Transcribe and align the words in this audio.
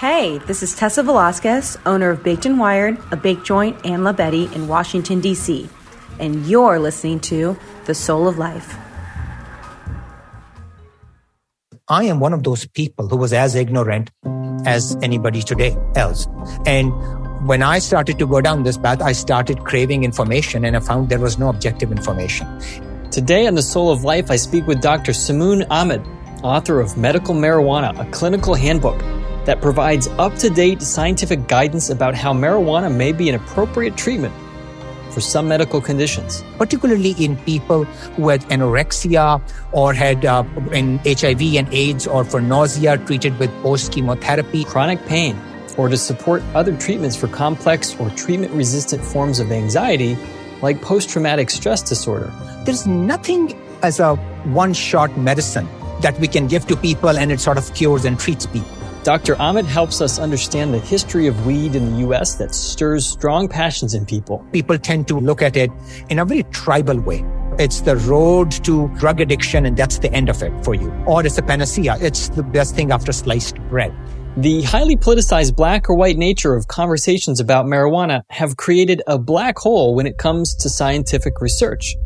Hey, 0.00 0.38
this 0.38 0.62
is 0.62 0.74
Tessa 0.74 1.02
Velasquez, 1.02 1.76
owner 1.84 2.08
of 2.08 2.22
Baked 2.22 2.46
and 2.46 2.58
Wired, 2.58 2.96
A 3.10 3.16
Baked 3.16 3.44
Joint 3.44 3.76
and 3.84 4.02
La 4.02 4.14
Betty 4.14 4.48
in 4.54 4.66
Washington, 4.66 5.20
D.C., 5.20 5.68
and 6.18 6.46
you're 6.46 6.78
listening 6.78 7.20
to 7.20 7.54
The 7.84 7.94
Soul 7.94 8.26
of 8.26 8.38
Life. 8.38 8.74
I 11.86 12.04
am 12.04 12.18
one 12.18 12.32
of 12.32 12.44
those 12.44 12.66
people 12.68 13.08
who 13.08 13.18
was 13.18 13.34
as 13.34 13.54
ignorant 13.54 14.10
as 14.64 14.96
anybody 15.02 15.42
today 15.42 15.76
else. 15.96 16.26
And 16.64 16.94
when 17.46 17.62
I 17.62 17.78
started 17.78 18.18
to 18.20 18.26
go 18.26 18.40
down 18.40 18.62
this 18.62 18.78
path, 18.78 19.02
I 19.02 19.12
started 19.12 19.64
craving 19.64 20.02
information 20.02 20.64
and 20.64 20.78
I 20.78 20.80
found 20.80 21.10
there 21.10 21.18
was 21.18 21.38
no 21.38 21.50
objective 21.50 21.92
information. 21.92 22.46
Today 23.10 23.46
on 23.46 23.54
The 23.54 23.62
Soul 23.62 23.92
of 23.92 24.02
Life, 24.02 24.30
I 24.30 24.36
speak 24.36 24.66
with 24.66 24.80
Dr. 24.80 25.12
Samoon 25.12 25.64
Ahmad, 25.64 26.00
author 26.42 26.80
of 26.80 26.96
Medical 26.96 27.34
Marijuana, 27.34 28.00
a 28.00 28.10
clinical 28.12 28.54
handbook 28.54 28.98
that 29.50 29.60
provides 29.60 30.06
up 30.24 30.32
to 30.36 30.48
date 30.48 30.80
scientific 30.80 31.48
guidance 31.48 31.90
about 31.90 32.14
how 32.14 32.32
marijuana 32.32 32.88
may 32.88 33.10
be 33.10 33.28
an 33.28 33.34
appropriate 33.34 33.96
treatment 33.96 34.32
for 35.10 35.20
some 35.20 35.48
medical 35.48 35.80
conditions. 35.80 36.44
Particularly 36.56 37.16
in 37.18 37.36
people 37.38 37.82
who 38.14 38.28
had 38.28 38.42
anorexia 38.42 39.42
or 39.72 39.92
had 39.92 40.24
uh, 40.24 40.44
in 40.70 40.98
HIV 40.98 41.42
and 41.56 41.74
AIDS 41.74 42.06
or 42.06 42.22
for 42.22 42.40
nausea 42.40 42.96
treated 42.98 43.36
with 43.40 43.50
post 43.60 43.90
chemotherapy, 43.90 44.62
chronic 44.62 45.04
pain, 45.06 45.36
or 45.76 45.88
to 45.88 45.96
support 45.96 46.44
other 46.54 46.76
treatments 46.76 47.16
for 47.16 47.26
complex 47.26 47.96
or 47.98 48.08
treatment 48.10 48.52
resistant 48.52 49.02
forms 49.02 49.40
of 49.40 49.50
anxiety 49.50 50.16
like 50.62 50.80
post 50.80 51.10
traumatic 51.10 51.50
stress 51.50 51.82
disorder. 51.82 52.32
There's 52.64 52.86
nothing 52.86 53.60
as 53.82 53.98
a 53.98 54.14
one 54.62 54.74
shot 54.74 55.18
medicine 55.18 55.68
that 56.02 56.16
we 56.20 56.28
can 56.28 56.46
give 56.46 56.68
to 56.68 56.76
people 56.76 57.18
and 57.18 57.32
it 57.32 57.40
sort 57.40 57.58
of 57.58 57.74
cures 57.74 58.04
and 58.04 58.16
treats 58.16 58.46
people. 58.46 58.79
Dr. 59.02 59.34
Ahmad 59.40 59.64
helps 59.64 60.02
us 60.02 60.18
understand 60.18 60.74
the 60.74 60.78
history 60.78 61.26
of 61.26 61.46
weed 61.46 61.74
in 61.74 61.92
the 61.92 61.98
U.S. 62.00 62.34
that 62.34 62.54
stirs 62.54 63.06
strong 63.06 63.48
passions 63.48 63.94
in 63.94 64.04
people. 64.04 64.44
People 64.52 64.76
tend 64.76 65.08
to 65.08 65.18
look 65.18 65.40
at 65.40 65.56
it 65.56 65.70
in 66.10 66.18
a 66.18 66.24
very 66.26 66.42
tribal 66.44 67.00
way. 67.00 67.24
It's 67.58 67.80
the 67.80 67.96
road 67.96 68.50
to 68.64 68.88
drug 68.98 69.22
addiction, 69.22 69.64
and 69.64 69.74
that's 69.74 70.00
the 70.00 70.12
end 70.12 70.28
of 70.28 70.42
it 70.42 70.52
for 70.62 70.74
you. 70.74 70.92
Or 71.06 71.24
it's 71.24 71.38
a 71.38 71.42
panacea. 71.42 71.96
It's 71.98 72.28
the 72.28 72.42
best 72.42 72.74
thing 72.74 72.92
after 72.92 73.10
sliced 73.10 73.56
bread. 73.70 73.94
The 74.36 74.62
highly 74.62 74.96
politicized 74.96 75.56
black 75.56 75.88
or 75.88 75.96
white 75.96 76.18
nature 76.18 76.54
of 76.54 76.68
conversations 76.68 77.40
about 77.40 77.64
marijuana 77.64 78.22
have 78.28 78.58
created 78.58 79.02
a 79.06 79.18
black 79.18 79.58
hole 79.58 79.94
when 79.94 80.06
it 80.06 80.18
comes 80.18 80.54
to 80.56 80.68
scientific 80.68 81.40
research. 81.40 81.96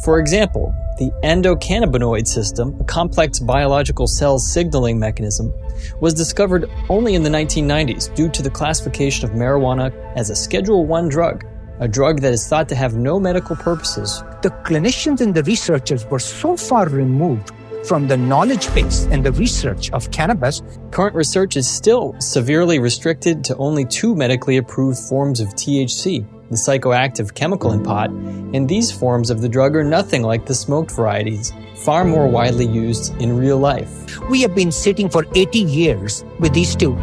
For 0.00 0.18
example, 0.18 0.74
the 0.98 1.12
endocannabinoid 1.22 2.26
system, 2.26 2.76
a 2.80 2.84
complex 2.84 3.38
biological 3.38 4.06
cell 4.06 4.38
signaling 4.38 4.98
mechanism, 4.98 5.52
was 6.00 6.12
discovered 6.14 6.68
only 6.88 7.14
in 7.14 7.22
the 7.22 7.30
1990s 7.30 8.14
due 8.14 8.28
to 8.30 8.42
the 8.42 8.50
classification 8.50 9.28
of 9.28 9.36
marijuana 9.36 9.92
as 10.16 10.30
a 10.30 10.34
Schedule 10.34 10.86
1 10.86 11.08
drug, 11.08 11.44
a 11.78 11.86
drug 11.86 12.20
that 12.20 12.32
is 12.32 12.48
thought 12.48 12.68
to 12.70 12.74
have 12.74 12.96
no 12.96 13.20
medical 13.20 13.54
purposes. 13.54 14.22
The 14.42 14.50
clinicians 14.64 15.20
and 15.20 15.34
the 15.34 15.44
researchers 15.44 16.04
were 16.06 16.18
so 16.18 16.56
far 16.56 16.88
removed 16.88 17.52
from 17.84 18.08
the 18.08 18.16
knowledge 18.16 18.72
base 18.74 19.06
and 19.10 19.24
the 19.24 19.32
research 19.32 19.90
of 19.90 20.10
cannabis. 20.10 20.62
Current 20.90 21.14
research 21.14 21.56
is 21.56 21.68
still 21.68 22.14
severely 22.20 22.78
restricted 22.78 23.44
to 23.44 23.56
only 23.56 23.84
two 23.84 24.14
medically 24.14 24.56
approved 24.56 24.98
forms 24.98 25.40
of 25.40 25.48
THC, 25.50 26.26
the 26.52 26.58
psychoactive 26.58 27.34
chemical 27.34 27.72
in 27.72 27.82
pot, 27.82 28.10
and 28.10 28.68
these 28.68 28.92
forms 28.92 29.30
of 29.30 29.40
the 29.40 29.48
drug 29.48 29.74
are 29.74 29.82
nothing 29.82 30.22
like 30.22 30.46
the 30.46 30.54
smoked 30.54 30.92
varieties, 30.92 31.52
far 31.74 32.04
more 32.04 32.28
widely 32.28 32.66
used 32.66 33.20
in 33.20 33.36
real 33.36 33.58
life. 33.58 34.20
We 34.30 34.42
have 34.42 34.54
been 34.54 34.70
sitting 34.70 35.08
for 35.08 35.26
80 35.34 35.58
years 35.58 36.24
with 36.38 36.52
these 36.52 36.76
two 36.76 36.96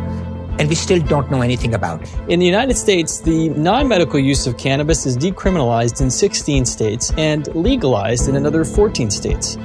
and 0.59 0.67
we 0.67 0.75
still 0.75 0.99
don't 0.99 1.31
know 1.31 1.41
anything 1.41 1.73
about. 1.73 2.01
In 2.27 2.39
the 2.39 2.45
United 2.45 2.75
States, 2.75 3.21
the 3.21 3.49
non 3.49 3.87
medical 3.87 4.19
use 4.19 4.45
of 4.45 4.57
cannabis 4.57 5.05
is 5.05 5.17
decriminalized 5.17 6.01
in 6.01 6.11
16 6.11 6.65
states 6.65 7.11
and 7.17 7.47
legalized 7.55 8.27
in 8.27 8.35
another 8.35 8.65
14 8.65 9.09
states. 9.09 9.55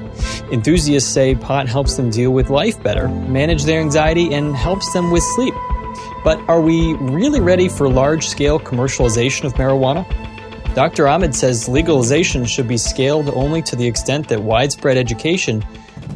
Enthusiasts 0.53 1.11
say 1.11 1.35
pot 1.35 1.69
helps 1.69 1.97
them 1.97 2.11
deal 2.11 2.31
with 2.31 2.49
life 2.49 2.81
better, 2.83 3.09
manage 3.09 3.65
their 3.65 3.81
anxiety, 3.81 4.33
and 4.33 4.55
helps 4.55 4.93
them 4.93 5.11
with 5.11 5.25
sleep. 5.35 5.55
But 6.25 6.41
are 6.49 6.61
we 6.61 6.95
really 6.95 7.41
ready 7.41 7.69
for 7.69 7.87
large 7.87 8.27
scale 8.27 8.59
commercialization 8.59 9.45
of 9.45 9.53
marijuana? 9.55 10.05
Dr. 10.75 11.07
Ahmad 11.07 11.35
says 11.35 11.69
legalization 11.69 12.47
should 12.47 12.67
be 12.67 12.79
scaled 12.79 13.29
only 13.29 13.61
to 13.63 13.77
the 13.77 13.87
extent 13.87 14.29
that 14.31 14.43
widespread 14.43 14.97
education, 14.97 15.61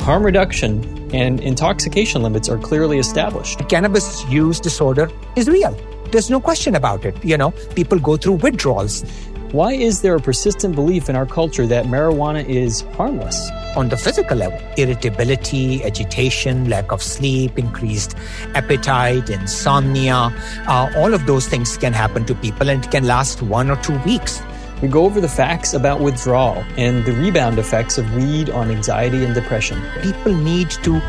harm 0.01 0.25
reduction, 0.25 1.11
and 1.15 1.41
intoxication 1.41 2.23
limits 2.23 2.49
are 2.49 2.57
clearly 2.57 2.99
established. 2.99 3.69
Cannabis 3.69 4.27
use 4.29 4.59
disorder 4.59 5.11
is 5.37 5.47
real. 5.47 5.79
There's 6.11 6.31
no 6.31 6.41
question 6.41 6.75
about 6.75 7.05
it. 7.05 7.23
You 7.23 7.37
know, 7.37 7.51
people 7.77 7.99
go 7.99 8.17
through 8.17 8.37
withdrawals. 8.37 9.05
Why 9.53 9.73
is 9.73 10.03
there 10.03 10.15
a 10.15 10.21
persistent 10.21 10.75
belief 10.75 11.09
in 11.09 11.17
our 11.17 11.25
culture 11.25 11.67
that 11.67 11.87
marijuana 11.87 12.45
is 12.47 12.83
harmless? 12.99 13.49
On 13.77 13.89
the 13.89 13.97
physical 13.97 14.37
level, 14.37 14.61
irritability, 14.77 15.83
agitation, 15.85 16.69
lack 16.69 16.93
of 16.93 17.03
sleep, 17.03 17.59
increased 17.59 18.15
appetite, 18.55 19.31
insomnia, 19.31 20.31
uh, 20.67 20.93
all 20.97 21.15
of 21.15 21.25
those 21.25 21.49
things 21.49 21.79
can 21.79 21.95
happen 21.95 22.27
to 22.27 22.35
people 22.35 22.69
and 22.69 22.91
can 22.91 23.07
last 23.07 23.41
one 23.41 23.71
or 23.71 23.77
two 23.77 23.99
weeks. 24.01 24.43
We 24.83 24.89
go 24.89 25.07
over 25.07 25.19
the 25.19 25.31
facts 25.31 25.73
about 25.73 26.01
withdrawal 26.01 26.63
and 26.77 27.07
the 27.07 27.13
rebound 27.13 27.59
effects 27.59 27.97
of 27.97 28.15
weed 28.15 28.51
on 28.51 28.71
anxiety 28.71 29.25
and 29.25 29.35
depression. 29.35 29.83
People 30.03 30.35
need 30.35 30.69
to 30.85 31.01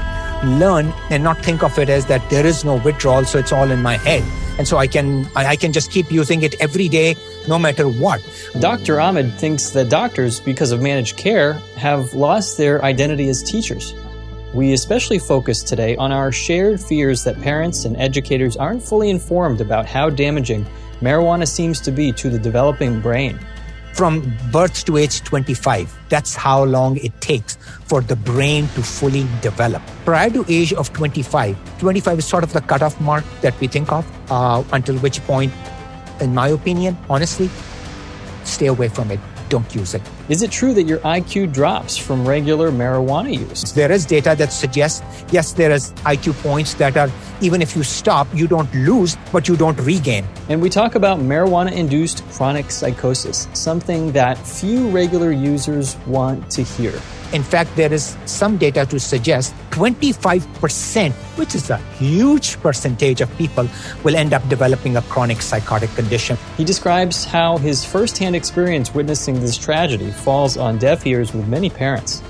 learn 0.46 0.94
and 1.10 1.26
not 1.26 1.40
think 1.40 1.62
of 1.62 1.78
it 1.78 1.90
as 1.90 2.06
that 2.06 2.28
there 2.30 2.46
is 2.46 2.64
no 2.64 2.78
withdrawal, 2.78 3.26
so 3.26 3.38
it's 3.38 3.52
all 3.52 3.70
in 3.70 3.82
my 3.82 3.98
head. 3.98 4.24
And 4.59 4.68
so 4.68 4.78
I 4.78 4.88
can 4.88 5.25
I 5.38 5.56
can 5.56 5.72
just 5.72 5.90
keep 5.90 6.12
using 6.12 6.44
it 6.44 6.53
every 6.59 6.90
day, 6.90 7.16
no 7.47 7.58
matter 7.58 7.88
what. 7.88 8.22
Dr. 8.59 9.00
Ahmad 9.00 9.34
thinks 9.36 9.70
that 9.70 9.90
doctors, 9.90 10.42
because 10.42 10.72
of 10.74 10.81
managed 10.81 11.16
care, 11.16 11.53
have 11.78 12.14
lost 12.14 12.58
their 12.58 12.84
identity 12.84 13.30
as 13.30 13.42
teachers. 13.42 13.96
We 14.53 14.74
especially 14.74 15.18
focus 15.18 15.64
today 15.64 15.96
on 15.96 16.12
our 16.12 16.34
shared 16.34 16.81
fears 16.81 17.24
that 17.24 17.40
parents 17.42 17.86
and 17.86 17.96
educators 17.96 18.58
aren't 18.58 18.84
fully 18.84 19.09
informed 19.09 19.62
about 19.62 19.86
how 19.86 20.09
damaging 20.09 20.66
marijuana 21.00 21.47
seems 21.47 21.80
to 21.80 21.91
be 21.91 22.12
to 22.12 22.30
the 22.30 22.40
developing 22.40 23.00
brain 23.00 23.40
from 24.00 24.32
birth 24.50 24.86
to 24.86 24.96
age 24.96 25.20
25. 25.26 25.94
That's 26.08 26.34
how 26.34 26.64
long 26.64 26.96
it 27.04 27.20
takes 27.20 27.58
for 27.84 28.00
the 28.00 28.16
brain 28.16 28.70
to 28.76 28.82
fully 28.82 29.28
develop. 29.42 29.82
Prior 30.06 30.30
to 30.30 30.46
age 30.48 30.72
of 30.72 30.94
25, 30.94 31.58
25 31.80 32.20
is 32.20 32.26
sort 32.26 32.46
of 32.46 32.54
the 32.54 32.62
cutoff 32.62 32.96
mark 33.02 33.26
that 33.42 33.59
we 33.59 33.68
think 33.68 33.92
of, 33.92 34.08
uh, 34.32 34.64
until 34.72 34.96
which 35.00 35.20
point, 35.28 35.52
in 36.22 36.34
my 36.34 36.48
opinion, 36.48 36.98
honestly, 37.09 37.50
stay 38.46 38.68
away 38.68 38.88
from 38.88 39.12
it 39.12 39.20
don't 39.50 39.76
use 39.76 39.96
it. 39.96 40.02
Is 40.29 40.44
it 40.44 40.51
true 40.51 40.75
that 40.75 40.84
your 40.84 41.00
IQ 41.00 41.53
drops 41.53 41.97
from 41.97 42.23
regular 42.23 42.69
marijuana 42.69 43.35
use? 43.35 43.73
There 43.73 43.91
is 43.91 44.06
data 44.06 44.35
that 44.38 44.53
suggests, 44.53 45.01
yes, 45.31 45.53
there 45.53 45.72
is 45.72 45.91
IQ 46.06 46.40
points 46.44 46.75
that 46.75 46.95
are, 46.97 47.09
even 47.41 47.63
if 47.63 47.75
you 47.75 47.81
stop, 47.81 48.28
you 48.31 48.47
don't 48.47 48.72
lose, 48.75 49.17
but 49.31 49.47
you 49.47 49.57
don't 49.57 49.79
regain. 49.79 50.23
And 50.47 50.62
we 50.62 50.69
talk 50.69 50.94
about 50.94 51.17
marijuana 51.17 51.72
induced 51.72 52.23
chronic 52.29 52.69
psychosis, 52.69 53.47
something 53.53 54.12
that 54.12 54.38
few 54.38 54.88
regular 54.90 55.31
users 55.31 55.97
want 56.06 56.47
to 56.51 56.61
hear. 56.61 56.94
In 57.31 57.44
fact, 57.44 57.75
there 57.75 57.94
is 57.94 58.17
some 58.25 58.57
data 58.57 58.88
to 58.88 59.00
suggest 59.00 59.53
25%, 59.69 61.11
which 61.38 61.53
is 61.53 61.69
a 61.69 61.78
huge 62.00 62.59
percentage 62.59 63.22
of 63.22 63.29
people, 63.38 63.67
will 64.03 64.16
end 64.16 64.34
up 64.34 64.47
developing 64.50 64.97
a 64.97 65.01
chronic 65.03 65.40
psychotic 65.44 65.91
condition. 65.91 66.38
He 66.57 66.63
describes 66.63 67.25
how 67.25 67.57
his 67.57 67.85
firsthand 67.85 68.35
experience 68.35 68.96
witnessing 68.96 69.40
this 69.40 69.59
tragedy 69.59 70.09
falls 70.19 70.57
on 70.57 70.78
deaf 70.78 71.06
ears 71.06 71.34
with 71.34 71.47
many 71.47 71.69
parents 71.69 72.22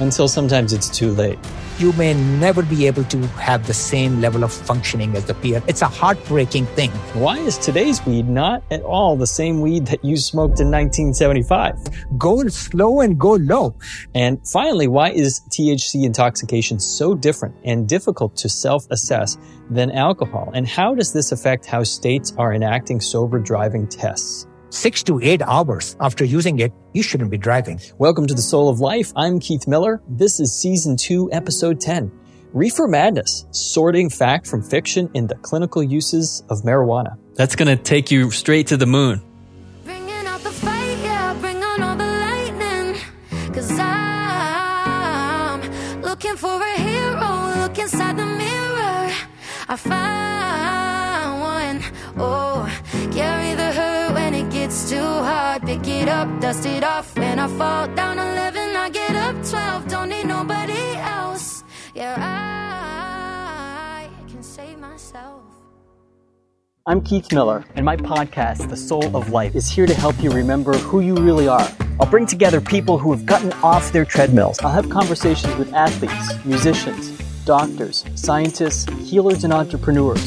until 0.00 0.28
sometimes 0.28 0.72
it's 0.72 0.90
too 0.90 1.12
late 1.12 1.38
you 1.78 1.92
may 1.92 2.14
never 2.14 2.62
be 2.62 2.86
able 2.86 3.04
to 3.04 3.18
have 3.38 3.66
the 3.66 3.74
same 3.74 4.20
level 4.20 4.44
of 4.44 4.52
functioning 4.52 5.14
as 5.14 5.26
the 5.26 5.34
peer. 5.34 5.62
It's 5.66 5.82
a 5.82 5.86
heartbreaking 5.86 6.64
thing. 6.68 6.90
Why 7.12 7.36
is 7.38 7.58
today's 7.58 8.04
weed 8.06 8.28
not 8.28 8.62
at 8.70 8.82
all 8.82 9.14
the 9.16 9.26
same 9.26 9.60
weed 9.60 9.86
that 9.86 10.02
you 10.02 10.16
smoked 10.16 10.60
in 10.60 10.70
1975? 10.70 12.16
Go 12.16 12.46
slow 12.48 13.00
and 13.00 13.18
go 13.18 13.34
low. 13.34 13.76
And 14.14 14.40
finally, 14.48 14.88
why 14.88 15.10
is 15.10 15.42
THC 15.50 16.04
intoxication 16.04 16.78
so 16.78 17.14
different 17.14 17.54
and 17.64 17.86
difficult 17.86 18.36
to 18.36 18.48
self-assess 18.48 19.36
than 19.68 19.90
alcohol? 19.90 20.50
And 20.54 20.66
how 20.66 20.94
does 20.94 21.12
this 21.12 21.30
affect 21.30 21.66
how 21.66 21.82
states 21.82 22.32
are 22.38 22.54
enacting 22.54 23.02
sober 23.02 23.38
driving 23.38 23.86
tests? 23.86 24.46
Six 24.70 25.02
to 25.04 25.20
eight 25.22 25.42
hours 25.42 25.96
after 26.00 26.24
using 26.24 26.58
it, 26.58 26.72
you 26.92 27.02
shouldn't 27.02 27.30
be 27.30 27.38
driving. 27.38 27.80
Welcome 27.98 28.26
to 28.26 28.34
the 28.34 28.42
Soul 28.42 28.68
of 28.68 28.80
Life. 28.80 29.12
I'm 29.16 29.38
Keith 29.40 29.66
Miller. 29.66 30.02
This 30.08 30.40
is 30.40 30.54
season 30.54 30.96
two, 30.96 31.30
episode 31.32 31.80
10. 31.80 32.10
Reefer 32.52 32.88
Madness, 32.88 33.46
sorting 33.50 34.08
fact 34.08 34.46
from 34.46 34.62
fiction 34.62 35.10
in 35.14 35.26
the 35.26 35.34
clinical 35.36 35.82
uses 35.82 36.42
of 36.48 36.62
marijuana. 36.62 37.18
That's 37.34 37.54
going 37.54 37.76
to 37.76 37.82
take 37.82 38.10
you 38.10 38.30
straight 38.30 38.68
to 38.68 38.76
the 38.76 38.86
moon. 38.86 39.22
looking 46.02 46.36
for 46.36 46.62
a 46.62 46.80
hero, 46.80 47.36
too 54.86 55.00
hard. 55.00 55.62
Pick 55.62 55.86
it 55.88 56.08
up, 56.08 56.40
dust 56.40 56.64
it 56.64 56.84
off. 56.84 57.16
When 57.18 57.40
I 57.40 57.48
fall 57.58 57.88
down 57.88 58.18
11, 58.18 58.76
I 58.76 58.88
get 58.88 59.16
up 59.16 59.34
12. 59.44 59.88
Don't 59.88 60.08
need 60.08 60.26
nobody 60.26 60.94
else. 60.96 61.64
Yeah, 61.94 62.14
I 62.18 64.08
can 64.28 64.42
save 64.42 64.78
myself. 64.78 65.42
I'm 66.86 67.00
Keith 67.00 67.32
Miller, 67.32 67.64
and 67.74 67.84
my 67.84 67.96
podcast, 67.96 68.68
The 68.70 68.76
Soul 68.76 69.16
of 69.16 69.30
Life, 69.30 69.56
is 69.56 69.68
here 69.68 69.86
to 69.86 69.94
help 69.94 70.22
you 70.22 70.30
remember 70.30 70.74
who 70.74 71.00
you 71.00 71.16
really 71.16 71.48
are. 71.48 71.68
I'll 71.98 72.08
bring 72.08 72.26
together 72.26 72.60
people 72.60 72.96
who 72.96 73.10
have 73.10 73.26
gotten 73.26 73.52
off 73.54 73.90
their 73.90 74.04
treadmills. 74.04 74.60
I'll 74.60 74.70
have 74.70 74.88
conversations 74.88 75.52
with 75.56 75.74
athletes, 75.74 76.44
musicians, 76.44 77.10
doctors, 77.44 78.04
scientists, 78.14 78.88
healers, 79.00 79.42
and 79.42 79.52
entrepreneurs 79.52 80.22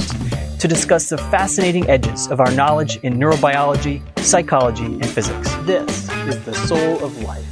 to 0.59 0.67
discuss 0.67 1.07
the 1.07 1.17
fascinating 1.17 1.89
edges 1.89 2.27
of 2.27 2.41
our 2.41 2.51
knowledge 2.51 2.97
in 2.97 3.13
neurobiology, 3.13 4.01
psychology, 4.23 4.85
and 4.85 5.09
physics. 5.09 5.53
This 5.63 6.09
is 6.27 6.43
The 6.45 6.53
Soul 6.53 7.03
of 7.03 7.21
Life. 7.23 7.45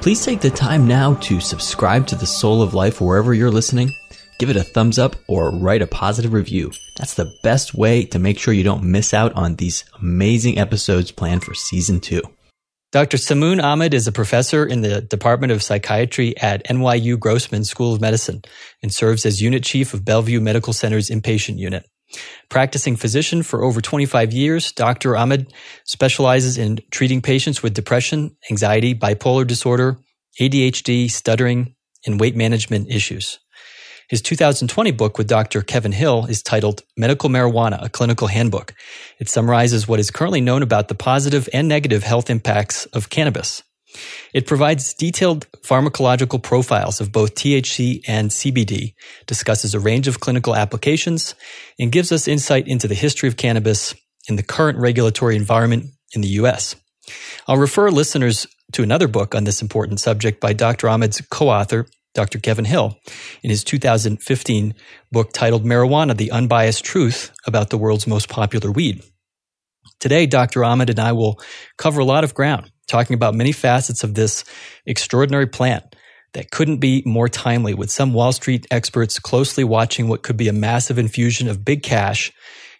Please 0.00 0.24
take 0.24 0.40
the 0.40 0.50
time 0.50 0.86
now 0.86 1.14
to 1.14 1.40
subscribe 1.40 2.06
to 2.08 2.16
The 2.16 2.26
Soul 2.26 2.62
of 2.62 2.74
Life 2.74 3.00
wherever 3.00 3.34
you're 3.34 3.50
listening 3.50 3.92
give 4.38 4.50
it 4.50 4.56
a 4.56 4.62
thumbs 4.62 4.98
up 4.98 5.16
or 5.28 5.50
write 5.50 5.82
a 5.82 5.86
positive 5.86 6.32
review. 6.32 6.72
That's 6.96 7.14
the 7.14 7.32
best 7.42 7.74
way 7.74 8.04
to 8.06 8.18
make 8.18 8.38
sure 8.38 8.54
you 8.54 8.64
don't 8.64 8.84
miss 8.84 9.14
out 9.14 9.32
on 9.34 9.56
these 9.56 9.84
amazing 10.00 10.58
episodes 10.58 11.10
planned 11.10 11.44
for 11.44 11.54
season 11.54 12.00
two. 12.00 12.22
Dr. 12.92 13.16
Samoon 13.16 13.60
Ahmad 13.60 13.94
is 13.94 14.06
a 14.06 14.12
professor 14.12 14.64
in 14.64 14.80
the 14.80 15.00
Department 15.00 15.52
of 15.52 15.62
Psychiatry 15.62 16.36
at 16.38 16.64
NYU 16.66 17.18
Grossman 17.18 17.64
School 17.64 17.94
of 17.94 18.00
Medicine 18.00 18.42
and 18.82 18.94
serves 18.94 19.26
as 19.26 19.42
unit 19.42 19.64
chief 19.64 19.92
of 19.92 20.04
Bellevue 20.04 20.40
Medical 20.40 20.72
Center's 20.72 21.10
inpatient 21.10 21.58
unit. 21.58 21.86
Practicing 22.48 22.96
physician 22.96 23.42
for 23.42 23.62
over 23.62 23.80
25 23.80 24.32
years, 24.32 24.72
Dr. 24.72 25.16
Ahmad 25.16 25.52
specializes 25.84 26.58
in 26.58 26.80
treating 26.90 27.22
patients 27.22 27.62
with 27.62 27.74
depression, 27.74 28.36
anxiety, 28.50 28.94
bipolar 28.94 29.46
disorder, 29.46 29.98
ADHD, 30.40 31.10
stuttering, 31.10 31.74
and 32.06 32.20
weight 32.20 32.36
management 32.36 32.90
issues. 32.90 33.38
His 34.08 34.22
2020 34.22 34.92
book 34.92 35.18
with 35.18 35.26
Dr. 35.26 35.62
Kevin 35.62 35.90
Hill 35.90 36.26
is 36.26 36.40
titled 36.40 36.82
Medical 36.96 37.28
Marijuana, 37.28 37.84
a 37.84 37.88
Clinical 37.88 38.28
Handbook. 38.28 38.72
It 39.18 39.28
summarizes 39.28 39.88
what 39.88 39.98
is 39.98 40.12
currently 40.12 40.40
known 40.40 40.62
about 40.62 40.86
the 40.86 40.94
positive 40.94 41.48
and 41.52 41.66
negative 41.66 42.04
health 42.04 42.30
impacts 42.30 42.86
of 42.86 43.10
cannabis. 43.10 43.64
It 44.32 44.46
provides 44.46 44.94
detailed 44.94 45.50
pharmacological 45.62 46.42
profiles 46.42 47.00
of 47.00 47.12
both 47.12 47.34
THC 47.34 48.02
and 48.06 48.30
CBD, 48.30 48.94
discusses 49.26 49.74
a 49.74 49.80
range 49.80 50.08
of 50.08 50.20
clinical 50.20 50.54
applications, 50.54 51.34
and 51.78 51.92
gives 51.92 52.12
us 52.12 52.28
insight 52.28 52.66
into 52.66 52.88
the 52.88 52.94
history 52.94 53.28
of 53.28 53.36
cannabis 53.36 53.94
in 54.28 54.36
the 54.36 54.42
current 54.42 54.78
regulatory 54.78 55.36
environment 55.36 55.86
in 56.14 56.20
the 56.20 56.28
US. 56.40 56.76
I'll 57.46 57.56
refer 57.56 57.90
listeners 57.90 58.46
to 58.72 58.82
another 58.82 59.08
book 59.08 59.34
on 59.34 59.44
this 59.44 59.62
important 59.62 60.00
subject 60.00 60.40
by 60.40 60.52
Dr. 60.52 60.88
Ahmad's 60.88 61.20
co-author, 61.30 61.86
Dr. 62.14 62.38
Kevin 62.38 62.64
Hill 62.64 62.98
in 63.42 63.50
his 63.50 63.62
2015 63.62 64.74
book 65.12 65.32
titled 65.32 65.64
Marijuana, 65.64 66.16
The 66.16 66.32
Unbiased 66.32 66.84
Truth 66.84 67.30
About 67.46 67.70
the 67.70 67.78
World's 67.78 68.06
Most 68.06 68.28
Popular 68.28 68.72
Weed. 68.72 69.02
Today, 70.00 70.26
Dr. 70.26 70.64
Ahmad 70.64 70.90
and 70.90 70.98
I 70.98 71.12
will 71.12 71.40
cover 71.78 72.00
a 72.00 72.04
lot 72.04 72.24
of 72.24 72.34
ground, 72.34 72.70
talking 72.86 73.14
about 73.14 73.34
many 73.34 73.52
facets 73.52 74.04
of 74.04 74.14
this 74.14 74.44
extraordinary 74.86 75.46
plant 75.46 75.96
that 76.34 76.50
couldn't 76.50 76.78
be 76.78 77.02
more 77.06 77.28
timely 77.28 77.74
with 77.74 77.90
some 77.90 78.12
Wall 78.12 78.32
Street 78.32 78.66
experts 78.70 79.18
closely 79.18 79.64
watching 79.64 80.08
what 80.08 80.22
could 80.22 80.36
be 80.36 80.48
a 80.48 80.52
massive 80.52 80.98
infusion 80.98 81.48
of 81.48 81.64
big 81.64 81.82
cash 81.82 82.32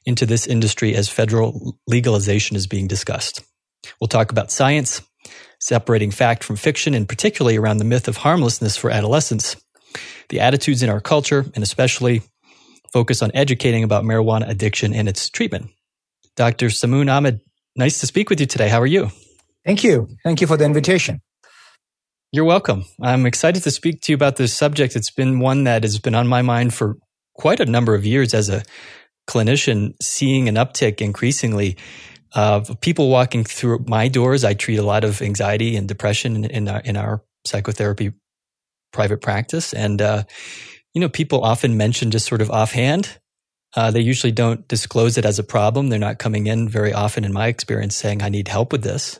into 0.05 0.27
this 0.27 0.47
industry 0.47 0.95
as 0.95 1.09
federal 1.09 1.79
legalization 1.87 2.57
is 2.57 2.67
being 2.67 2.87
discussed. 2.87 3.43
We'll 4.01 4.09
talk 4.09 4.31
about 4.31 4.51
science, 4.51 5.03
separating 5.61 6.11
fact 6.11 6.45
from 6.45 6.57
fiction, 6.57 6.95
and 6.95 7.09
particularly 7.09 7.57
around 7.57 7.79
the 7.79 7.85
myth 7.85 8.09
of 8.09 8.19
harmlessness 8.19 8.77
for 8.77 8.91
adolescents, 8.91 9.57
the 10.29 10.41
attitudes 10.41 10.83
in 10.83 10.91
our 10.91 11.01
culture, 11.01 11.47
and 11.55 11.63
especially 11.63 12.23
focus 12.93 13.23
on 13.23 13.31
educating 13.35 13.85
about 13.85 14.05
marijuana 14.05 14.49
addiction 14.49 14.93
and 14.95 15.09
its 15.09 15.29
treatment. 15.29 15.71
Dr. 16.37 16.71
Samoon 16.71 17.09
Ahmad, 17.09 17.41
nice 17.75 18.01
to 18.01 18.07
speak 18.07 18.31
with 18.31 18.41
you 18.41 18.47
today. 18.47 18.69
How 18.69 18.81
are 18.81 18.87
you? 18.87 19.11
Thank 19.67 19.83
you. 19.83 20.09
Thank 20.23 20.41
you 20.41 20.47
for 20.47 20.57
the 20.57 20.65
invitation. 20.65 21.21
You're 22.31 22.45
welcome. 22.45 22.85
I'm 23.03 23.27
excited 23.27 23.65
to 23.65 23.71
speak 23.73 24.01
to 24.03 24.13
you 24.13 24.15
about 24.15 24.37
this 24.37 24.55
subject. 24.55 24.95
It's 24.95 25.11
been 25.11 25.41
one 25.41 25.65
that 25.65 25.83
has 25.83 25.99
been 25.99 26.15
on 26.15 26.29
my 26.29 26.43
mind 26.43 26.73
for 26.73 26.97
quite 27.35 27.59
a 27.59 27.67
number 27.67 27.95
of 27.95 28.07
years 28.07 28.33
as 28.33 28.49
a 28.49 28.63
clinician, 29.29 29.95
seeing 30.01 30.49
an 30.49 30.55
uptick 30.55 31.01
increasingly 31.01 31.77
of 32.33 32.81
people 32.81 33.09
walking 33.09 33.43
through 33.43 33.85
my 33.89 34.07
doors. 34.07 34.45
I 34.45 34.55
treat 34.55 34.77
a 34.77 34.85
lot 34.85 35.03
of 35.03 35.21
anxiety 35.21 35.75
and 35.77 35.89
depression 35.89 36.37
in, 36.37 36.45
in 36.45 36.69
our, 36.69 36.81
in 36.81 36.97
our 36.97 37.25
psychotherapy 37.45 38.13
private 38.93 39.21
practice. 39.21 39.73
And, 39.73 40.01
uh, 40.01 40.25
you 40.95 41.01
know, 41.01 41.09
people 41.09 41.43
often 41.43 41.77
mention 41.77 42.13
just 42.13 42.27
sort 42.27 42.41
of 42.41 42.51
offhand. 42.51 43.19
Uh, 43.75 43.91
they 43.91 44.01
usually 44.01 44.33
don't 44.33 44.67
disclose 44.69 45.19
it 45.19 45.25
as 45.25 45.39
a 45.39 45.45
problem. 45.45 45.89
They're 45.89 45.99
not 45.99 46.19
coming 46.19 46.47
in 46.47 46.69
very 46.69 46.93
often, 46.93 47.25
in 47.25 47.33
my 47.33 47.49
experience, 47.49 47.97
saying, 47.97 48.23
I 48.23 48.29
need 48.29 48.49
help 48.49 48.73
with 48.73 48.83
this. 48.83 49.19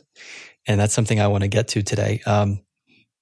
And 0.67 0.79
that's 0.79 0.93
something 0.93 1.19
I 1.19 1.27
want 1.27 1.43
to 1.43 1.47
get 1.47 1.69
to 1.69 1.81
today. 1.81 2.21
Um, 2.25 2.61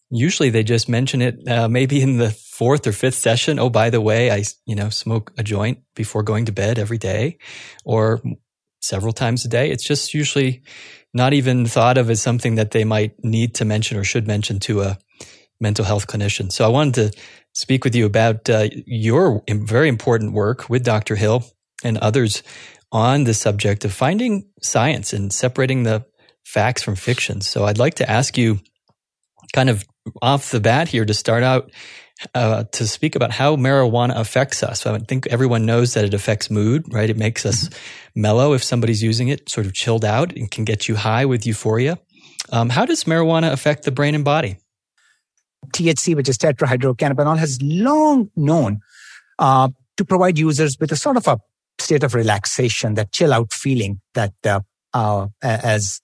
usually 0.09 0.49
they 0.49 0.63
just 0.63 0.89
mention 0.89 1.21
it, 1.21 1.47
uh, 1.47 1.67
maybe 1.69 2.01
in 2.01 2.17
the 2.17 2.31
fourth 2.31 2.87
or 2.87 2.91
fifth 2.91 3.15
session. 3.15 3.59
Oh, 3.59 3.69
by 3.69 3.89
the 3.89 4.01
way, 4.01 4.31
I, 4.31 4.43
you 4.65 4.75
know, 4.75 4.89
smoke 4.89 5.31
a 5.37 5.43
joint 5.43 5.79
before 5.95 6.23
going 6.23 6.45
to 6.45 6.51
bed 6.51 6.79
every 6.79 6.97
day. 6.97 7.37
Or 7.83 8.21
several 8.85 9.13
times 9.13 9.43
a 9.45 9.49
day. 9.49 9.71
It's 9.71 9.83
just 9.83 10.13
usually 10.13 10.61
not 11.13 11.33
even 11.33 11.65
thought 11.65 11.97
of 11.97 12.09
as 12.09 12.21
something 12.21 12.55
that 12.55 12.71
they 12.71 12.83
might 12.83 13.23
need 13.23 13.55
to 13.55 13.65
mention 13.65 13.97
or 13.97 14.03
should 14.03 14.27
mention 14.27 14.59
to 14.61 14.81
a 14.81 14.97
mental 15.59 15.85
health 15.85 16.07
clinician. 16.07 16.51
So 16.51 16.65
I 16.65 16.69
wanted 16.69 17.11
to 17.11 17.19
speak 17.53 17.83
with 17.83 17.95
you 17.95 18.05
about 18.05 18.49
uh, 18.49 18.69
your 18.85 19.41
very 19.49 19.89
important 19.89 20.33
work 20.33 20.69
with 20.69 20.83
Dr. 20.83 21.15
Hill 21.15 21.43
and 21.83 21.97
others 21.97 22.43
on 22.91 23.23
the 23.23 23.33
subject 23.33 23.85
of 23.85 23.93
finding 23.93 24.47
science 24.61 25.13
and 25.13 25.33
separating 25.33 25.83
the 25.83 26.05
facts 26.45 26.81
from 26.81 26.95
fiction. 26.95 27.41
So 27.41 27.65
I'd 27.65 27.77
like 27.77 27.95
to 27.95 28.09
ask 28.09 28.37
you 28.37 28.59
kind 29.53 29.69
of 29.69 29.83
off 30.21 30.51
the 30.51 30.59
bat 30.59 30.87
here 30.87 31.05
to 31.05 31.13
start 31.13 31.43
out 31.43 31.71
uh, 32.33 32.63
to 32.71 32.87
speak 32.87 33.15
about 33.15 33.31
how 33.31 33.55
marijuana 33.55 34.15
affects 34.15 34.63
us. 34.63 34.85
I 34.85 34.97
think 34.99 35.27
everyone 35.27 35.65
knows 35.65 35.95
that 35.95 36.05
it 36.05 36.13
affects 36.13 36.49
mood, 36.49 36.85
right? 36.93 37.09
It 37.09 37.17
makes 37.17 37.45
us 37.45 37.67
mm-hmm. 37.67 38.21
mellow 38.21 38.53
if 38.53 38.63
somebody's 38.63 39.03
using 39.03 39.27
it, 39.27 39.49
sort 39.49 39.65
of 39.65 39.73
chilled 39.73 40.05
out, 40.05 40.33
and 40.33 40.49
can 40.49 40.63
get 40.63 40.87
you 40.87 40.95
high 40.95 41.25
with 41.25 41.45
euphoria. 41.45 41.99
Um, 42.51 42.69
how 42.69 42.85
does 42.85 43.03
marijuana 43.03 43.51
affect 43.51 43.83
the 43.83 43.91
brain 43.91 44.15
and 44.15 44.23
body? 44.23 44.57
THC, 45.73 46.15
which 46.15 46.29
is 46.29 46.37
tetrahydrocannabinol, 46.37 47.37
has 47.37 47.59
long 47.61 48.29
known 48.35 48.79
uh, 49.39 49.69
to 49.97 50.05
provide 50.05 50.37
users 50.37 50.77
with 50.79 50.91
a 50.91 50.95
sort 50.95 51.17
of 51.17 51.27
a 51.27 51.39
state 51.79 52.03
of 52.03 52.13
relaxation, 52.13 52.93
that 52.93 53.11
chill 53.11 53.33
out 53.33 53.51
feeling 53.51 53.99
that, 54.13 54.33
uh, 54.45 54.61
uh, 54.93 55.27
as 55.41 56.01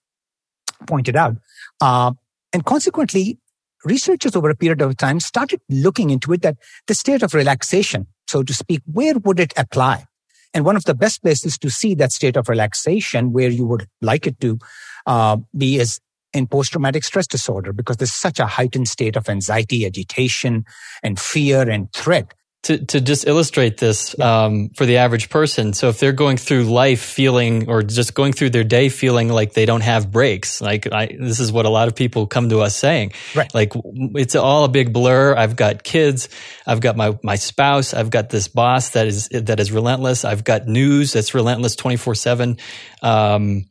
pointed 0.88 1.16
out. 1.16 1.38
Uh, 1.82 2.14
and 2.54 2.66
consequently, 2.66 3.40
researchers 3.86 4.36
over 4.36 4.50
a 4.50 4.56
period 4.56 4.82
of 4.82 4.98
time 4.98 5.20
started 5.20 5.62
looking 5.70 6.10
into 6.10 6.34
it 6.34 6.42
that 6.42 6.58
the 6.88 6.94
state 6.94 7.24
of 7.24 7.34
relaxation, 7.34 8.08
so 8.28 8.44
to 8.44 8.54
speak, 8.54 8.82
where 8.86 9.18
would 9.20 9.40
it 9.40 9.54
apply? 9.58 10.06
And 10.54 10.66
one 10.66 10.76
of 10.76 10.84
the 10.84 10.94
best 10.94 11.24
places 11.24 11.58
to 11.60 11.70
see 11.70 11.96
that 11.96 12.12
state 12.12 12.36
of 12.36 12.50
relaxation 12.50 13.32
where 13.32 13.50
you 13.50 13.66
would 13.66 13.88
like 14.02 14.28
it 14.28 14.40
to 14.42 14.60
uh, 15.06 15.38
be 15.58 15.78
is 15.78 16.00
in 16.34 16.48
post-traumatic 16.48 17.04
stress 17.04 17.28
disorder 17.28 17.74
because 17.74 17.98
there's 17.98 18.14
such 18.14 18.40
a 18.40 18.46
heightened 18.46 18.88
state 18.88 19.16
of 19.16 19.30
anxiety, 19.30 19.86
agitation, 19.86 20.66
and 21.04 21.20
fear 21.20 21.70
and 21.70 21.92
threat 21.94 22.34
to, 22.64 22.78
to 22.86 23.02
just 23.02 23.26
illustrate 23.26 23.78
this 23.78 24.18
um, 24.20 24.70
for 24.76 24.86
the 24.86 24.98
average 24.98 25.30
person. 25.30 25.74
So 25.74 25.90
if 25.90 26.00
they're 26.00 26.12
going 26.12 26.38
through 26.38 26.66
life 26.66 27.02
feeling 27.02 27.70
or 27.70 27.82
just 27.82 28.14
going 28.14 28.34
through 28.34 28.52
their 28.52 28.64
day 28.64 28.90
feeling 28.90 29.30
like 29.30 29.54
they 29.54 29.66
don't 29.66 29.82
have 29.82 30.12
breaks, 30.12 30.62
like 30.62 30.92
I, 30.92 31.08
this 31.08 31.40
is 31.40 31.52
what 31.52 31.66
a 31.66 31.70
lot 31.70 31.88
of 31.88 31.96
people 31.96 32.28
come 32.28 32.50
to 32.50 32.60
us 32.60 32.76
saying. 32.76 33.14
Right. 33.36 33.52
Like 33.54 33.74
it's 34.16 34.36
all 34.36 34.64
a 34.64 34.70
big 34.70 34.94
blur. 34.94 35.36
I've 35.36 35.56
got 35.56 35.84
kids. 35.84 36.30
I've 36.68 36.82
got 36.82 36.96
my, 36.96 37.18
my 37.24 37.36
spouse. 37.36 37.96
I've 37.96 38.12
got 38.12 38.30
this 38.30 38.48
boss 38.48 38.92
that 38.92 39.08
is, 39.08 39.30
that 39.30 39.60
is 39.60 39.72
relentless. 39.72 40.24
I've 40.24 40.44
got 40.44 40.68
news 40.68 41.14
that's 41.14 41.34
relentless 41.34 41.76
24 41.76 42.14
seven. 42.14 42.58
Um, 43.02 43.66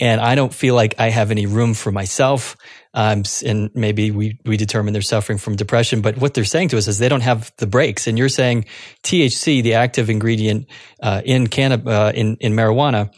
and 0.00 0.20
I 0.20 0.34
don't 0.34 0.52
feel 0.52 0.74
like 0.74 0.96
I 0.98 1.10
have 1.10 1.30
any 1.30 1.46
room 1.46 1.74
for 1.74 1.92
myself. 1.92 2.56
Um, 2.94 3.22
and 3.44 3.70
maybe 3.74 4.10
we, 4.10 4.38
we 4.44 4.56
determine 4.56 4.92
they're 4.92 5.02
suffering 5.02 5.38
from 5.38 5.56
depression, 5.56 6.02
but 6.02 6.18
what 6.18 6.34
they're 6.34 6.44
saying 6.44 6.68
to 6.68 6.78
us 6.78 6.88
is 6.88 6.98
they 6.98 7.08
don't 7.08 7.22
have 7.22 7.52
the 7.56 7.66
breaks. 7.66 8.06
And 8.06 8.18
you're 8.18 8.28
saying 8.28 8.66
THC, 9.02 9.62
the 9.62 9.74
active 9.74 10.10
ingredient, 10.10 10.66
uh, 11.02 11.22
in 11.24 11.46
cannabis, 11.46 11.90
uh, 11.90 12.12
in, 12.14 12.36
in 12.40 12.52
marijuana 12.52 13.12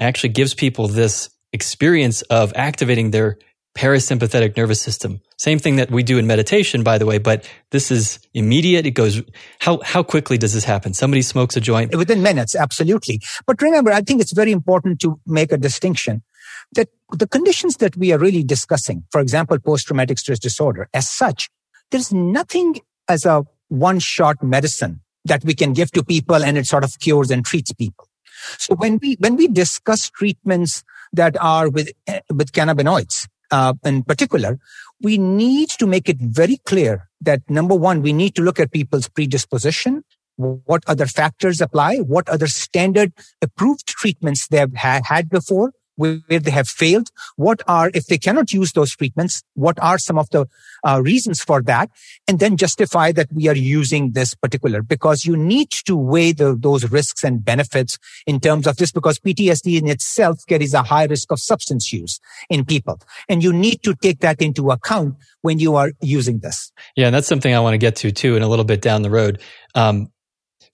actually 0.00 0.30
gives 0.30 0.54
people 0.54 0.88
this 0.88 1.30
experience 1.52 2.22
of 2.22 2.52
activating 2.56 3.10
their 3.10 3.38
parasympathetic 3.76 4.56
nervous 4.56 4.80
system. 4.80 5.20
Same 5.38 5.60
thing 5.60 5.76
that 5.76 5.90
we 5.90 6.02
do 6.02 6.18
in 6.18 6.26
meditation, 6.26 6.82
by 6.82 6.98
the 6.98 7.06
way, 7.06 7.18
but 7.18 7.48
this 7.70 7.92
is 7.92 8.18
immediate. 8.34 8.86
It 8.86 8.90
goes, 8.92 9.22
how, 9.60 9.78
how 9.84 10.02
quickly 10.02 10.36
does 10.36 10.52
this 10.52 10.64
happen? 10.64 10.94
Somebody 10.94 11.22
smokes 11.22 11.56
a 11.56 11.60
joint. 11.60 11.96
Within 11.96 12.20
minutes, 12.20 12.56
absolutely. 12.56 13.20
But 13.46 13.62
remember, 13.62 13.92
I 13.92 14.00
think 14.00 14.20
it's 14.20 14.32
very 14.32 14.50
important 14.50 15.00
to 15.02 15.20
make 15.26 15.52
a 15.52 15.56
distinction 15.56 16.22
that 16.72 16.88
the 17.12 17.26
conditions 17.26 17.76
that 17.76 17.96
we 17.96 18.12
are 18.12 18.18
really 18.18 18.42
discussing, 18.42 19.04
for 19.10 19.20
example, 19.20 19.58
post-traumatic 19.58 20.18
stress 20.18 20.38
disorder, 20.38 20.88
as 20.92 21.08
such, 21.08 21.48
there's 21.90 22.12
nothing 22.12 22.76
as 23.08 23.24
a 23.24 23.44
one-shot 23.68 24.42
medicine 24.42 25.00
that 25.24 25.44
we 25.44 25.54
can 25.54 25.72
give 25.72 25.90
to 25.92 26.04
people 26.04 26.44
and 26.44 26.58
it 26.58 26.66
sort 26.66 26.84
of 26.84 26.98
cures 27.00 27.30
and 27.30 27.44
treats 27.44 27.72
people. 27.72 28.08
So 28.58 28.74
when 28.76 28.98
we, 29.02 29.16
when 29.18 29.36
we 29.36 29.48
discuss 29.48 30.10
treatments 30.10 30.84
that 31.12 31.36
are 31.40 31.68
with, 31.68 31.90
with 32.32 32.52
cannabinoids, 32.52 33.26
uh, 33.50 33.74
in 33.84 34.02
particular, 34.02 34.58
we 35.00 35.18
need 35.18 35.70
to 35.70 35.86
make 35.86 36.08
it 36.08 36.18
very 36.20 36.58
clear 36.66 37.08
that 37.20 37.40
number 37.48 37.74
one, 37.74 38.02
we 38.02 38.12
need 38.12 38.34
to 38.36 38.42
look 38.42 38.60
at 38.60 38.72
people's 38.72 39.08
predisposition, 39.08 40.04
what 40.36 40.84
other 40.86 41.06
factors 41.06 41.60
apply, 41.60 41.96
what 41.96 42.28
other 42.28 42.46
standard 42.46 43.12
approved 43.42 43.86
treatments 43.86 44.46
they 44.48 44.58
have 44.58 44.74
had 44.74 45.28
before, 45.28 45.72
where 45.98 46.20
they 46.28 46.50
have 46.50 46.68
failed? 46.68 47.10
What 47.36 47.60
are, 47.66 47.90
if 47.92 48.06
they 48.06 48.18
cannot 48.18 48.52
use 48.52 48.72
those 48.72 48.94
treatments, 48.94 49.42
what 49.54 49.78
are 49.82 49.98
some 49.98 50.18
of 50.18 50.30
the 50.30 50.46
uh, 50.86 51.02
reasons 51.02 51.40
for 51.40 51.60
that? 51.62 51.90
And 52.28 52.38
then 52.38 52.56
justify 52.56 53.12
that 53.12 53.32
we 53.32 53.48
are 53.48 53.56
using 53.56 54.12
this 54.12 54.34
particular 54.34 54.82
because 54.82 55.24
you 55.24 55.36
need 55.36 55.70
to 55.86 55.96
weigh 55.96 56.32
the, 56.32 56.56
those 56.58 56.88
risks 56.90 57.24
and 57.24 57.44
benefits 57.44 57.98
in 58.26 58.38
terms 58.38 58.66
of 58.66 58.76
this 58.76 58.92
because 58.92 59.18
PTSD 59.18 59.78
in 59.78 59.88
itself 59.88 60.38
carries 60.48 60.72
a 60.72 60.82
high 60.82 61.04
risk 61.04 61.32
of 61.32 61.40
substance 61.40 61.92
use 61.92 62.20
in 62.48 62.64
people. 62.64 63.00
And 63.28 63.42
you 63.42 63.52
need 63.52 63.82
to 63.82 63.94
take 63.94 64.20
that 64.20 64.40
into 64.40 64.70
account 64.70 65.16
when 65.42 65.58
you 65.58 65.74
are 65.74 65.92
using 66.00 66.38
this. 66.38 66.72
Yeah. 66.96 67.06
And 67.06 67.14
that's 67.14 67.26
something 67.26 67.52
I 67.52 67.60
want 67.60 67.74
to 67.74 67.78
get 67.78 67.96
to 67.96 68.12
too 68.12 68.36
in 68.36 68.42
a 68.42 68.48
little 68.48 68.64
bit 68.64 68.80
down 68.80 69.02
the 69.02 69.10
road. 69.10 69.40
Um, 69.74 70.12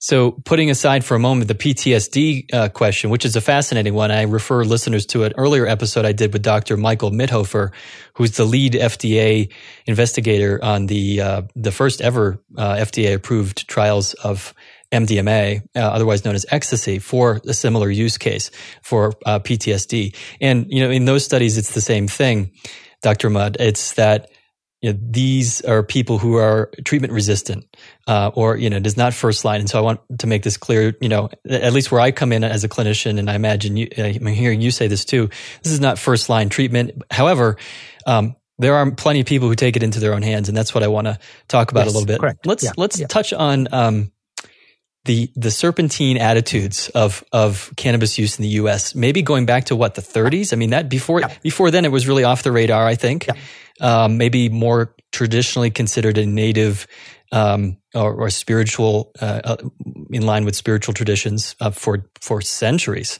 so 0.05 0.33
putting 0.45 0.69
aside 0.69 1.03
for 1.03 1.15
a 1.15 1.19
moment 1.19 1.47
the 1.47 1.55
PTSD 1.55 2.53
uh, 2.53 2.69
question, 2.69 3.09
which 3.09 3.25
is 3.25 3.35
a 3.35 3.41
fascinating 3.41 3.95
one, 3.95 4.11
I 4.11 4.21
refer 4.21 4.63
listeners 4.63 5.07
to 5.07 5.23
an 5.23 5.33
earlier 5.35 5.65
episode 5.65 6.05
I 6.05 6.11
did 6.11 6.31
with 6.31 6.43
Dr. 6.43 6.77
Michael 6.77 7.09
Mithoefer, 7.09 7.71
who's 8.13 8.37
the 8.37 8.45
lead 8.45 8.73
FDA 8.73 9.51
investigator 9.87 10.63
on 10.63 10.85
the 10.85 11.21
uh, 11.21 11.41
the 11.55 11.71
first 11.71 12.01
ever 12.01 12.39
uh, 12.55 12.75
FDA 12.75 13.15
approved 13.15 13.67
trials 13.67 14.13
of 14.13 14.53
MDMA, 14.91 15.63
uh, 15.75 15.79
otherwise 15.79 16.23
known 16.23 16.35
as 16.35 16.45
ecstasy, 16.51 16.99
for 16.99 17.41
a 17.47 17.53
similar 17.55 17.89
use 17.89 18.19
case 18.19 18.51
for 18.83 19.13
uh, 19.25 19.39
PTSD. 19.39 20.15
And 20.39 20.67
you 20.69 20.81
know, 20.81 20.91
in 20.91 21.05
those 21.05 21.25
studies, 21.25 21.57
it's 21.57 21.73
the 21.73 21.81
same 21.81 22.07
thing, 22.07 22.51
Dr. 23.01 23.31
Mudd. 23.31 23.57
It's 23.59 23.95
that 23.95 24.29
you 24.85 24.93
know, 24.93 24.99
these 25.01 25.61
are 25.61 25.81
people 25.81 26.19
who 26.19 26.35
are 26.35 26.69
treatment 26.83 27.11
resistant, 27.11 27.65
uh, 28.05 28.29
or, 28.35 28.55
you 28.55 28.69
know, 28.69 28.77
it 28.77 28.85
is 28.85 28.97
not 28.97 29.15
first 29.15 29.43
line. 29.43 29.59
And 29.59 29.67
so 29.67 29.79
I 29.79 29.81
want 29.81 29.99
to 30.19 30.27
make 30.27 30.43
this 30.43 30.57
clear, 30.57 30.93
you 31.01 31.09
know, 31.09 31.29
at 31.49 31.73
least 31.73 31.91
where 31.91 31.99
I 31.99 32.11
come 32.11 32.31
in 32.31 32.43
as 32.43 32.63
a 32.63 32.69
clinician, 32.69 33.17
and 33.17 33.27
I 33.27 33.33
imagine 33.33 33.77
you, 33.77 33.87
uh, 33.97 34.03
I'm 34.03 34.27
hearing 34.27 34.61
you 34.61 34.69
say 34.69 34.85
this 34.85 35.03
too, 35.03 35.29
this 35.63 35.73
is 35.73 35.79
not 35.79 35.97
first 35.97 36.29
line 36.29 36.49
treatment. 36.49 37.01
However, 37.09 37.57
um, 38.05 38.35
there 38.59 38.75
are 38.75 38.91
plenty 38.91 39.21
of 39.21 39.25
people 39.25 39.47
who 39.47 39.55
take 39.55 39.75
it 39.75 39.81
into 39.81 39.99
their 39.99 40.13
own 40.13 40.21
hands, 40.21 40.49
and 40.49 40.55
that's 40.55 40.75
what 40.75 40.83
I 40.83 40.87
want 40.87 41.07
to 41.07 41.17
talk 41.47 41.71
about 41.71 41.85
yes, 41.85 41.95
a 41.95 41.97
little 41.97 42.07
bit. 42.07 42.19
Correct. 42.19 42.45
Let's 42.45 42.63
yeah, 42.63 42.71
let's 42.77 42.99
yeah. 42.99 43.07
touch 43.07 43.33
on 43.33 43.67
um, 43.71 44.11
the 45.05 45.31
the 45.35 45.51
serpentine 45.51 46.17
attitudes 46.17 46.89
of 46.89 47.23
of 47.31 47.71
cannabis 47.77 48.17
use 48.17 48.37
in 48.37 48.43
the 48.43 48.49
U.S. 48.49 48.95
Maybe 48.95 49.21
going 49.21 49.45
back 49.45 49.65
to 49.65 49.75
what 49.75 49.95
the 49.95 50.01
30s. 50.01 50.51
I 50.51 50.55
mean, 50.55 50.71
that 50.71 50.89
before 50.89 51.21
yeah. 51.21 51.33
before 51.41 51.71
then 51.71 51.85
it 51.85 51.91
was 51.91 52.07
really 52.07 52.23
off 52.23 52.43
the 52.43 52.51
radar. 52.51 52.85
I 52.85 52.95
think 52.95 53.27
um, 53.79 54.17
maybe 54.17 54.49
more 54.49 54.95
traditionally 55.11 55.69
considered 55.69 56.17
a 56.17 56.25
native 56.25 56.87
um, 57.31 57.77
or, 57.93 58.13
or, 58.13 58.29
spiritual, 58.29 59.11
uh, 59.19 59.41
uh, 59.43 59.57
in 60.11 60.25
line 60.25 60.45
with 60.45 60.55
spiritual 60.55 60.93
traditions 60.93 61.55
uh, 61.59 61.71
for 61.71 62.09
for 62.21 62.41
centuries. 62.41 63.19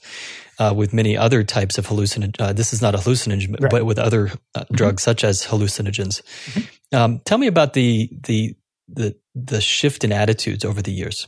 Uh, 0.57 0.73
with 0.73 0.93
many 0.93 1.17
other 1.17 1.43
types 1.43 1.77
of 1.77 1.85
hallucinogens, 1.85 2.39
uh, 2.39 2.53
this 2.53 2.71
is 2.71 2.81
not 2.81 2.95
a 2.95 2.97
hallucinogen, 2.97 3.59
right. 3.59 3.69
but 3.69 3.85
with 3.85 3.99
other 3.99 4.27
uh, 4.53 4.61
mm-hmm. 4.61 4.75
drugs 4.75 5.03
such 5.03 5.25
as 5.25 5.45
hallucinogens. 5.45 6.21
Mm-hmm. 6.21 6.95
Um, 6.95 7.19
tell 7.25 7.37
me 7.37 7.47
about 7.47 7.73
the 7.73 8.09
the 8.23 8.55
the 8.87 9.17
the 9.33 9.59
shift 9.59 10.05
in 10.05 10.13
attitudes 10.13 10.63
over 10.63 10.81
the 10.81 10.93
years. 10.93 11.27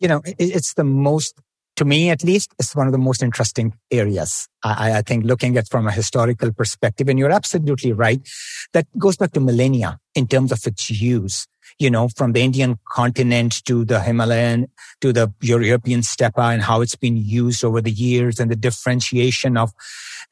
You 0.00 0.08
know, 0.08 0.22
it's 0.24 0.74
the 0.74 0.84
most 0.84 1.40
to 1.78 1.84
me 1.84 2.10
at 2.10 2.24
least, 2.24 2.52
it's 2.58 2.74
one 2.74 2.88
of 2.88 2.92
the 2.92 2.98
most 2.98 3.22
interesting 3.22 3.72
areas. 3.92 4.48
I, 4.64 4.98
I, 4.98 5.02
think 5.02 5.24
looking 5.24 5.56
at 5.56 5.68
from 5.68 5.86
a 5.86 5.92
historical 5.92 6.52
perspective, 6.52 7.08
and 7.08 7.16
you're 7.16 7.30
absolutely 7.30 7.92
right. 7.92 8.20
That 8.72 8.86
goes 8.98 9.16
back 9.16 9.30
to 9.32 9.40
millennia 9.40 10.00
in 10.16 10.26
terms 10.26 10.50
of 10.50 10.58
its 10.66 10.90
use. 10.90 11.46
You 11.78 11.90
know, 11.90 12.08
from 12.08 12.32
the 12.32 12.40
Indian 12.40 12.80
continent 12.90 13.64
to 13.66 13.84
the 13.84 14.00
Himalayan 14.00 14.66
to 15.02 15.12
the 15.12 15.32
European 15.40 16.02
steppe 16.02 16.38
and 16.38 16.62
how 16.62 16.80
it's 16.80 16.96
been 16.96 17.16
used 17.16 17.64
over 17.64 17.80
the 17.80 17.92
years 17.92 18.40
and 18.40 18.50
the 18.50 18.56
differentiation 18.56 19.56
of 19.56 19.70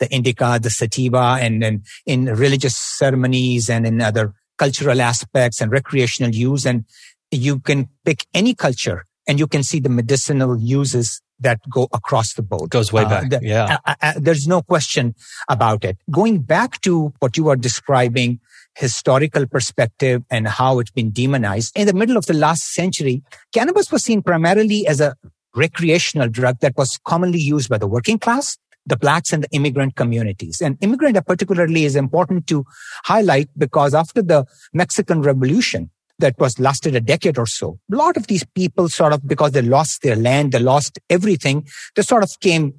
the 0.01 0.13
indica, 0.13 0.59
the 0.61 0.71
sativa 0.71 1.39
and, 1.41 1.63
and 1.63 1.87
in 2.07 2.25
religious 2.25 2.77
ceremonies 2.77 3.71
and 3.71 3.87
in 3.87 4.01
other 4.01 4.35
cultural 4.59 5.01
aspects 5.01 5.61
and 5.61 5.71
recreational 5.71 6.35
use. 6.35 6.67
And 6.67 6.87
you 7.31 7.61
can 7.61 7.89
pick 8.05 8.27
any 8.35 8.55
culture 8.55 9.05
and 9.27 9.39
you 9.39 9.47
can 9.47 9.63
see 9.63 9.81
the 9.81 9.89
medicinal 9.89 10.59
uses 10.59 11.21
that 11.41 11.61
go 11.69 11.89
across 11.93 12.35
the 12.35 12.43
board. 12.43 12.71
Goes 12.71 12.93
way 12.93 13.05
uh, 13.05 13.09
back. 13.09 13.25
Uh, 13.25 13.29
the, 13.29 13.41
yeah. 13.43 13.79
Uh, 13.85 13.95
uh, 14.01 14.13
there's 14.17 14.47
no 14.47 14.63
question 14.63 15.15
about 15.49 15.85
it. 15.85 15.99
Going 16.11 16.41
back 16.41 16.81
to 16.83 17.13
what 17.19 17.37
you 17.37 17.49
are 17.49 17.57
describing, 17.57 18.41
historical 18.77 19.47
perspective 19.47 20.23
and 20.31 20.47
how 20.47 20.79
it's 20.79 20.91
been 20.91 21.11
demonized. 21.11 21.77
In 21.77 21.87
the 21.87 21.95
middle 21.95 22.17
of 22.17 22.27
the 22.27 22.35
last 22.35 22.75
century, 22.75 23.23
cannabis 23.53 23.91
was 23.91 24.05
seen 24.05 24.23
primarily 24.23 24.87
as 24.87 25.01
a 25.01 25.17
recreational 25.55 26.29
drug 26.29 26.61
that 26.61 26.77
was 26.77 26.99
commonly 27.05 27.39
used 27.39 27.69
by 27.69 27.79
the 27.79 27.87
working 27.87 28.19
class, 28.19 28.59
the 28.85 28.97
blacks 28.97 29.33
and 29.33 29.45
the 29.45 29.49
immigrant 29.53 29.97
communities. 29.97 30.61
And 30.61 30.77
immigrant 30.81 31.19
particularly 31.27 31.85
is 31.85 31.97
important 31.97 32.47
to 32.49 32.65
highlight 33.05 33.49
because 33.57 33.95
after 33.95 34.23
the 34.23 34.47
Mexican 34.73 35.23
Revolution, 35.23 35.91
that 36.19 36.39
was 36.39 36.59
lasted 36.59 36.95
a 36.95 37.01
decade 37.01 37.39
or 37.39 37.47
so. 37.47 37.79
A 37.93 37.97
lot 37.97 38.17
of 38.17 38.27
these 38.27 38.45
people 38.45 38.89
sort 38.89 39.13
of, 39.13 39.27
because 39.27 39.53
they 39.53 39.63
lost 39.63 40.03
their 40.03 40.17
land, 40.17 40.53
they 40.53 40.59
lost 40.59 40.99
everything, 41.11 41.67
they 41.95 42.03
sort 42.03 42.23
of 42.23 42.31
came 42.41 42.75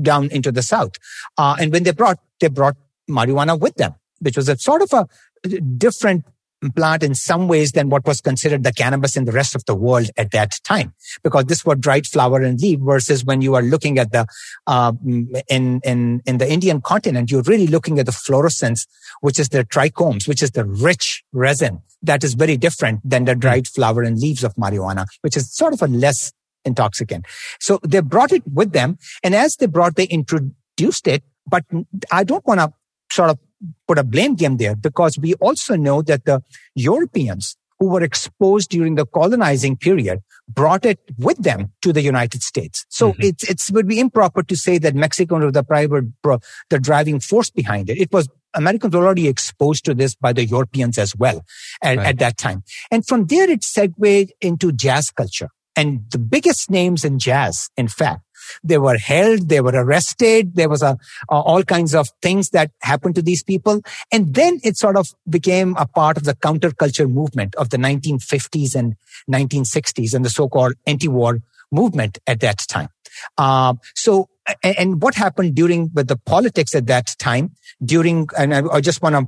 down 0.00 0.30
into 0.30 0.52
the 0.52 0.62
South. 0.62 0.92
Uh, 1.36 1.56
and 1.58 1.72
when 1.72 1.82
they 1.82 1.92
brought, 1.92 2.18
they 2.40 2.48
brought 2.48 2.76
marijuana 3.08 3.58
with 3.58 3.74
them, 3.74 3.94
which 4.20 4.36
was 4.36 4.48
a 4.48 4.56
sort 4.56 4.82
of 4.82 4.92
a 4.92 5.06
different 5.60 6.24
plant 6.74 7.02
in 7.02 7.14
some 7.14 7.48
ways 7.48 7.72
than 7.72 7.88
what 7.88 8.06
was 8.06 8.20
considered 8.20 8.62
the 8.62 8.72
cannabis 8.72 9.16
in 9.16 9.24
the 9.24 9.32
rest 9.32 9.54
of 9.54 9.64
the 9.66 9.74
world 9.74 10.08
at 10.16 10.30
that 10.30 10.58
time, 10.64 10.94
because 11.22 11.44
this 11.44 11.64
was 11.64 11.78
dried 11.78 12.06
flower 12.06 12.40
and 12.40 12.60
leaf 12.60 12.80
versus 12.80 13.24
when 13.24 13.40
you 13.42 13.54
are 13.54 13.62
looking 13.62 13.98
at 13.98 14.12
the, 14.12 14.26
uh, 14.66 14.92
in, 15.48 15.80
in, 15.84 16.22
in 16.26 16.38
the 16.38 16.50
Indian 16.50 16.80
continent, 16.80 17.30
you're 17.30 17.42
really 17.42 17.66
looking 17.66 17.98
at 17.98 18.06
the 18.06 18.12
fluorescence, 18.12 18.86
which 19.20 19.38
is 19.38 19.50
the 19.50 19.64
trichomes, 19.64 20.26
which 20.26 20.42
is 20.42 20.52
the 20.52 20.64
rich 20.64 21.22
resin 21.32 21.82
that 22.02 22.24
is 22.24 22.34
very 22.34 22.56
different 22.56 23.00
than 23.04 23.24
the 23.24 23.34
dried 23.34 23.66
flower 23.66 24.02
and 24.02 24.18
leaves 24.18 24.44
of 24.44 24.54
marijuana, 24.54 25.06
which 25.22 25.36
is 25.36 25.52
sort 25.54 25.72
of 25.72 25.82
a 25.82 25.86
less 25.86 26.32
intoxicant. 26.64 27.24
So 27.60 27.78
they 27.82 28.00
brought 28.00 28.32
it 28.32 28.42
with 28.52 28.72
them. 28.72 28.98
And 29.22 29.34
as 29.34 29.56
they 29.56 29.66
brought, 29.66 29.96
they 29.96 30.04
introduced 30.04 31.06
it, 31.06 31.22
but 31.46 31.64
I 32.10 32.24
don't 32.24 32.46
want 32.46 32.60
to 32.60 32.72
sort 33.10 33.30
of 33.30 33.38
put 33.86 33.98
a 33.98 34.04
blame 34.04 34.34
game 34.34 34.56
there 34.56 34.76
because 34.76 35.18
we 35.18 35.34
also 35.34 35.76
know 35.76 36.02
that 36.02 36.24
the 36.24 36.42
Europeans 36.74 37.56
who 37.78 37.88
were 37.88 38.02
exposed 38.02 38.70
during 38.70 38.94
the 38.94 39.06
colonizing 39.06 39.76
period 39.76 40.20
brought 40.48 40.86
it 40.86 40.98
with 41.18 41.36
them 41.38 41.72
to 41.82 41.92
the 41.92 42.00
United 42.00 42.42
States. 42.42 42.86
So 42.88 43.12
mm-hmm. 43.12 43.22
it's, 43.22 43.44
it's 43.44 43.70
would 43.70 43.88
be 43.88 44.00
improper 44.00 44.42
to 44.42 44.56
say 44.56 44.78
that 44.78 44.94
Mexico 44.94 45.38
was 45.38 45.52
the 45.52 45.62
private, 45.62 46.04
the 46.22 46.78
driving 46.78 47.20
force 47.20 47.50
behind 47.50 47.90
it. 47.90 47.98
It 47.98 48.12
was 48.12 48.28
Americans 48.54 48.94
were 48.94 49.04
already 49.04 49.28
exposed 49.28 49.84
to 49.84 49.94
this 49.94 50.14
by 50.14 50.32
the 50.32 50.44
Europeans 50.44 50.96
as 50.98 51.14
well 51.14 51.44
at, 51.82 51.98
right. 51.98 52.06
at 52.06 52.18
that 52.18 52.38
time. 52.38 52.62
And 52.90 53.06
from 53.06 53.26
there, 53.26 53.50
it 53.50 53.62
segued 53.62 54.32
into 54.40 54.72
jazz 54.72 55.10
culture. 55.10 55.50
And 55.76 56.06
the 56.10 56.18
biggest 56.18 56.70
names 56.70 57.04
in 57.04 57.18
jazz, 57.18 57.68
in 57.76 57.88
fact, 57.88 58.22
they 58.62 58.78
were 58.78 58.96
held, 58.96 59.48
they 59.48 59.60
were 59.60 59.72
arrested. 59.72 60.54
There 60.54 60.68
was 60.68 60.82
a, 60.82 60.98
all 61.28 61.62
kinds 61.62 61.94
of 61.94 62.08
things 62.22 62.50
that 62.50 62.70
happened 62.80 63.14
to 63.16 63.22
these 63.22 63.42
people. 63.42 63.80
And 64.12 64.34
then 64.34 64.60
it 64.62 64.76
sort 64.76 64.96
of 64.96 65.08
became 65.28 65.76
a 65.76 65.86
part 65.86 66.16
of 66.16 66.24
the 66.24 66.34
counterculture 66.34 67.10
movement 67.10 67.54
of 67.56 67.70
the 67.70 67.76
1950s 67.76 68.74
and 68.74 68.96
1960s 69.30 70.14
and 70.14 70.24
the 70.24 70.30
so-called 70.30 70.74
anti-war 70.86 71.40
movement 71.72 72.18
at 72.26 72.40
that 72.40 72.58
time. 72.68 72.88
Uh, 73.38 73.74
so, 73.94 74.28
and, 74.62 74.78
and, 74.78 75.02
what 75.02 75.14
happened 75.14 75.54
during 75.54 75.90
with 75.94 76.06
the 76.06 76.16
politics 76.16 76.74
at 76.74 76.86
that 76.86 77.14
time 77.18 77.52
during, 77.82 78.28
and 78.38 78.54
I, 78.54 78.62
I 78.74 78.80
just 78.80 79.02
want 79.02 79.14
to 79.14 79.26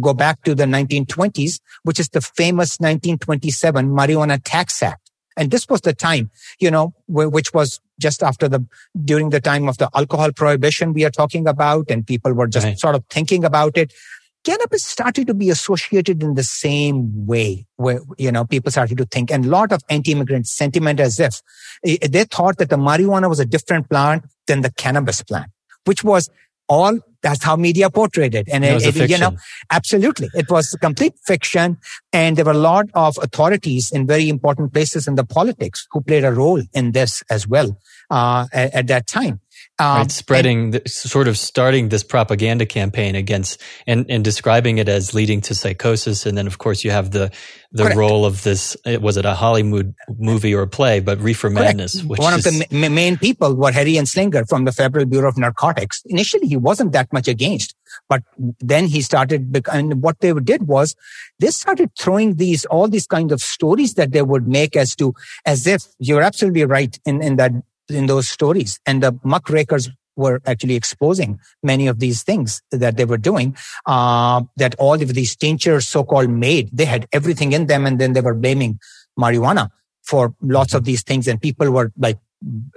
go 0.00 0.14
back 0.14 0.42
to 0.42 0.54
the 0.54 0.64
1920s, 0.64 1.60
which 1.82 2.00
is 2.00 2.08
the 2.10 2.20
famous 2.20 2.78
1927 2.78 3.88
Marijuana 3.88 4.40
Tax 4.42 4.82
Act. 4.82 5.03
And 5.36 5.50
this 5.50 5.68
was 5.68 5.80
the 5.80 5.92
time, 5.92 6.30
you 6.60 6.70
know, 6.70 6.94
which 7.08 7.52
was 7.52 7.80
just 8.00 8.22
after 8.22 8.48
the, 8.48 8.64
during 9.04 9.30
the 9.30 9.40
time 9.40 9.68
of 9.68 9.78
the 9.78 9.90
alcohol 9.94 10.30
prohibition 10.32 10.92
we 10.92 11.04
are 11.04 11.10
talking 11.10 11.46
about 11.48 11.90
and 11.90 12.06
people 12.06 12.32
were 12.32 12.46
just 12.46 12.66
right. 12.66 12.78
sort 12.78 12.94
of 12.94 13.04
thinking 13.10 13.44
about 13.44 13.76
it. 13.76 13.92
cannabis 14.44 14.84
started 14.84 15.26
to 15.26 15.34
be 15.34 15.50
associated 15.50 16.22
in 16.22 16.34
the 16.34 16.44
same 16.44 17.26
way 17.26 17.66
where, 17.76 18.00
you 18.18 18.30
know, 18.30 18.44
people 18.44 18.70
started 18.70 18.98
to 18.98 19.06
think 19.06 19.30
and 19.30 19.46
a 19.46 19.48
lot 19.48 19.72
of 19.72 19.82
anti-immigrant 19.88 20.46
sentiment 20.46 21.00
as 21.00 21.18
if 21.18 21.40
eh, 21.84 21.96
they 22.08 22.24
thought 22.24 22.58
that 22.58 22.70
the 22.70 22.76
marijuana 22.76 23.28
was 23.28 23.40
a 23.40 23.46
different 23.46 23.88
plant 23.88 24.24
than 24.46 24.60
the 24.60 24.70
cannabis 24.72 25.22
plant, 25.22 25.50
which 25.84 26.04
was 26.04 26.30
all 26.68 26.98
that's 27.24 27.42
how 27.42 27.56
media 27.56 27.88
portrayed 27.88 28.34
it. 28.34 28.48
And 28.52 28.64
it, 28.64 28.84
it, 28.84 29.10
you 29.10 29.18
know, 29.18 29.36
absolutely. 29.72 30.28
It 30.34 30.50
was 30.50 30.76
complete 30.80 31.14
fiction. 31.24 31.78
And 32.12 32.36
there 32.36 32.44
were 32.44 32.52
a 32.52 32.54
lot 32.54 32.86
of 32.92 33.18
authorities 33.20 33.90
in 33.90 34.06
very 34.06 34.28
important 34.28 34.74
places 34.74 35.08
in 35.08 35.14
the 35.14 35.24
politics 35.24 35.88
who 35.90 36.02
played 36.02 36.24
a 36.24 36.30
role 36.30 36.62
in 36.74 36.92
this 36.92 37.22
as 37.30 37.48
well, 37.48 37.78
uh, 38.10 38.46
at, 38.52 38.74
at 38.74 38.86
that 38.88 39.06
time. 39.06 39.40
Um, 39.80 39.98
right, 39.98 40.10
spreading, 40.10 40.76
and, 40.76 40.88
sort 40.88 41.26
of 41.26 41.36
starting 41.36 41.88
this 41.88 42.04
propaganda 42.04 42.64
campaign 42.64 43.16
against 43.16 43.60
and, 43.88 44.06
and 44.08 44.24
describing 44.24 44.78
it 44.78 44.88
as 44.88 45.14
leading 45.14 45.40
to 45.42 45.54
psychosis. 45.54 46.26
And 46.26 46.38
then, 46.38 46.46
of 46.46 46.58
course, 46.58 46.84
you 46.84 46.92
have 46.92 47.10
the 47.10 47.32
the 47.72 47.82
correct. 47.82 47.96
role 47.96 48.24
of 48.24 48.44
this. 48.44 48.76
Was 48.86 49.16
it 49.16 49.24
a 49.24 49.34
Hollywood 49.34 49.92
movie 50.16 50.54
or 50.54 50.64
play? 50.68 51.00
But 51.00 51.18
Reefer 51.18 51.50
Madness, 51.50 52.04
which 52.04 52.20
one 52.20 52.34
is, 52.34 52.46
of 52.46 52.52
the 52.52 52.66
ma- 52.70 52.88
main 52.88 53.16
people 53.18 53.56
were 53.56 53.72
Harry 53.72 53.94
Anslinger 53.94 54.48
from 54.48 54.64
the 54.64 54.70
Federal 54.70 55.06
Bureau 55.06 55.28
of 55.28 55.36
Narcotics. 55.36 56.02
Initially, 56.06 56.46
he 56.46 56.56
wasn't 56.56 56.92
that 56.92 57.12
much 57.12 57.26
against, 57.26 57.74
but 58.08 58.22
then 58.60 58.86
he 58.86 59.02
started. 59.02 59.60
And 59.72 60.00
what 60.00 60.20
they 60.20 60.32
did 60.34 60.68
was 60.68 60.94
they 61.40 61.50
started 61.50 61.90
throwing 61.98 62.36
these 62.36 62.64
all 62.66 62.86
these 62.86 63.08
kind 63.08 63.32
of 63.32 63.40
stories 63.40 63.94
that 63.94 64.12
they 64.12 64.22
would 64.22 64.46
make 64.46 64.76
as 64.76 64.94
to 64.96 65.14
as 65.44 65.66
if 65.66 65.82
you're 65.98 66.22
absolutely 66.22 66.64
right 66.64 66.96
in 67.04 67.20
in 67.20 67.34
that 67.36 67.50
in 67.88 68.06
those 68.06 68.28
stories. 68.28 68.78
And 68.86 69.02
the 69.02 69.18
muckrakers 69.24 69.90
were 70.16 70.40
actually 70.46 70.74
exposing 70.74 71.40
many 71.62 71.86
of 71.88 71.98
these 71.98 72.22
things 72.22 72.62
that 72.70 72.96
they 72.96 73.04
were 73.04 73.18
doing, 73.18 73.56
uh, 73.86 74.42
that 74.56 74.74
all 74.78 74.94
of 74.94 75.14
these 75.14 75.34
tinctures 75.34 75.88
so-called 75.88 76.30
made, 76.30 76.70
they 76.72 76.84
had 76.84 77.08
everything 77.12 77.52
in 77.52 77.66
them. 77.66 77.84
And 77.86 77.98
then 77.98 78.12
they 78.12 78.20
were 78.20 78.34
blaming 78.34 78.78
marijuana 79.18 79.70
for 80.02 80.34
lots 80.40 80.74
of 80.74 80.84
these 80.84 81.02
things. 81.02 81.26
And 81.26 81.40
people 81.40 81.70
were 81.70 81.92
like 81.98 82.18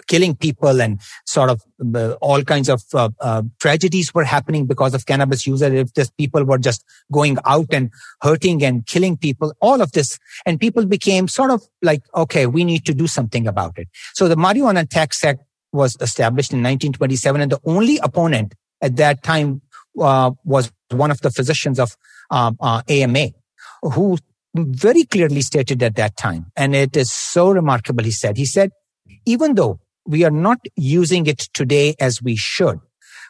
killing 0.07 0.35
people 0.35 0.81
and 0.81 0.99
sort 1.25 1.49
of 1.49 1.61
uh, 1.95 2.13
all 2.13 2.43
kinds 2.43 2.69
of 2.69 2.83
uh, 2.93 3.09
uh, 3.19 3.43
tragedies 3.59 4.13
were 4.13 4.23
happening 4.23 4.65
because 4.65 4.93
of 4.93 5.05
cannabis 5.05 5.45
users. 5.45 5.73
If 5.73 5.93
this 5.93 6.09
people 6.09 6.43
were 6.43 6.57
just 6.57 6.83
going 7.11 7.37
out 7.45 7.67
and 7.71 7.91
hurting 8.21 8.63
and 8.63 8.85
killing 8.85 9.17
people, 9.17 9.53
all 9.61 9.81
of 9.81 9.91
this, 9.91 10.19
and 10.45 10.59
people 10.59 10.85
became 10.85 11.27
sort 11.27 11.51
of 11.51 11.63
like, 11.81 12.03
okay, 12.15 12.45
we 12.45 12.63
need 12.63 12.85
to 12.85 12.93
do 12.93 13.07
something 13.07 13.47
about 13.47 13.77
it. 13.77 13.87
So 14.13 14.27
the 14.27 14.35
Marijuana 14.35 14.87
Tax 14.89 15.23
Act 15.23 15.43
was 15.71 15.97
established 15.99 16.53
in 16.53 16.59
1927, 16.59 17.41
and 17.41 17.51
the 17.51 17.59
only 17.65 17.97
opponent 17.99 18.55
at 18.81 18.95
that 18.97 19.23
time 19.23 19.61
uh, 19.99 20.31
was 20.43 20.71
one 20.91 21.11
of 21.11 21.21
the 21.21 21.31
physicians 21.31 21.79
of 21.79 21.95
um, 22.31 22.57
uh, 22.59 22.81
AMA, 22.87 23.29
who 23.81 24.17
very 24.55 25.03
clearly 25.03 25.41
stated 25.41 25.83
at 25.83 25.95
that 25.95 26.17
time, 26.17 26.51
and 26.55 26.75
it 26.75 26.95
is 26.95 27.11
so 27.11 27.51
remarkable. 27.51 28.03
He 28.03 28.11
said, 28.11 28.37
he 28.37 28.45
said 28.45 28.71
even 29.27 29.55
though 29.55 29.79
we 30.05 30.23
are 30.23 30.31
not 30.31 30.59
using 30.75 31.27
it 31.27 31.39
today 31.53 31.95
as 31.99 32.21
we 32.21 32.35
should, 32.35 32.79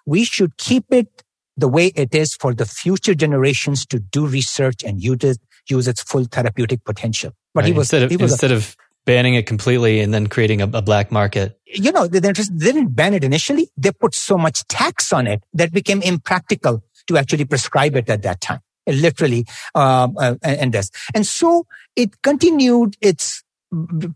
we 0.06 0.24
should 0.24 0.56
keep 0.58 0.86
it 0.92 1.24
the 1.58 1.68
way 1.68 1.88
it 1.96 2.13
is 2.13 2.36
for 2.36 2.54
the 2.54 2.66
future 2.66 3.16
generations 3.16 3.86
to 3.88 4.00
do 4.00 4.27
research 4.27 4.84
and 4.84 5.01
use 5.01 5.24
it, 5.24 5.39
use 5.68 5.88
its 5.88 6.04
full 6.04 6.25
therapeutic 6.25 6.84
potential. 6.86 7.32
But 7.54 7.62
right. 7.62 7.68
he 7.68 7.74
was, 7.74 7.92
instead 7.92 8.04
of, 8.04 8.22
was 8.22 8.32
instead 8.32 8.51
a, 8.51 8.56
of 8.56 8.77
banning 9.06 9.34
it 9.34 9.48
completely 9.48 10.00
and 10.00 10.13
then 10.13 10.27
creating 10.27 10.62
a, 10.62 10.66
a 10.66 10.84
black 10.84 11.12
market. 11.12 11.60
You 11.66 11.92
know, 11.92 12.06
they, 12.06 12.32
just 12.32 12.56
didn't 12.56 12.96
ban 12.96 13.16
it 13.16 13.24
initially. 13.24 13.70
They 13.75 13.92
put 13.92 14.13
so 14.13 14.38
much 14.38 14.66
tax 14.68 15.12
on 15.12 15.25
it 15.25 15.44
that 15.54 15.74
became 15.74 16.04
impractical 16.04 16.84
to 17.08 17.18
actually 17.18 17.46
prescribe 17.46 17.96
it 17.96 18.08
at 18.08 18.22
that 18.22 18.39
time. 18.39 18.60
Literally, 18.86 19.46
um, 19.75 20.16
uh, 20.18 20.36
and 20.44 20.72
this. 20.74 20.92
And 21.13 21.25
so 21.25 21.66
it 21.98 22.22
continued 22.22 22.96
its 23.01 23.44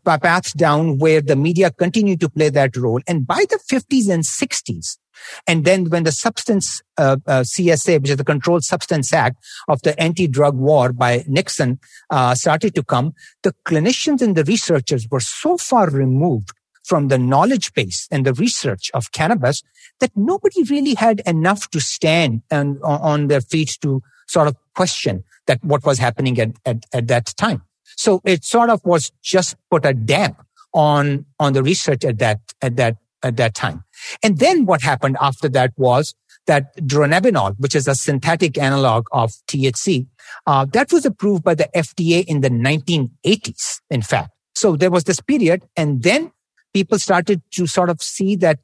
paths 0.06 0.54
down 0.54 0.98
where 0.98 1.22
the 1.22 1.36
media 1.36 1.72
continued 1.72 2.20
to 2.22 2.30
play 2.30 2.50
that 2.50 2.76
role. 2.78 3.02
And 3.08 3.28
by 3.28 3.46
the 3.50 3.60
50s 3.70 4.10
and 4.10 4.24
60s, 4.24 4.98
and 5.48 5.66
then 5.66 5.90
when 5.90 6.04
the 6.04 6.12
substance 6.12 6.82
uh, 6.98 7.18
uh, 7.28 7.42
CSA, 7.42 8.02
which 8.02 8.12
is 8.12 8.18
the 8.18 8.24
Controlled 8.24 8.64
Substance 8.64 9.14
Act 9.14 9.38
of 9.68 9.82
the 9.82 10.00
anti-drug 10.02 10.56
war 10.56 10.94
by 10.94 11.24
Nixon, 11.28 11.80
uh, 12.10 12.34
started 12.36 12.76
to 12.76 12.84
come, 12.84 13.14
the 13.44 13.54
clinicians 13.66 14.22
and 14.22 14.36
the 14.36 14.44
researchers 14.44 15.08
were 15.10 15.20
so 15.20 15.58
far 15.58 15.90
removed 15.90 16.52
from 16.84 17.10
the 17.10 17.18
knowledge 17.18 17.74
base 17.74 18.08
and 18.10 18.26
the 18.26 18.34
research 18.34 18.90
of 18.94 19.12
cannabis 19.12 19.62
that 20.00 20.12
nobody 20.16 20.64
really 20.64 20.96
had 20.96 21.22
enough 21.28 21.70
to 21.70 21.80
stand 21.80 22.42
and 22.50 22.82
on 22.82 23.28
their 23.28 23.42
feet 23.42 23.78
to 23.82 24.02
sort 24.28 24.48
of 24.48 24.56
question 24.76 25.24
that 25.46 25.64
what 25.64 25.86
was 25.86 26.00
happening 26.00 26.40
at, 26.40 26.50
at, 26.66 26.84
at 26.94 27.08
that 27.08 27.28
time. 27.38 27.62
So 27.98 28.22
it 28.26 28.44
sort 28.44 28.70
of 28.70 28.84
was 28.86 29.12
just 29.24 29.56
put 29.70 29.86
a 29.86 29.94
damp 29.94 30.42
on, 30.74 31.26
on 31.40 31.54
the 31.54 31.64
research 31.64 32.06
at 32.06 32.20
that, 32.20 32.40
at 32.62 32.76
that, 32.78 32.98
at 33.24 33.38
that 33.38 33.54
time. 33.54 33.84
And 34.24 34.40
then 34.40 34.66
what 34.66 34.82
happened 34.82 35.18
after 35.22 35.50
that 35.50 35.74
was 35.78 36.16
that 36.48 36.76
dronabinol, 36.78 37.56
which 37.60 37.76
is 37.76 37.88
a 37.88 37.96
synthetic 37.96 38.58
analog 38.58 39.06
of 39.12 39.32
THC, 39.48 40.08
uh, 40.48 40.66
that 40.74 40.92
was 40.92 41.06
approved 41.06 41.44
by 41.44 41.56
the 41.56 41.70
FDA 41.76 42.26
in 42.26 42.42
the 42.42 42.50
1980s, 42.50 43.80
in 43.90 44.02
fact. 44.02 44.32
So 44.56 44.76
there 44.76 44.92
was 44.92 45.04
this 45.04 45.22
period 45.22 45.64
and 45.76 46.04
then 46.04 46.32
people 46.74 47.00
started 47.00 47.42
to 47.52 47.68
sort 47.68 47.90
of 47.90 48.02
see 48.02 48.36
that 48.38 48.60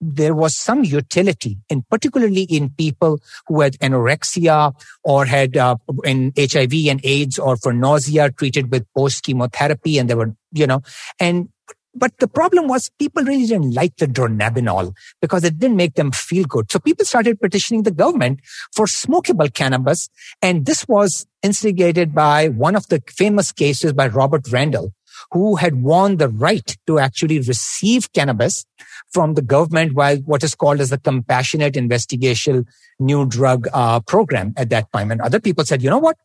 there 0.00 0.34
was 0.34 0.54
some 0.56 0.84
utility 0.84 1.58
in 1.68 1.82
particularly 1.90 2.42
in 2.42 2.70
people 2.70 3.20
who 3.46 3.60
had 3.60 3.74
anorexia 3.78 4.72
or 5.04 5.24
had 5.24 5.56
uh, 5.56 5.76
in 6.04 6.32
HIV 6.38 6.72
and 6.88 7.00
AIDS 7.04 7.38
or 7.38 7.56
for 7.56 7.72
nausea 7.72 8.30
treated 8.30 8.70
with 8.70 8.86
post 8.94 9.24
chemotherapy. 9.24 9.98
And 9.98 10.08
they 10.08 10.14
were, 10.14 10.34
you 10.52 10.66
know, 10.66 10.82
and 11.18 11.48
but 11.94 12.12
the 12.18 12.28
problem 12.28 12.68
was 12.68 12.90
people 12.98 13.24
really 13.24 13.46
didn't 13.46 13.74
like 13.74 13.96
the 13.96 14.06
dronabinol 14.06 14.94
because 15.20 15.42
it 15.42 15.58
didn't 15.58 15.76
make 15.76 15.94
them 15.94 16.12
feel 16.12 16.44
good. 16.44 16.70
So 16.70 16.78
people 16.78 17.04
started 17.04 17.40
petitioning 17.40 17.82
the 17.82 17.90
government 17.90 18.40
for 18.72 18.86
smokable 18.86 19.52
cannabis. 19.52 20.08
And 20.40 20.64
this 20.64 20.86
was 20.86 21.26
instigated 21.42 22.14
by 22.14 22.48
one 22.48 22.76
of 22.76 22.86
the 22.88 23.02
famous 23.08 23.50
cases 23.50 23.94
by 23.94 24.08
Robert 24.08 24.46
Randall, 24.52 24.92
who 25.32 25.56
had 25.56 25.82
won 25.82 26.18
the 26.18 26.28
right 26.28 26.76
to 26.86 26.98
actually 26.98 27.40
receive 27.40 28.12
cannabis 28.12 28.64
from 29.10 29.34
the 29.34 29.42
government 29.42 29.94
while 29.94 30.16
what 30.18 30.42
is 30.42 30.54
called 30.54 30.80
as 30.80 30.90
the 30.90 30.98
compassionate 30.98 31.76
investigation 31.76 32.66
new 32.98 33.26
drug 33.26 33.68
uh, 33.72 34.00
program 34.00 34.52
at 34.56 34.70
that 34.70 34.92
time. 34.92 35.10
And 35.10 35.20
other 35.20 35.40
people 35.40 35.64
said, 35.64 35.82
you 35.82 35.90
know 35.90 35.98
what? 35.98 36.16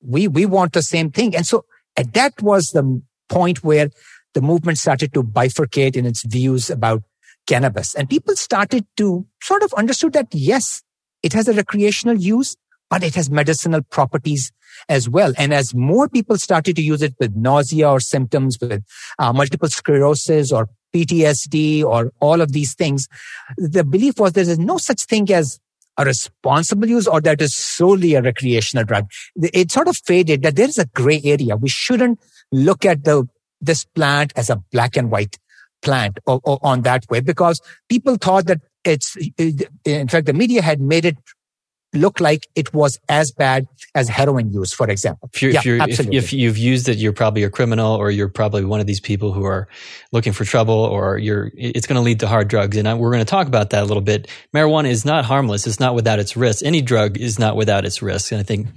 We, 0.00 0.28
we 0.28 0.46
want 0.46 0.72
the 0.72 0.82
same 0.82 1.10
thing. 1.10 1.36
And 1.36 1.46
so 1.46 1.64
at 1.96 2.12
that 2.14 2.40
was 2.42 2.70
the 2.70 3.02
point 3.28 3.62
where 3.62 3.90
the 4.34 4.40
movement 4.40 4.78
started 4.78 5.12
to 5.14 5.22
bifurcate 5.22 5.96
in 5.96 6.06
its 6.06 6.24
views 6.24 6.70
about 6.70 7.02
cannabis. 7.46 7.94
And 7.94 8.08
people 8.08 8.34
started 8.36 8.86
to 8.96 9.26
sort 9.42 9.62
of 9.62 9.72
understood 9.74 10.12
that 10.14 10.28
yes, 10.32 10.82
it 11.22 11.32
has 11.32 11.48
a 11.48 11.52
recreational 11.52 12.16
use, 12.16 12.56
but 12.90 13.02
it 13.02 13.14
has 13.14 13.30
medicinal 13.30 13.82
properties 13.82 14.52
as 14.88 15.08
well. 15.08 15.32
And 15.38 15.52
as 15.52 15.74
more 15.74 16.08
people 16.08 16.38
started 16.38 16.76
to 16.76 16.82
use 16.82 17.02
it 17.02 17.14
with 17.20 17.34
nausea 17.36 17.88
or 17.88 18.00
symptoms 18.00 18.58
with 18.60 18.82
uh, 19.18 19.32
multiple 19.32 19.68
sclerosis 19.68 20.50
or 20.50 20.68
PTSD 20.94 21.84
or 21.84 22.12
all 22.20 22.40
of 22.40 22.52
these 22.52 22.74
things. 22.74 23.08
The 23.56 23.84
belief 23.84 24.18
was 24.18 24.32
there 24.32 24.42
is 24.42 24.58
no 24.58 24.78
such 24.78 25.04
thing 25.04 25.32
as 25.32 25.58
a 25.98 26.04
responsible 26.04 26.88
use 26.88 27.06
or 27.06 27.20
that 27.20 27.40
is 27.40 27.54
solely 27.54 28.14
a 28.14 28.22
recreational 28.22 28.84
drug. 28.84 29.10
It 29.36 29.70
sort 29.70 29.88
of 29.88 29.96
faded 29.96 30.42
that 30.42 30.56
there 30.56 30.68
is 30.68 30.78
a 30.78 30.86
gray 30.86 31.20
area. 31.24 31.56
We 31.56 31.68
shouldn't 31.68 32.20
look 32.50 32.84
at 32.84 33.04
the, 33.04 33.28
this 33.60 33.84
plant 33.84 34.32
as 34.36 34.50
a 34.50 34.56
black 34.72 34.96
and 34.96 35.10
white 35.10 35.38
plant 35.82 36.18
or, 36.26 36.40
or 36.44 36.58
on 36.62 36.82
that 36.82 37.04
way 37.10 37.20
because 37.20 37.60
people 37.88 38.16
thought 38.16 38.46
that 38.46 38.60
it's, 38.84 39.16
in 39.84 40.08
fact, 40.08 40.26
the 40.26 40.32
media 40.32 40.62
had 40.62 40.80
made 40.80 41.04
it 41.04 41.16
look 41.94 42.20
like 42.20 42.48
it 42.54 42.72
was 42.72 42.98
as 43.08 43.32
bad 43.32 43.66
as 43.94 44.08
heroin 44.08 44.50
use, 44.50 44.72
for 44.72 44.88
example. 44.88 45.28
If, 45.34 45.42
yeah, 45.42 45.60
if, 45.64 45.80
absolutely. 45.80 46.16
If, 46.16 46.24
if, 46.24 46.32
you've 46.32 46.58
used 46.58 46.88
it, 46.88 46.98
you're 46.98 47.12
probably 47.12 47.42
a 47.42 47.50
criminal 47.50 47.94
or 47.94 48.10
you're 48.10 48.28
probably 48.28 48.64
one 48.64 48.80
of 48.80 48.86
these 48.86 49.00
people 49.00 49.32
who 49.32 49.44
are 49.44 49.68
looking 50.10 50.32
for 50.32 50.44
trouble 50.44 50.74
or 50.74 51.18
you're, 51.18 51.50
it's 51.54 51.86
going 51.86 51.96
to 51.96 52.02
lead 52.02 52.20
to 52.20 52.28
hard 52.28 52.48
drugs. 52.48 52.76
And 52.76 52.98
we're 52.98 53.10
going 53.10 53.24
to 53.24 53.30
talk 53.30 53.46
about 53.46 53.70
that 53.70 53.82
a 53.82 53.86
little 53.86 54.02
bit. 54.02 54.28
Marijuana 54.54 54.88
is 54.88 55.04
not 55.04 55.24
harmless. 55.24 55.66
It's 55.66 55.80
not 55.80 55.94
without 55.94 56.18
its 56.18 56.36
risks. 56.36 56.62
Any 56.62 56.80
drug 56.80 57.18
is 57.18 57.38
not 57.38 57.56
without 57.56 57.84
its 57.84 58.00
risks. 58.00 58.32
And 58.32 58.40
I 58.40 58.44
think, 58.44 58.68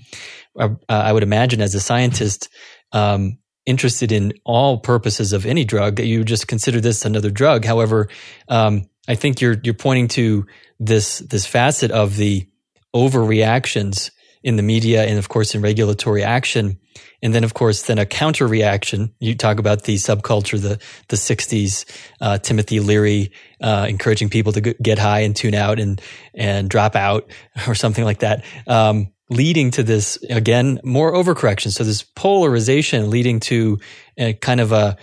uh, 0.59 0.69
I 0.89 1.11
would 1.13 1.23
imagine 1.23 1.61
as 1.61 1.75
a 1.75 1.79
scientist, 1.79 2.49
um, 2.91 3.37
interested 3.65 4.11
in 4.11 4.33
all 4.43 4.77
purposes 4.77 5.33
of 5.33 5.45
any 5.45 5.63
drug, 5.63 5.99
you 5.99 6.23
just 6.23 6.47
consider 6.47 6.79
this 6.79 7.03
another 7.03 7.31
drug. 7.31 7.65
However, 7.65 8.09
um, 8.47 8.89
I 9.07 9.15
think 9.15 9.41
you're, 9.41 9.55
you're 9.63 9.73
pointing 9.73 10.07
to 10.09 10.45
this, 10.79 11.19
this 11.19 11.45
facet 11.45 11.91
of 11.91 12.15
the, 12.15 12.47
overreactions 12.95 14.09
in 14.41 14.55
the 14.55 14.63
media 14.63 15.03
and 15.03 15.17
of 15.17 15.27
course 15.27 15.53
in 15.53 15.61
regulatory 15.61 16.23
action. 16.23 16.79
And 17.21 17.33
then 17.33 17.43
of 17.43 17.53
course, 17.53 17.83
then 17.83 17.97
a 17.97 18.05
counter 18.05 18.47
reaction. 18.47 19.13
You 19.19 19.35
talk 19.35 19.57
about 19.59 19.83
the 19.83 19.95
subculture, 19.95 20.61
the, 20.61 20.79
the 21.09 21.17
sixties, 21.17 21.85
uh, 22.21 22.37
Timothy 22.37 22.79
Leary, 22.79 23.31
uh, 23.59 23.87
encouraging 23.89 24.29
people 24.29 24.53
to 24.53 24.61
get 24.61 24.99
high 24.99 25.21
and 25.21 25.35
tune 25.35 25.55
out 25.55 25.79
and, 25.79 25.99
and 26.33 26.69
drop 26.69 26.95
out 26.95 27.29
or 27.67 27.75
something 27.75 28.05
like 28.05 28.19
that. 28.19 28.45
Um, 28.67 29.11
leading 29.29 29.71
to 29.71 29.81
this 29.81 30.17
again 30.29 30.79
more 30.83 31.11
overcorrection. 31.13 31.71
So 31.71 31.83
this 31.83 32.03
polarization 32.03 33.09
leading 33.09 33.39
to 33.41 33.79
a 34.17 34.33
kind 34.33 34.61
of 34.61 34.71
a 34.71 34.97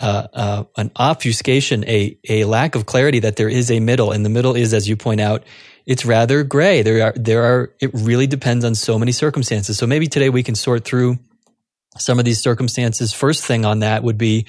uh, 0.00 0.26
uh, 0.32 0.64
an 0.76 0.90
obfuscation, 0.96 1.84
a 1.88 2.18
a 2.28 2.44
lack 2.44 2.74
of 2.74 2.86
clarity 2.86 3.20
that 3.20 3.36
there 3.36 3.48
is 3.48 3.70
a 3.70 3.80
middle, 3.80 4.12
and 4.12 4.24
the 4.24 4.28
middle 4.28 4.54
is, 4.54 4.74
as 4.74 4.88
you 4.88 4.96
point 4.96 5.20
out, 5.20 5.44
it's 5.86 6.04
rather 6.04 6.42
gray. 6.42 6.82
There 6.82 7.06
are 7.06 7.12
there 7.16 7.44
are 7.44 7.74
it 7.80 7.90
really 7.92 8.26
depends 8.26 8.64
on 8.64 8.74
so 8.74 8.98
many 8.98 9.12
circumstances. 9.12 9.78
So 9.78 9.86
maybe 9.86 10.06
today 10.06 10.30
we 10.30 10.42
can 10.42 10.54
sort 10.54 10.84
through 10.84 11.18
some 11.98 12.18
of 12.18 12.24
these 12.24 12.40
circumstances. 12.40 13.12
First 13.12 13.44
thing 13.44 13.64
on 13.64 13.80
that 13.80 14.02
would 14.02 14.18
be, 14.18 14.46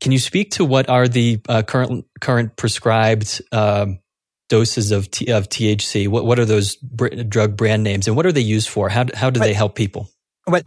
can 0.00 0.12
you 0.12 0.18
speak 0.18 0.50
to 0.52 0.64
what 0.64 0.88
are 0.88 1.08
the 1.08 1.40
uh, 1.48 1.62
current 1.62 2.04
current 2.20 2.56
prescribed 2.56 3.40
um, 3.52 4.00
doses 4.48 4.90
of 4.90 5.10
T, 5.10 5.30
of 5.30 5.48
THC? 5.48 6.08
What 6.08 6.26
what 6.26 6.38
are 6.38 6.44
those 6.44 6.76
br- 6.76 7.08
drug 7.08 7.56
brand 7.56 7.84
names, 7.84 8.08
and 8.08 8.16
what 8.16 8.26
are 8.26 8.32
they 8.32 8.40
used 8.40 8.68
for? 8.68 8.88
How 8.88 9.06
how 9.14 9.30
do 9.30 9.40
they 9.40 9.54
help 9.54 9.76
people? 9.76 10.10
Well, 10.46 10.60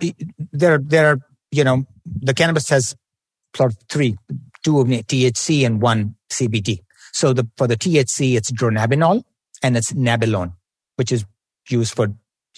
there 0.54 0.80
there 0.80 1.08
are 1.08 1.20
you 1.52 1.63
know 1.63 1.86
the 2.06 2.34
cannabis 2.34 2.70
has 2.70 2.96
sort 3.56 3.74
of 3.74 3.78
three, 3.89 4.17
two 4.63 4.80
of 4.80 4.88
THC 4.88 5.65
and 5.65 5.82
one 5.82 6.15
CBD. 6.30 6.80
So 7.12 7.34
the 7.34 7.48
for 7.58 7.67
the 7.67 7.76
THC, 7.76 8.38
it's 8.38 8.52
dronabinol 8.52 9.24
and 9.63 9.78
it's 9.78 9.93
nabilone, 9.93 10.54
which 10.96 11.12
is 11.12 11.26
used 11.70 11.93
for 11.96 12.08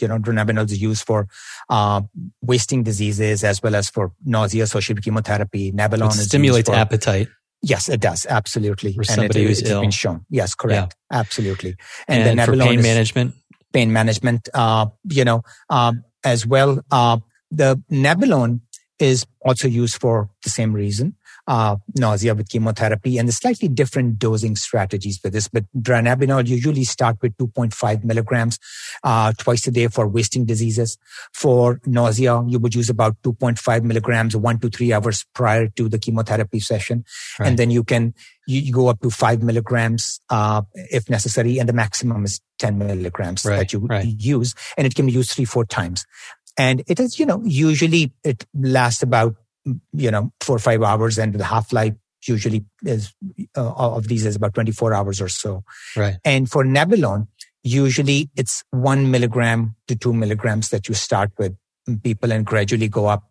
you 0.02 0.08
know, 0.08 0.18
dronabinol 0.18 0.66
is 0.66 0.82
used 0.82 1.06
for 1.06 1.28
uh, 1.70 2.02
wasting 2.42 2.84
diseases 2.84 3.44
as 3.44 3.62
well 3.62 3.76
as 3.76 3.90
for 3.90 4.14
nausea 4.26 4.64
associated 4.64 4.98
with 4.98 5.04
chemotherapy. 5.04 5.72
Nabilone 5.72 6.12
stimulates 6.12 6.70
for, 6.70 6.76
appetite. 6.76 7.28
Yes, 7.62 7.90
it 7.90 8.00
does. 8.00 8.26
Absolutely. 8.30 8.94
For 8.94 9.04
somebody 9.04 9.44
it, 9.44 9.48
who's 9.48 9.62
it's 9.62 9.70
ill. 9.70 9.82
been 9.82 9.92
shown. 9.92 10.26
Yes, 10.30 10.56
correct. 10.56 10.96
Yeah. 11.12 11.20
Absolutely. 11.20 11.76
And, 12.08 12.40
and 12.40 12.46
for 12.46 12.56
pain 12.56 12.82
management? 12.82 13.36
Pain 13.74 13.92
management, 13.92 14.50
uh, 14.54 14.88
you 15.10 15.26
know, 15.26 15.44
um, 15.70 16.04
as 16.24 16.46
well. 16.46 16.82
Uh, 16.90 17.18
the 17.52 17.82
nabilone 17.92 18.62
is 19.00 19.26
also 19.42 19.68
used 19.68 20.00
for 20.00 20.30
the 20.44 20.50
same 20.50 20.74
reason 20.74 21.16
uh, 21.50 21.78
nausea 21.96 22.36
with 22.36 22.48
chemotherapy 22.48 23.18
and 23.18 23.28
the 23.28 23.34
slightly 23.34 23.68
different 23.68 24.20
dosing 24.20 24.56
strategies 24.56 25.18
for 25.18 25.32
this. 25.32 25.48
But 25.48 25.66
dronabinol 25.76 26.48
usually 26.48 26.84
start 26.84 27.18
with 27.24 27.36
2.5 27.38 28.04
milligrams 28.04 28.60
uh, 29.04 29.34
twice 29.36 29.66
a 29.66 29.72
day 29.72 29.88
for 29.88 30.08
wasting 30.08 30.46
diseases. 30.46 31.00
For 31.34 31.82
nausea, 31.88 32.44
you 32.48 32.60
would 32.60 32.76
use 32.76 32.88
about 32.88 33.20
2.5 33.24 33.84
milligrams 33.84 34.36
one 34.36 34.60
to 34.60 34.70
three 34.70 34.94
hours 34.94 35.26
prior 35.34 35.68
to 35.70 35.90
the 35.90 35.98
chemotherapy 35.98 36.60
session. 36.60 37.04
Right. 37.40 37.48
And 37.48 37.58
then 37.58 37.72
you 37.72 37.84
can 37.84 38.14
you, 38.46 38.72
go 38.72 38.88
up 38.88 39.02
to 39.02 39.10
five 39.10 39.42
milligrams 39.42 40.22
uh, 40.30 40.62
if 40.76 41.10
necessary, 41.10 41.58
and 41.58 41.68
the 41.68 41.74
maximum 41.74 42.26
is 42.26 42.42
10 42.60 42.78
milligrams 42.78 43.44
right. 43.44 43.58
that 43.58 43.74
you 43.74 43.80
right. 43.80 44.06
use. 44.06 44.54
And 44.78 44.86
it 44.86 44.94
can 44.94 45.08
be 45.08 45.14
used 45.14 45.32
three, 45.32 45.46
four 45.46 45.66
times. 45.66 46.06
And 46.60 46.84
it 46.88 47.00
is, 47.00 47.18
you 47.18 47.26
know, 47.26 47.42
usually 47.44 48.14
it 48.24 48.46
lasts 48.54 49.02
about 49.02 49.36
you 49.66 50.12
know, 50.12 50.32
four 50.42 50.56
or 50.56 50.60
five 50.60 50.84
hours 50.84 51.18
and 51.18 51.34
the 51.34 51.44
half 51.44 51.72
life 51.74 51.94
usually 52.28 52.66
is 52.84 53.14
uh, 53.56 53.74
of 53.74 54.08
these 54.08 54.26
is 54.26 54.36
about 54.36 54.54
24 54.54 54.94
hours 54.94 55.22
or 55.22 55.30
so. 55.30 55.64
Right. 55.96 56.18
And 56.26 56.50
for 56.50 56.64
Nabilone, 56.64 57.28
usually 57.64 58.30
it's 58.36 58.64
one 58.72 59.12
milligram 59.12 59.76
to 59.88 59.96
two 59.96 60.14
milligrams 60.14 60.70
that 60.70 60.88
you 60.88 60.96
start 60.96 61.32
with 61.38 61.56
people 62.04 62.32
and 62.32 62.46
gradually 62.46 62.88
go 62.88 63.08
up 63.08 63.24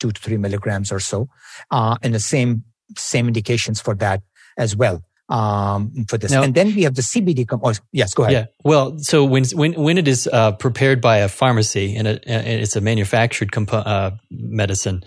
two 0.00 0.10
to 0.10 0.20
three 0.20 0.36
milligrams 0.36 0.92
or 0.92 1.00
so. 1.00 1.28
Uh, 1.70 1.96
and 2.02 2.14
the 2.14 2.20
same, 2.20 2.64
same 2.96 3.28
indications 3.28 3.80
for 3.80 3.94
that 3.96 4.22
as 4.58 4.76
well. 4.76 5.02
Um, 5.26 6.04
for 6.06 6.18
this, 6.18 6.30
now, 6.30 6.42
and 6.42 6.54
then 6.54 6.74
we 6.74 6.82
have 6.82 6.96
the 6.96 7.02
CBD. 7.02 7.48
Com- 7.48 7.62
oh, 7.64 7.72
yes, 7.92 8.12
go 8.12 8.24
ahead. 8.24 8.32
Yeah. 8.32 8.46
Well, 8.62 8.98
so 8.98 9.24
when 9.24 9.44
when 9.54 9.72
when 9.72 9.96
it 9.96 10.06
is 10.06 10.28
uh, 10.30 10.52
prepared 10.52 11.00
by 11.00 11.16
a 11.16 11.30
pharmacy 11.30 11.96
and, 11.96 12.06
it, 12.06 12.24
and 12.26 12.46
it's 12.46 12.76
a 12.76 12.82
manufactured 12.82 13.50
compo- 13.50 13.78
uh, 13.78 14.10
medicine, 14.30 15.02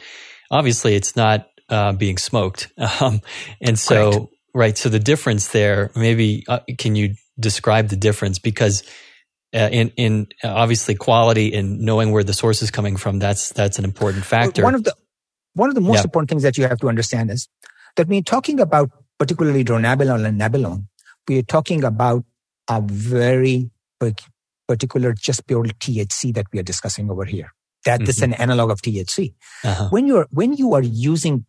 obviously 0.51 0.95
it's 0.95 1.15
not 1.15 1.49
uh, 1.69 1.93
being 1.93 2.17
smoked. 2.17 2.71
Um, 3.01 3.21
and 3.62 3.77
so, 3.77 4.12
Correct. 4.12 4.33
right. 4.53 4.77
So 4.77 4.89
the 4.89 4.99
difference 4.99 5.49
there, 5.49 5.91
maybe 5.95 6.45
uh, 6.47 6.60
can 6.77 6.95
you 6.95 7.15
describe 7.39 7.89
the 7.89 7.95
difference? 7.95 8.39
Because 8.39 8.83
uh, 9.53 9.69
in, 9.71 9.89
in 9.97 10.27
obviously 10.43 10.95
quality 10.95 11.53
and 11.53 11.79
knowing 11.81 12.12
where 12.12 12.23
the 12.23 12.33
source 12.33 12.62
is 12.62 12.71
coming 12.71 12.97
from, 12.97 13.19
that's, 13.19 13.49
that's 13.49 13.77
an 13.77 13.86
important 13.86 14.25
factor. 14.25 14.63
One 14.63 14.75
of 14.75 14.83
the, 14.83 14.95
one 15.53 15.69
of 15.69 15.75
the 15.75 15.81
most 15.81 15.97
yeah. 15.97 16.03
important 16.03 16.29
things 16.29 16.43
that 16.43 16.57
you 16.57 16.67
have 16.67 16.79
to 16.79 16.89
understand 16.89 17.29
is 17.29 17.47
that 17.97 18.07
when 18.07 18.23
talking 18.23 18.60
about 18.60 18.89
particularly 19.19 19.63
dronabinol 19.63 20.25
and 20.25 20.39
nabilone, 20.39 20.88
we 21.27 21.39
are 21.39 21.43
talking 21.43 21.83
about 21.83 22.23
a 22.69 22.81
very 22.81 23.69
particular 24.67 25.13
just 25.13 25.45
pure 25.47 25.63
THC 25.65 26.33
that 26.33 26.45
we 26.53 26.60
are 26.60 26.63
discussing 26.63 27.10
over 27.10 27.25
here 27.25 27.51
that 27.88 28.02
mm-hmm. 28.02 28.10
is 28.10 28.21
an 28.21 28.34
analog 28.34 28.69
of 28.69 28.82
THC. 28.82 29.34
Uh-huh. 29.63 29.88
When 29.89 30.08
you're, 30.08 30.28
when 30.30 30.54
you 30.54 30.73
are 30.73 30.84
using 30.84 31.45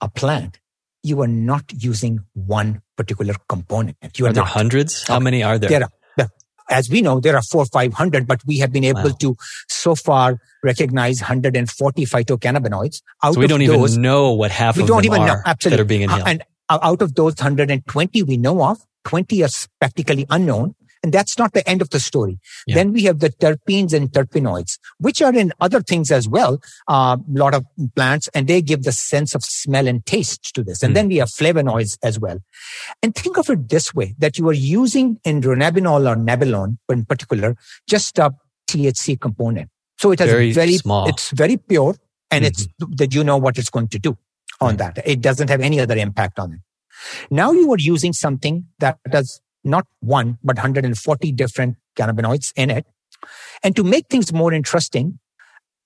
a 0.00 0.08
plant, 0.08 0.60
you 1.02 1.20
are 1.22 1.28
not 1.28 1.64
using 1.76 2.20
one 2.34 2.82
particular 2.96 3.34
component. 3.48 3.96
You 4.18 4.26
are, 4.26 4.30
are 4.30 4.32
there 4.32 4.44
not. 4.44 4.52
hundreds? 4.52 5.06
How 5.08 5.18
many 5.18 5.42
are 5.42 5.58
there? 5.58 5.70
There 5.70 5.82
are, 5.82 6.28
as 6.70 6.88
we 6.88 7.02
know, 7.02 7.20
there 7.20 7.36
are 7.36 7.42
four, 7.42 7.64
500, 7.66 8.26
but 8.26 8.40
we 8.46 8.58
have 8.58 8.72
been 8.72 8.84
able 8.84 9.02
wow. 9.04 9.16
to 9.20 9.36
so 9.68 9.94
far 9.94 10.38
recognize 10.62 11.20
140 11.20 12.04
phytocannabinoids. 12.06 13.02
Out 13.22 13.34
so 13.34 13.40
we 13.40 13.46
don't 13.46 13.64
those, 13.64 13.92
even 13.92 14.02
know 14.02 14.32
what 14.32 14.50
half 14.50 14.76
we 14.76 14.82
of 14.82 14.88
don't 14.88 15.04
even 15.04 15.24
know, 15.26 15.40
absolutely. 15.44 15.76
that 15.76 15.82
are 15.82 15.86
being 15.86 16.02
inhaled. 16.02 16.26
And 16.26 16.42
out 16.70 17.02
of 17.02 17.14
those 17.14 17.34
120 17.36 18.22
we 18.22 18.36
know 18.36 18.62
of, 18.64 18.78
20 19.04 19.42
are 19.42 19.48
practically 19.80 20.26
unknown. 20.30 20.74
And 21.02 21.12
that's 21.12 21.36
not 21.38 21.52
the 21.52 21.68
end 21.68 21.82
of 21.82 21.90
the 21.90 21.98
story. 21.98 22.38
Yeah. 22.66 22.76
Then 22.76 22.92
we 22.92 23.02
have 23.04 23.18
the 23.18 23.30
terpenes 23.30 23.92
and 23.92 24.10
terpenoids, 24.10 24.78
which 24.98 25.20
are 25.20 25.34
in 25.34 25.52
other 25.60 25.80
things 25.80 26.10
as 26.12 26.28
well. 26.28 26.60
A 26.88 26.92
uh, 26.92 27.16
lot 27.28 27.54
of 27.54 27.64
plants 27.96 28.28
and 28.34 28.46
they 28.46 28.62
give 28.62 28.84
the 28.84 28.92
sense 28.92 29.34
of 29.34 29.44
smell 29.44 29.88
and 29.88 30.04
taste 30.06 30.54
to 30.54 30.62
this. 30.62 30.82
And 30.82 30.92
mm. 30.92 30.94
then 30.94 31.08
we 31.08 31.16
have 31.16 31.28
flavonoids 31.28 31.98
as 32.02 32.20
well. 32.20 32.38
And 33.02 33.14
think 33.14 33.36
of 33.36 33.50
it 33.50 33.68
this 33.68 33.92
way, 33.92 34.14
that 34.18 34.38
you 34.38 34.48
are 34.48 34.54
using 34.54 35.18
in 35.24 35.40
dronabinol 35.40 36.08
or 36.08 36.16
nabilone 36.16 36.78
in 36.88 37.04
particular, 37.04 37.56
just 37.88 38.18
a 38.18 38.32
THC 38.68 39.20
component. 39.20 39.70
So 39.98 40.12
it 40.12 40.20
has 40.20 40.30
very, 40.30 40.52
very 40.52 40.76
small. 40.78 41.08
it's 41.08 41.30
very 41.30 41.56
pure 41.56 41.96
and 42.30 42.44
mm-hmm. 42.44 42.48
it's 42.48 42.66
that 42.96 43.14
you 43.14 43.24
know 43.24 43.36
what 43.36 43.58
it's 43.58 43.70
going 43.70 43.88
to 43.88 43.98
do 43.98 44.16
on 44.60 44.76
that. 44.76 44.98
It 45.04 45.20
doesn't 45.20 45.48
have 45.48 45.60
any 45.60 45.80
other 45.80 45.96
impact 45.96 46.38
on 46.38 46.54
it. 46.54 46.60
Now 47.30 47.52
you 47.52 47.72
are 47.72 47.78
using 47.78 48.12
something 48.12 48.66
that 48.78 48.98
does 49.10 49.40
not 49.64 49.86
one, 50.00 50.38
but 50.42 50.56
140 50.56 51.32
different 51.32 51.76
cannabinoids 51.96 52.52
in 52.56 52.70
it. 52.70 52.86
And 53.62 53.76
to 53.76 53.84
make 53.84 54.08
things 54.08 54.32
more 54.32 54.52
interesting, 54.52 55.18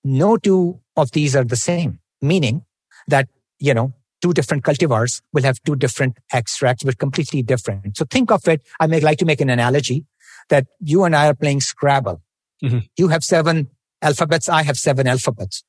no 0.03 0.37
two 0.37 0.79
of 0.95 1.11
these 1.11 1.35
are 1.35 1.43
the 1.43 1.55
same, 1.55 1.99
meaning 2.21 2.63
that, 3.07 3.27
you 3.59 3.73
know, 3.73 3.93
two 4.21 4.33
different 4.33 4.63
cultivars 4.63 5.21
will 5.33 5.43
have 5.43 5.61
two 5.63 5.75
different 5.75 6.17
extracts, 6.33 6.83
but 6.83 6.97
completely 6.97 7.43
different. 7.43 7.97
So 7.97 8.05
think 8.05 8.31
of 8.31 8.47
it. 8.47 8.61
I 8.79 8.87
may 8.87 8.99
like 8.99 9.19
to 9.19 9.25
make 9.25 9.41
an 9.41 9.49
analogy 9.49 10.05
that 10.49 10.65
you 10.79 11.03
and 11.03 11.15
I 11.15 11.27
are 11.27 11.35
playing 11.35 11.61
Scrabble. 11.61 12.21
Mm-hmm. 12.63 12.79
You 12.97 13.09
have 13.09 13.23
seven 13.23 13.69
alphabets. 14.01 14.49
I 14.49 14.63
have 14.63 14.77
seven 14.77 15.07
alphabets. 15.07 15.63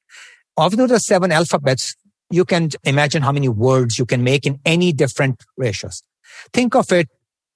Of 0.57 0.77
those 0.77 1.05
seven 1.05 1.31
alphabets, 1.31 1.94
you 2.31 2.44
can 2.44 2.71
imagine 2.85 3.23
how 3.23 3.33
many 3.33 3.49
words 3.49 3.99
you 3.99 4.07
can 4.07 4.23
make 4.23 4.47
in 4.47 4.61
any 4.64 4.92
different 4.92 5.44
ratios. 5.57 6.03
Think 6.53 6.75
of 6.75 6.92
it 6.92 7.09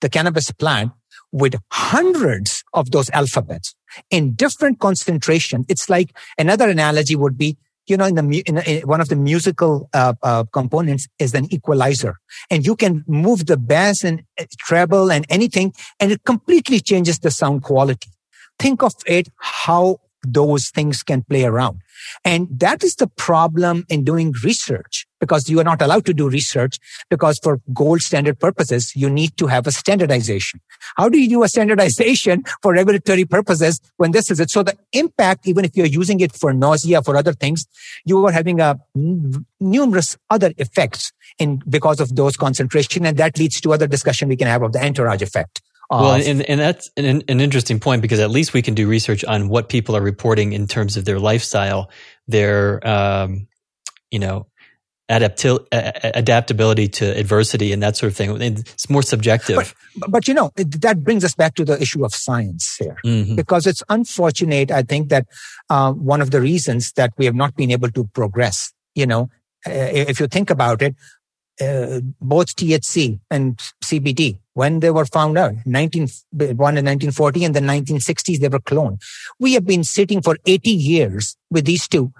the 0.03 0.11
cannabis 0.11 0.51
plant 0.53 0.93
with 1.33 1.55
hundreds 1.71 2.62
of 2.75 2.91
those 2.91 3.09
alphabets 3.11 3.75
in 4.11 4.35
different 4.35 4.79
concentration. 4.81 5.65
It's 5.69 5.88
like 5.88 6.15
another 6.37 6.69
analogy 6.69 7.17
would 7.17 7.38
be, 7.38 7.57
you 7.87 7.97
know, 7.97 8.05
in 8.05 8.15
the 8.15 8.43
in, 8.47 8.59
in 8.59 8.87
one 8.87 9.01
of 9.01 9.09
the 9.09 9.17
musical 9.17 9.88
uh, 9.95 10.15
uh, 10.23 10.45
components 10.53 11.09
is 11.19 11.35
an 11.35 11.53
equalizer, 11.53 12.17
and 12.51 12.65
you 12.65 12.77
can 12.77 13.05
move 13.07 13.47
the 13.47 13.57
bass 13.57 14.05
and 14.05 14.23
uh, 14.38 14.45
treble 14.59 15.11
and 15.11 15.25
anything, 15.31 15.73
and 15.99 16.12
it 16.12 16.23
completely 16.25 16.81
changes 16.81 17.19
the 17.19 17.31
sound 17.31 17.62
quality. 17.62 18.11
Think 18.59 18.83
of 18.83 18.95
it 19.07 19.29
how 19.38 19.99
those 20.26 20.70
things 20.70 21.02
can 21.02 21.22
play 21.22 21.44
around. 21.44 21.80
And 22.24 22.48
that 22.58 22.82
is 22.82 22.96
the 22.96 23.06
problem 23.06 23.85
in 23.88 24.04
doing 24.04 24.35
research 24.42 25.06
because 25.20 25.48
you 25.48 25.61
are 25.61 25.64
not 25.64 25.80
allowed 25.80 26.04
to 26.06 26.14
do 26.14 26.28
research 26.28 26.78
because 27.08 27.38
for 27.42 27.61
gold 27.72 28.00
standard 28.02 28.40
purposes, 28.40 28.94
you 28.96 29.08
need 29.08 29.37
to 29.37 29.46
have 29.46 29.66
a 29.66 29.72
standardization. 29.72 30.61
How 30.96 31.08
do 31.08 31.18
you 31.18 31.28
do 31.28 31.42
a 31.44 31.48
standardization 31.48 32.42
for 32.61 32.72
regulatory 32.72 33.24
purposes 33.24 33.80
when 33.98 34.11
this 34.11 34.30
is 34.30 34.40
it? 34.40 34.50
So 34.50 34.62
the 34.62 34.76
impact, 34.92 35.46
even 35.46 35.64
if 35.64 35.76
you're 35.76 35.87
using 35.87 36.20
it 36.20 36.32
for 36.32 36.52
nausea, 36.52 37.02
for 37.02 37.16
other 37.16 37.32
things, 37.32 37.66
you 38.04 38.24
are 38.26 38.32
having 38.32 38.61
a 38.61 38.80
n- 38.96 39.46
numerous 39.61 40.16
other 40.28 40.52
effects 40.58 41.12
in 41.38 41.62
because 41.68 42.00
of 42.00 42.16
those 42.16 42.37
concentration. 42.37 43.06
And 43.06 43.16
that 43.18 43.38
leads 43.38 43.61
to 43.61 43.72
other 43.72 43.87
discussion 43.87 44.28
we 44.28 44.37
can 44.37 44.48
have 44.48 44.62
of 44.62 44.72
the 44.72 44.85
entourage 44.85 45.22
effect. 45.22 45.62
Well, 45.90 46.14
and, 46.14 46.42
and 46.49 46.59
that's 46.59 46.90
an, 46.97 47.23
an, 47.29 47.40
interesting 47.40 47.79
point 47.79 48.01
because 48.01 48.18
at 48.18 48.31
least 48.31 48.55
we 48.55 48.62
can 48.62 48.73
do 48.73 48.88
research 48.88 49.25
on 49.25 49.51
what 49.51 49.68
people 49.68 49.95
are 49.95 50.01
reporting 50.01 50.55
in 50.55 50.66
terms 50.66 50.97
of 50.97 51.05
their 51.05 51.21
lifestyle, 51.21 51.90
their, 52.27 52.87
um, 52.87 53.47
you 54.11 54.18
know, 54.18 54.47
adaptil- 55.11 55.66
adaptability 55.71 56.88
to 56.88 57.18
adversity 57.18 57.73
and 57.73 57.83
that 57.83 57.97
sort 57.97 58.11
of 58.11 58.16
thing. 58.16 58.40
It's 58.40 58.88
more 58.88 59.03
subjective. 59.03 59.75
But, 59.97 60.11
but 60.11 60.29
you 60.29 60.35
know, 60.35 60.51
that 60.57 61.05
brings 61.05 61.25
us 61.25 61.35
back 61.35 61.55
to 61.57 61.64
the 61.64 61.81
issue 61.81 62.05
of 62.05 62.14
science 62.14 62.77
here, 62.77 62.97
mm-hmm. 63.05 63.35
because 63.35 63.66
it's 63.66 63.83
unfortunate. 63.90 64.71
I 64.71 64.83
think 64.83 65.11
that 65.11 65.27
uh, 65.68 65.92
one 65.92 66.23
of 66.23 66.31
the 66.31 66.40
reasons 66.40 66.92
that 66.92 67.12
we 67.18 67.27
have 67.27 67.35
not 67.35 67.55
been 67.55 67.71
able 67.71 67.90
to 67.90 68.05
progress, 68.14 68.73
you 68.95 69.07
know, 69.07 69.29
uh, 69.66 69.71
if 69.71 70.18
you 70.18 70.27
think 70.27 70.51
about 70.51 70.81
it, 70.83 70.97
uh, 71.61 72.01
both 72.21 72.57
THC 72.57 73.21
and 73.31 73.59
CBD, 73.83 74.38
when 74.55 74.81
they 74.81 74.91
were 74.91 75.07
found 75.07 75.38
out, 75.38 75.55
19, 75.65 76.09
one 76.33 76.77
in 76.77 76.85
1940 76.85 77.45
and 77.45 77.55
the 77.55 77.61
1960s, 77.61 78.38
they 78.38 78.49
were 78.49 78.59
cloned. 78.59 79.03
We 79.38 79.55
have 79.55 79.67
been 79.67 79.85
sitting 79.85 80.23
for 80.23 80.37
80 80.47 80.71
years 80.71 81.37
with 81.51 81.65
these 81.65 81.88
two 81.88 82.12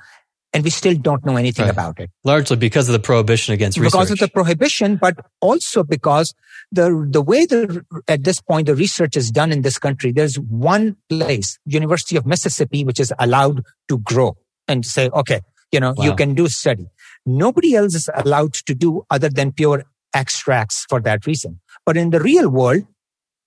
and 0.53 0.65
we 0.65 0.71
still 0.71 0.95
don't 0.95 1.25
know 1.25 1.37
anything 1.37 1.65
right. 1.65 1.73
about 1.73 1.99
it. 1.99 2.11
Largely 2.25 2.57
because 2.57 2.89
of 2.89 2.93
the 2.93 2.99
prohibition 2.99 3.55
against 3.55 3.79
research. 3.79 3.93
Because 3.93 4.11
of 4.11 4.19
the 4.19 4.29
prohibition, 4.29 4.97
but 4.97 5.17
also 5.41 5.83
because 5.83 6.35
the 6.71 7.07
the 7.09 7.23
way 7.23 7.47
the 7.47 7.85
at 8.09 8.25
this 8.25 8.41
point 8.41 8.67
the 8.67 8.75
research 8.75 9.17
is 9.17 9.31
done 9.31 9.51
in 9.51 9.63
this 9.63 9.79
country, 9.79 10.13
there's 10.13 10.39
one 10.39 10.97
place, 11.09 11.59
University 11.65 12.17
of 12.17 12.27
Mississippi, 12.27 12.85
which 12.85 13.01
is 13.01 13.13
allowed 13.19 13.63
to 13.89 13.99
grow 13.99 14.37
and 14.69 14.85
say, 14.85 15.09
okay, 15.11 15.41
you 15.71 15.81
know, 15.81 15.95
wow. 15.97 16.05
you 16.05 16.15
can 16.15 16.35
do 16.35 16.49
study. 16.49 16.87
Nobody 17.25 17.75
else 17.75 17.95
is 17.95 18.11
allowed 18.15 18.55
to 18.55 18.75
do 18.75 19.05
other 19.11 19.29
than 19.29 19.53
pure 19.53 19.85
extracts 20.15 20.87
for 20.89 21.01
that 21.01 21.27
reason. 21.27 21.61
But 21.87 21.97
in 21.97 22.11
the 22.11 22.21
real 22.21 22.49
world, 22.49 22.85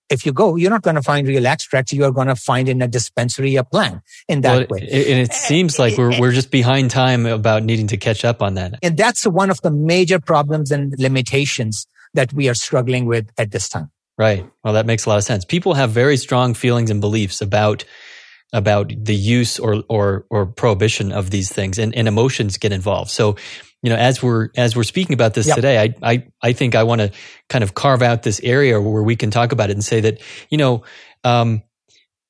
if 0.08 0.24
you 0.24 0.32
go, 0.32 0.56
you're 0.56 0.70
not 0.70 0.82
going 0.82 0.96
to 0.96 1.02
find 1.02 1.26
real 1.26 1.46
extracts. 1.46 1.92
You 1.92 2.04
are 2.04 2.12
going 2.12 2.28
to 2.28 2.36
find 2.36 2.68
in 2.68 2.80
a 2.80 2.88
dispensary 2.88 3.56
a 3.56 3.64
plant 3.64 4.02
in 4.28 4.42
that 4.42 4.70
well, 4.70 4.78
way. 4.78 4.82
And 4.82 5.20
it 5.20 5.32
seems 5.32 5.78
like 5.78 5.98
we're, 5.98 6.18
we're 6.20 6.32
just 6.32 6.50
behind 6.50 6.90
time 6.90 7.26
about 7.26 7.64
needing 7.64 7.88
to 7.88 7.96
catch 7.96 8.24
up 8.24 8.42
on 8.42 8.54
that. 8.54 8.78
And 8.82 8.96
that's 8.96 9.26
one 9.26 9.50
of 9.50 9.60
the 9.62 9.70
major 9.70 10.20
problems 10.20 10.70
and 10.70 10.94
limitations 10.98 11.86
that 12.14 12.32
we 12.32 12.48
are 12.48 12.54
struggling 12.54 13.06
with 13.06 13.30
at 13.36 13.50
this 13.50 13.68
time. 13.68 13.90
Right. 14.16 14.48
Well, 14.64 14.74
that 14.74 14.86
makes 14.86 15.04
a 15.04 15.08
lot 15.08 15.18
of 15.18 15.24
sense. 15.24 15.44
People 15.44 15.74
have 15.74 15.90
very 15.90 16.16
strong 16.16 16.54
feelings 16.54 16.90
and 16.90 17.00
beliefs 17.00 17.42
about 17.42 17.84
about 18.52 18.92
the 18.96 19.14
use 19.14 19.58
or 19.58 19.82
or 19.88 20.26
or 20.30 20.46
prohibition 20.46 21.12
of 21.12 21.30
these 21.30 21.52
things 21.52 21.78
and, 21.78 21.94
and 21.94 22.08
emotions 22.08 22.56
get 22.58 22.72
involved. 22.72 23.10
So 23.10 23.36
you 23.82 23.90
know, 23.90 23.96
as 23.96 24.22
we're 24.22 24.48
as 24.56 24.74
we're 24.74 24.84
speaking 24.84 25.14
about 25.14 25.34
this 25.34 25.46
yep. 25.46 25.56
today, 25.56 25.78
I 25.78 25.94
I 26.02 26.26
I 26.42 26.52
think 26.52 26.74
I 26.74 26.82
want 26.82 27.00
to 27.00 27.12
kind 27.48 27.62
of 27.62 27.74
carve 27.74 28.02
out 28.02 28.22
this 28.22 28.40
area 28.42 28.80
where 28.80 29.02
we 29.02 29.16
can 29.16 29.30
talk 29.30 29.52
about 29.52 29.70
it 29.70 29.74
and 29.74 29.84
say 29.84 30.00
that 30.00 30.20
you 30.50 30.58
know. 30.58 30.82
Um, 31.24 31.62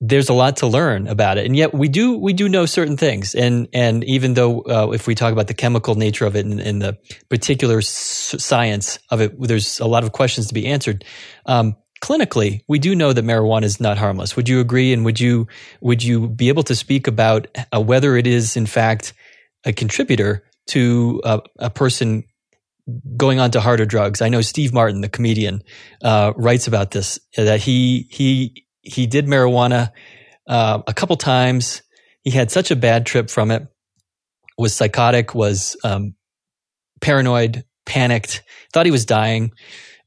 there's 0.03 0.29
a 0.29 0.35
lot 0.35 0.59
to 0.59 0.67
learn 0.67 1.09
about 1.09 1.39
it, 1.39 1.47
and 1.47 1.57
yet 1.57 1.73
we 1.73 1.89
do 1.89 2.19
we 2.19 2.35
do 2.35 2.51
know 2.51 2.67
certain 2.67 2.99
things. 2.99 3.35
And 3.35 3.67
and 3.73 4.05
even 4.05 4.35
though 4.35 4.61
uh, 4.61 4.91
if 4.93 5.07
we 5.07 5.15
talk 5.15 5.33
about 5.33 5.47
the 5.47 5.55
chemical 5.55 5.95
nature 5.95 6.27
of 6.27 6.37
it 6.37 6.45
and, 6.45 6.61
and 6.61 6.83
the 6.83 6.99
particular 7.31 7.79
s- 7.79 8.35
science 8.39 8.99
of 9.11 9.23
it, 9.23 9.41
there's 9.41 9.81
a 9.81 9.87
lot 9.87 10.05
of 10.05 10.13
questions 10.13 10.49
to 10.49 10.55
be 10.55 10.67
answered. 10.67 11.03
Um, 11.47 11.77
clinically, 12.03 12.61
we 12.69 12.79
do 12.79 12.95
know 12.95 13.13
that 13.13 13.25
marijuana 13.25 13.65
is 13.65 13.81
not 13.81 13.99
harmless. 13.99 14.37
Would 14.37 14.49
you 14.49 14.61
agree? 14.61 14.93
And 14.93 15.05
would 15.05 15.21
you 15.21 15.47
would 15.81 16.03
you 16.03 16.29
be 16.29 16.49
able 16.49 16.63
to 16.65 16.75
speak 16.75 17.07
about 17.07 17.47
uh, 17.73 17.81
whether 17.81 18.17
it 18.17 18.27
is 18.27 18.57
in 18.57 18.67
fact 18.67 19.13
a 19.65 19.73
contributor 19.73 20.45
to 20.69 21.21
a, 21.25 21.41
a, 21.59 21.71
person 21.71 22.25
going 23.17 23.41
on 23.41 23.51
to 23.53 23.61
harder 23.61 23.85
drugs. 23.85 24.23
I 24.23 24.29
know 24.29 24.41
Steve 24.41 24.73
Martin, 24.73 25.01
the 25.01 25.09
comedian, 25.09 25.63
uh, 26.03 26.33
writes 26.37 26.67
about 26.67 26.93
this 26.93 27.19
that 27.37 27.61
he 27.61 28.09
he 28.11 28.65
he 28.83 29.07
did 29.07 29.27
marijuana 29.27 29.91
uh, 30.49 30.83
a 30.87 30.95
couple 30.95 31.17
times. 31.17 31.83
He 32.23 32.31
had 32.31 32.51
such 32.51 32.71
a 32.71 32.77
bad 32.77 33.07
trip 33.07 33.31
from 33.31 33.51
it. 33.51 33.67
Was 34.59 34.75
psychotic. 34.75 35.35
Was 35.35 35.77
um, 35.85 36.15
paranoid. 37.01 37.65
Panicked. 37.85 38.43
Thought 38.73 38.87
he 38.87 38.93
was 38.93 39.05
dying. 39.05 39.53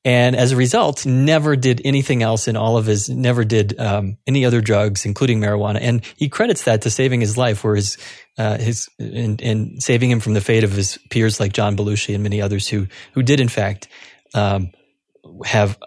And 0.05 0.35
as 0.35 0.53
a 0.53 0.55
result, 0.55 1.05
never 1.05 1.57
did 1.57 1.81
anything 1.83 2.23
else 2.23 2.47
in 2.47 2.55
all 2.55 2.77
of 2.77 2.85
his, 2.85 3.09
never 3.09 3.43
did 3.43 3.77
um, 3.79 4.17
any 4.25 4.45
other 4.45 4.61
drugs, 4.61 5.05
including 5.05 5.41
marijuana. 5.41 5.79
And 5.81 6.05
he 6.15 6.29
credits 6.29 6.63
that 6.63 6.83
to 6.83 6.89
saving 6.89 7.19
his 7.19 7.37
life, 7.37 7.63
where 7.63 7.75
his, 7.75 7.97
uh, 8.37 8.57
his, 8.57 8.87
and, 8.97 9.83
saving 9.83 10.09
him 10.09 10.21
from 10.21 10.35
the 10.35 10.41
fate 10.41 10.63
of 10.63 10.71
his 10.71 10.97
peers 11.09 11.39
like 11.39 11.51
John 11.51 11.75
Belushi 11.75 12.13
and 12.13 12.23
many 12.23 12.41
others 12.41 12.67
who, 12.67 12.87
who 13.13 13.21
did 13.23 13.41
in 13.41 13.49
fact, 13.49 13.89
um, 14.33 14.71
have 15.43 15.77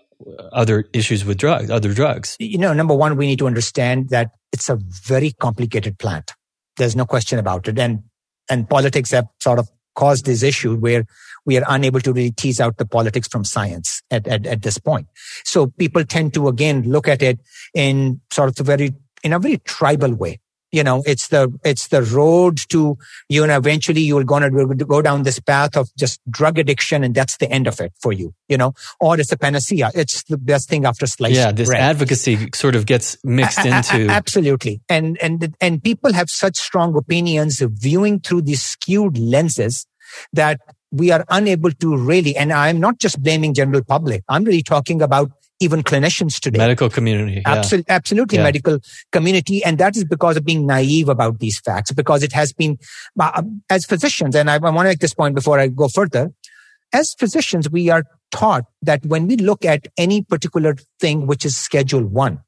other 0.52 0.84
issues 0.92 1.24
with 1.24 1.38
drugs, 1.38 1.70
other 1.70 1.94
drugs. 1.94 2.36
You 2.38 2.58
know, 2.58 2.74
number 2.74 2.94
one, 2.94 3.16
we 3.16 3.26
need 3.26 3.38
to 3.38 3.46
understand 3.46 4.10
that 4.10 4.30
it's 4.52 4.68
a 4.68 4.76
very 4.76 5.32
complicated 5.32 5.98
plant. 5.98 6.32
There's 6.76 6.94
no 6.94 7.06
question 7.06 7.38
about 7.38 7.66
it. 7.66 7.78
And, 7.78 8.02
and 8.50 8.68
politics 8.68 9.10
have 9.12 9.26
sort 9.40 9.58
of 9.58 9.68
caused 9.94 10.26
this 10.26 10.42
issue 10.42 10.76
where 10.76 11.04
we 11.44 11.58
are 11.58 11.64
unable 11.68 12.00
to 12.00 12.12
really 12.12 12.30
tease 12.30 12.60
out 12.60 12.76
the 12.76 12.86
politics 12.86 13.28
from 13.28 13.44
science 13.44 14.02
at, 14.10 14.26
at, 14.28 14.46
at 14.46 14.62
this 14.62 14.78
point. 14.78 15.08
So 15.44 15.66
people 15.68 16.04
tend 16.04 16.34
to 16.34 16.48
again 16.48 16.82
look 16.82 17.08
at 17.08 17.22
it 17.22 17.40
in 17.74 18.20
sort 18.30 18.48
of 18.50 18.60
a 18.60 18.62
very, 18.64 18.94
in 19.22 19.32
a 19.32 19.38
very 19.38 19.58
tribal 19.58 20.14
way. 20.14 20.40
You 20.74 20.82
know, 20.82 21.02
it's 21.04 21.28
the, 21.28 21.52
it's 21.66 21.88
the 21.88 22.00
road 22.02 22.56
to, 22.70 22.96
you 23.28 23.46
know, 23.46 23.56
eventually 23.58 24.00
you're 24.00 24.24
going 24.24 24.42
to 24.42 24.74
go 24.86 25.02
down 25.02 25.22
this 25.22 25.38
path 25.38 25.76
of 25.76 25.90
just 25.98 26.18
drug 26.30 26.58
addiction 26.58 27.04
and 27.04 27.14
that's 27.14 27.36
the 27.36 27.50
end 27.50 27.66
of 27.66 27.78
it 27.78 27.92
for 28.00 28.10
you, 28.10 28.32
you 28.48 28.56
know, 28.56 28.72
or 28.98 29.20
it's 29.20 29.30
a 29.32 29.36
panacea. 29.36 29.90
It's 29.94 30.22
the 30.22 30.38
best 30.38 30.70
thing 30.70 30.86
after 30.86 31.06
sliced 31.06 31.34
Yeah. 31.34 31.52
This 31.52 31.68
bread. 31.68 31.82
advocacy 31.82 32.48
sort 32.54 32.74
of 32.74 32.86
gets 32.86 33.18
mixed 33.22 33.58
a- 33.58 33.76
into. 33.76 34.06
A- 34.06 34.12
absolutely. 34.12 34.80
And, 34.88 35.18
and, 35.20 35.54
and 35.60 35.82
people 35.82 36.14
have 36.14 36.30
such 36.30 36.56
strong 36.56 36.96
opinions 36.96 37.60
viewing 37.60 38.20
through 38.20 38.40
these 38.42 38.62
skewed 38.62 39.18
lenses 39.18 39.86
that 40.32 40.58
we 40.92 41.10
are 41.10 41.24
unable 41.28 41.72
to 41.72 41.96
really, 41.96 42.36
and 42.36 42.52
I'm 42.52 42.78
not 42.78 42.98
just 42.98 43.20
blaming 43.22 43.54
general 43.54 43.82
public. 43.82 44.22
I'm 44.28 44.44
really 44.44 44.62
talking 44.62 45.02
about 45.02 45.32
even 45.58 45.82
clinicians 45.82 46.38
today. 46.38 46.58
Medical 46.58 46.90
community. 46.90 47.34
Yeah. 47.34 47.54
Absolutely, 47.54 47.90
absolutely 47.90 48.38
yeah. 48.38 48.44
medical 48.44 48.78
community. 49.10 49.64
And 49.64 49.78
that 49.78 49.96
is 49.96 50.04
because 50.04 50.36
of 50.36 50.44
being 50.44 50.66
naive 50.66 51.08
about 51.08 51.38
these 51.38 51.58
facts, 51.60 51.92
because 51.92 52.22
it 52.22 52.32
has 52.32 52.52
been, 52.52 52.78
uh, 53.18 53.42
as 53.70 53.86
physicians, 53.86 54.34
and 54.34 54.50
I, 54.50 54.54
I 54.54 54.58
want 54.58 54.78
to 54.78 54.84
make 54.84 54.98
this 54.98 55.14
point 55.14 55.34
before 55.34 55.58
I 55.58 55.68
go 55.68 55.88
further. 55.88 56.32
As 56.92 57.14
physicians, 57.14 57.70
we 57.70 57.88
are 57.88 58.04
taught 58.30 58.64
that 58.82 59.06
when 59.06 59.26
we 59.26 59.36
look 59.36 59.64
at 59.64 59.86
any 59.96 60.22
particular 60.22 60.76
thing 61.00 61.26
which 61.26 61.46
is 61.46 61.56
schedule 61.56 62.04
one, 62.04 62.40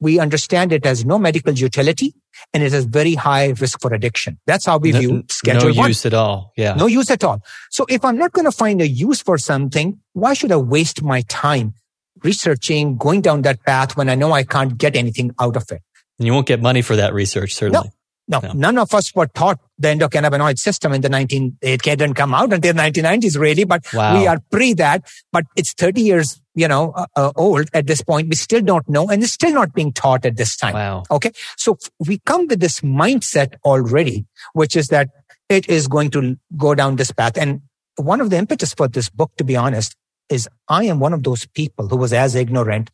we 0.00 0.18
understand 0.18 0.72
it 0.72 0.84
has 0.84 1.04
no 1.04 1.18
medical 1.18 1.52
utility 1.52 2.14
and 2.52 2.62
it 2.62 2.72
has 2.72 2.84
very 2.84 3.14
high 3.14 3.48
risk 3.60 3.80
for 3.80 3.92
addiction. 3.94 4.38
That's 4.46 4.66
how 4.66 4.78
we 4.78 4.92
no, 4.92 4.98
view 4.98 5.24
schedule 5.28 5.70
no 5.70 5.80
one. 5.80 5.88
use 5.88 6.04
at 6.04 6.14
all. 6.14 6.52
Yeah. 6.56 6.74
No 6.74 6.86
use 6.86 7.10
at 7.10 7.24
all. 7.24 7.42
So 7.70 7.86
if 7.88 8.04
I'm 8.04 8.18
not 8.18 8.32
going 8.32 8.44
to 8.44 8.52
find 8.52 8.80
a 8.80 8.88
use 8.88 9.22
for 9.22 9.38
something, 9.38 9.98
why 10.12 10.34
should 10.34 10.52
I 10.52 10.56
waste 10.56 11.02
my 11.02 11.22
time 11.22 11.74
researching, 12.22 12.96
going 12.96 13.20
down 13.20 13.42
that 13.42 13.64
path 13.64 13.96
when 13.96 14.08
I 14.08 14.14
know 14.14 14.32
I 14.32 14.42
can't 14.42 14.76
get 14.76 14.96
anything 14.96 15.34
out 15.40 15.56
of 15.56 15.70
it? 15.70 15.82
And 16.18 16.26
you 16.26 16.32
won't 16.32 16.46
get 16.46 16.60
money 16.60 16.82
for 16.82 16.96
that 16.96 17.12
research, 17.12 17.54
certainly. 17.54 17.88
No. 17.88 17.95
No, 18.28 18.40
no, 18.40 18.52
none 18.52 18.78
of 18.78 18.92
us 18.92 19.14
were 19.14 19.26
taught 19.28 19.60
the 19.78 19.88
endocannabinoid 19.88 20.58
system 20.58 20.92
in 20.92 21.00
the 21.00 21.08
19, 21.08 21.58
it 21.60 21.82
didn't 21.82 22.14
come 22.14 22.34
out 22.34 22.52
until 22.52 22.72
the 22.72 22.80
1990s 22.80 23.38
really, 23.38 23.64
but 23.64 23.84
wow. 23.92 24.18
we 24.18 24.26
are 24.26 24.40
pre 24.50 24.74
that, 24.74 25.04
but 25.32 25.44
it's 25.54 25.72
30 25.74 26.00
years, 26.00 26.40
you 26.54 26.66
know, 26.66 26.92
uh, 26.92 27.06
uh, 27.14 27.32
old 27.36 27.68
at 27.72 27.86
this 27.86 28.02
point. 28.02 28.28
We 28.28 28.34
still 28.34 28.62
don't 28.62 28.88
know 28.88 29.08
and 29.08 29.22
it's 29.22 29.32
still 29.32 29.52
not 29.52 29.74
being 29.74 29.92
taught 29.92 30.24
at 30.24 30.36
this 30.36 30.56
time. 30.56 30.74
Wow. 30.74 31.04
Okay. 31.10 31.30
So 31.56 31.78
we 32.00 32.18
come 32.18 32.48
with 32.48 32.60
this 32.60 32.80
mindset 32.80 33.54
already, 33.64 34.26
which 34.54 34.76
is 34.76 34.88
that 34.88 35.10
it 35.48 35.68
is 35.68 35.86
going 35.86 36.10
to 36.10 36.36
go 36.56 36.74
down 36.74 36.96
this 36.96 37.12
path. 37.12 37.38
And 37.38 37.62
one 37.96 38.20
of 38.20 38.30
the 38.30 38.38
impetus 38.38 38.74
for 38.74 38.88
this 38.88 39.08
book, 39.08 39.36
to 39.36 39.44
be 39.44 39.56
honest, 39.56 39.94
is 40.28 40.48
I 40.68 40.84
am 40.84 40.98
one 40.98 41.12
of 41.12 41.22
those 41.22 41.46
people 41.46 41.88
who 41.88 41.96
was 41.96 42.12
as 42.12 42.34
ignorant 42.34 42.90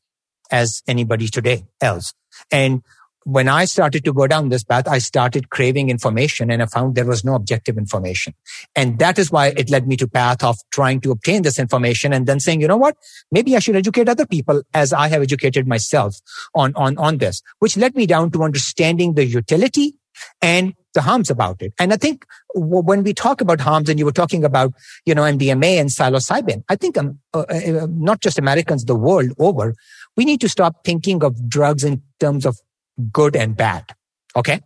as 0.51 0.83
anybody 0.87 1.29
today 1.29 1.65
else. 1.81 2.13
And 2.51 2.83
when 3.25 3.49
I 3.49 3.65
started 3.65 4.05
to 4.05 4.13
go 4.13 4.27
down 4.27 4.49
this 4.49 4.65
path, 4.65 4.89
I 4.89 4.99
started 4.99 5.51
craving 5.51 5.91
information 5.91 6.51
and 6.51 6.63
I 6.63 6.67
found 6.67 6.95
there 6.95 7.07
was 7.07 7.25
no 7.25 7.35
objective 7.35 7.79
information. 7.79 8.35
And 8.75 8.99
that 8.99 9.19
is 9.19 9.31
why 9.31 9.49
it 9.57 9.71
led 9.71 9.87
me 9.87 9.97
to 9.99 10.09
path 10.09 10.43
of 10.43 10.59
trying 10.71 11.01
to 11.03 11.11
obtain 11.11 11.43
this 11.43 11.59
information 11.59 12.13
and 12.13 12.27
then 12.27 12.41
saying, 12.41 12.61
you 12.61 12.69
know 12.69 12.77
what? 12.77 12.97
Maybe 13.31 13.57
I 13.57 13.61
should 13.61 13.77
educate 13.77 14.09
other 14.09 14.27
people 14.27 14.63
as 14.75 14.93
I 14.93 15.09
have 15.09 15.23
educated 15.23 15.67
myself 15.67 16.17
on, 16.55 16.73
on, 16.75 16.99
on 16.99 17.19
this, 17.19 17.43
which 17.59 17.77
led 17.77 17.95
me 17.95 18.07
down 18.07 18.31
to 18.33 18.43
understanding 18.43 19.15
the 19.15 19.25
utility 19.25 19.95
and 20.41 20.75
the 20.95 21.03
harms 21.03 21.31
about 21.31 21.63
it. 21.63 21.73
And 21.79 21.93
I 21.93 21.97
think 21.97 22.27
when 22.55 23.03
we 23.03 23.15
talk 23.15 23.41
about 23.41 23.61
harms 23.61 23.89
and 23.89 23.99
you 23.99 24.05
were 24.05 24.13
talking 24.13 24.45
about, 24.45 24.73
you 25.07 25.15
know, 25.15 25.23
MDMA 25.23 25.81
and 25.81 25.89
psilocybin, 25.89 26.63
I 26.69 26.77
think 26.77 26.99
um, 26.99 27.19
uh, 27.33 27.45
uh, 27.49 27.87
not 27.91 28.21
just 28.21 28.39
Americans, 28.39 28.85
the 28.85 28.95
world 28.95 29.33
over, 29.39 29.75
we 30.17 30.25
need 30.25 30.41
to 30.43 30.49
stop 30.49 30.85
thinking 30.85 31.25
of 31.25 31.49
drugs 31.49 31.83
in 31.83 32.03
terms 32.21 32.45
of 32.45 32.59
good 33.11 33.37
and 33.37 33.57
bad. 33.57 33.85
Okay. 34.37 34.61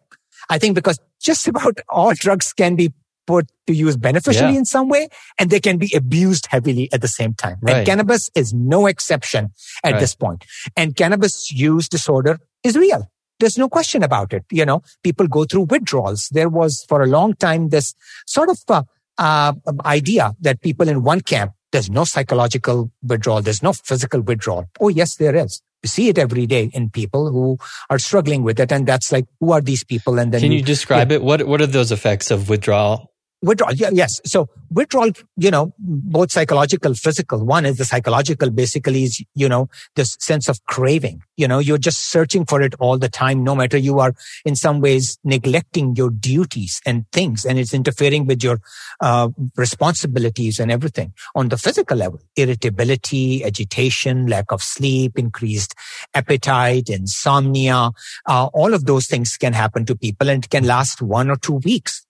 I 0.49 0.59
think 0.59 0.75
because 0.75 0.99
just 1.21 1.47
about 1.49 1.81
all 1.89 2.15
drugs 2.15 2.53
can 2.53 2.77
be 2.77 2.93
put 3.27 3.51
to 3.67 3.75
use 3.75 3.97
beneficially 3.97 4.53
yeah. 4.53 4.59
in 4.59 4.65
some 4.65 4.89
way 4.89 5.09
and 5.39 5.51
they 5.51 5.61
can 5.61 5.79
be 5.79 5.93
abused 5.95 6.47
heavily 6.49 6.89
at 6.93 7.01
the 7.01 7.09
same 7.09 7.35
time. 7.35 7.57
Right. 7.61 7.79
And 7.79 7.87
cannabis 7.87 8.31
is 8.35 8.55
no 8.55 8.87
exception 8.87 9.53
at 9.83 9.93
right. 9.93 10.01
this 10.01 10.15
point. 10.15 10.45
And 10.77 10.97
cannabis 10.97 11.51
use 11.51 11.89
disorder 11.89 12.39
is 12.63 12.77
real. 12.77 13.11
There's 13.39 13.59
no 13.59 13.69
question 13.69 14.03
about 14.03 14.33
it. 14.33 14.45
You 14.51 14.65
know, 14.65 14.83
people 15.03 15.27
go 15.27 15.45
through 15.45 15.63
withdrawals. 15.65 16.29
There 16.33 16.49
was 16.49 16.85
for 16.89 17.03
a 17.03 17.07
long 17.07 17.35
time 17.35 17.69
this 17.69 17.95
sort 18.27 18.49
of 18.49 18.59
uh, 18.69 18.83
uh, 19.19 19.53
idea 19.85 20.35
that 20.41 20.63
people 20.63 20.89
in 20.89 21.03
one 21.03 21.21
camp, 21.21 21.53
there's 21.73 21.91
no 21.91 22.05
psychological 22.05 22.91
withdrawal. 23.03 23.43
There's 23.43 23.63
no 23.63 23.73
physical 23.75 24.23
withdrawal. 24.23 24.67
Oh, 24.81 24.89
yes, 24.89 25.17
there 25.17 25.37
is. 25.37 25.61
See 25.85 26.09
it 26.09 26.19
every 26.19 26.47
day 26.47 26.71
in 26.73 26.91
people 26.91 27.31
who 27.31 27.59
are 27.91 27.99
struggling 27.99 28.43
with 28.43 28.59
it. 28.59 28.73
And 28.73 28.87
that's 28.87 29.13
like, 29.13 29.27
who 29.41 29.53
are 29.53 29.61
these 29.61 29.85
people? 29.85 30.19
And 30.19 30.33
then 30.33 30.41
can 30.41 30.53
you, 30.53 30.59
you 30.59 30.65
describe 30.65 31.11
yeah. 31.11 31.17
it? 31.17 31.23
What, 31.23 31.47
what 31.47 31.61
are 31.61 31.67
those 31.67 31.93
effects 31.93 32.31
of 32.31 32.49
withdrawal? 32.49 33.13
Withdrawal 33.43 33.75
yeah, 33.75 33.91
yes. 33.93 34.21
So 34.25 34.49
withdrawal 34.71 35.11
you 35.37 35.51
know 35.51 35.75
both 35.79 36.33
psychological 36.33 36.95
physical. 36.95 37.45
One 37.45 37.67
is 37.67 37.79
the 37.79 37.85
psychological 37.85 38.51
basically 38.51 39.05
is 39.05 39.23
you 39.35 39.49
know 39.49 39.69
this 39.95 40.17
sense 40.21 40.49
of 40.49 40.65
craving. 40.67 41.23
You 41.37 41.49
know 41.49 41.59
you're 41.59 41.79
just 41.79 42.09
searching 42.09 42.47
for 42.47 42.63
it 42.63 42.75
all 42.79 42.99
the 42.99 43.09
time 43.09 43.45
no 43.45 43.55
matter 43.55 43.77
you 43.77 43.99
are 44.01 44.15
in 44.45 44.57
some 44.57 44.81
ways 44.81 45.19
neglecting 45.25 45.97
your 45.97 46.11
duties 46.11 46.81
and 46.87 47.05
things 47.13 47.45
and 47.45 47.59
it's 47.59 47.75
interfering 47.75 48.27
with 48.27 48.43
your 48.43 48.61
uh, 49.01 49.29
responsibilities 49.57 50.59
and 50.59 50.71
everything. 50.71 51.13
On 51.35 51.49
the 51.49 51.59
physical 51.59 51.97
level 51.97 52.21
irritability 52.37 53.45
agitation 53.45 54.27
lack 54.27 54.51
of 54.51 54.63
sleep 54.63 55.19
increased 55.19 55.75
appetite 56.15 56.89
insomnia 56.89 57.91
uh, 58.27 58.47
all 58.53 58.75
of 58.75 58.87
those 58.87 59.07
things 59.07 59.37
can 59.37 59.53
happen 59.53 59.85
to 59.85 59.95
people 59.95 60.29
and 60.29 60.45
it 60.45 60.51
can 60.51 60.67
last 60.67 61.03
one 61.03 61.31
or 61.31 61.37
two 61.37 61.55
weeks 61.65 62.06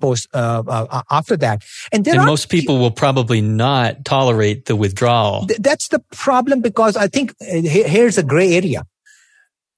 post 0.00 0.28
uh, 0.34 0.62
uh, 0.66 1.02
after 1.10 1.36
that. 1.38 1.62
And, 1.92 2.06
and 2.06 2.24
most 2.24 2.48
people 2.48 2.78
will 2.78 2.90
probably 2.90 3.40
not 3.40 4.04
tolerate 4.04 4.66
the 4.66 4.76
withdrawal. 4.76 5.46
Th- 5.46 5.60
that's 5.60 5.88
the 5.88 6.00
problem 6.12 6.60
because 6.60 6.96
I 6.96 7.08
think 7.08 7.32
uh, 7.40 7.60
here's 7.62 8.18
a 8.18 8.22
gray 8.22 8.54
area 8.54 8.84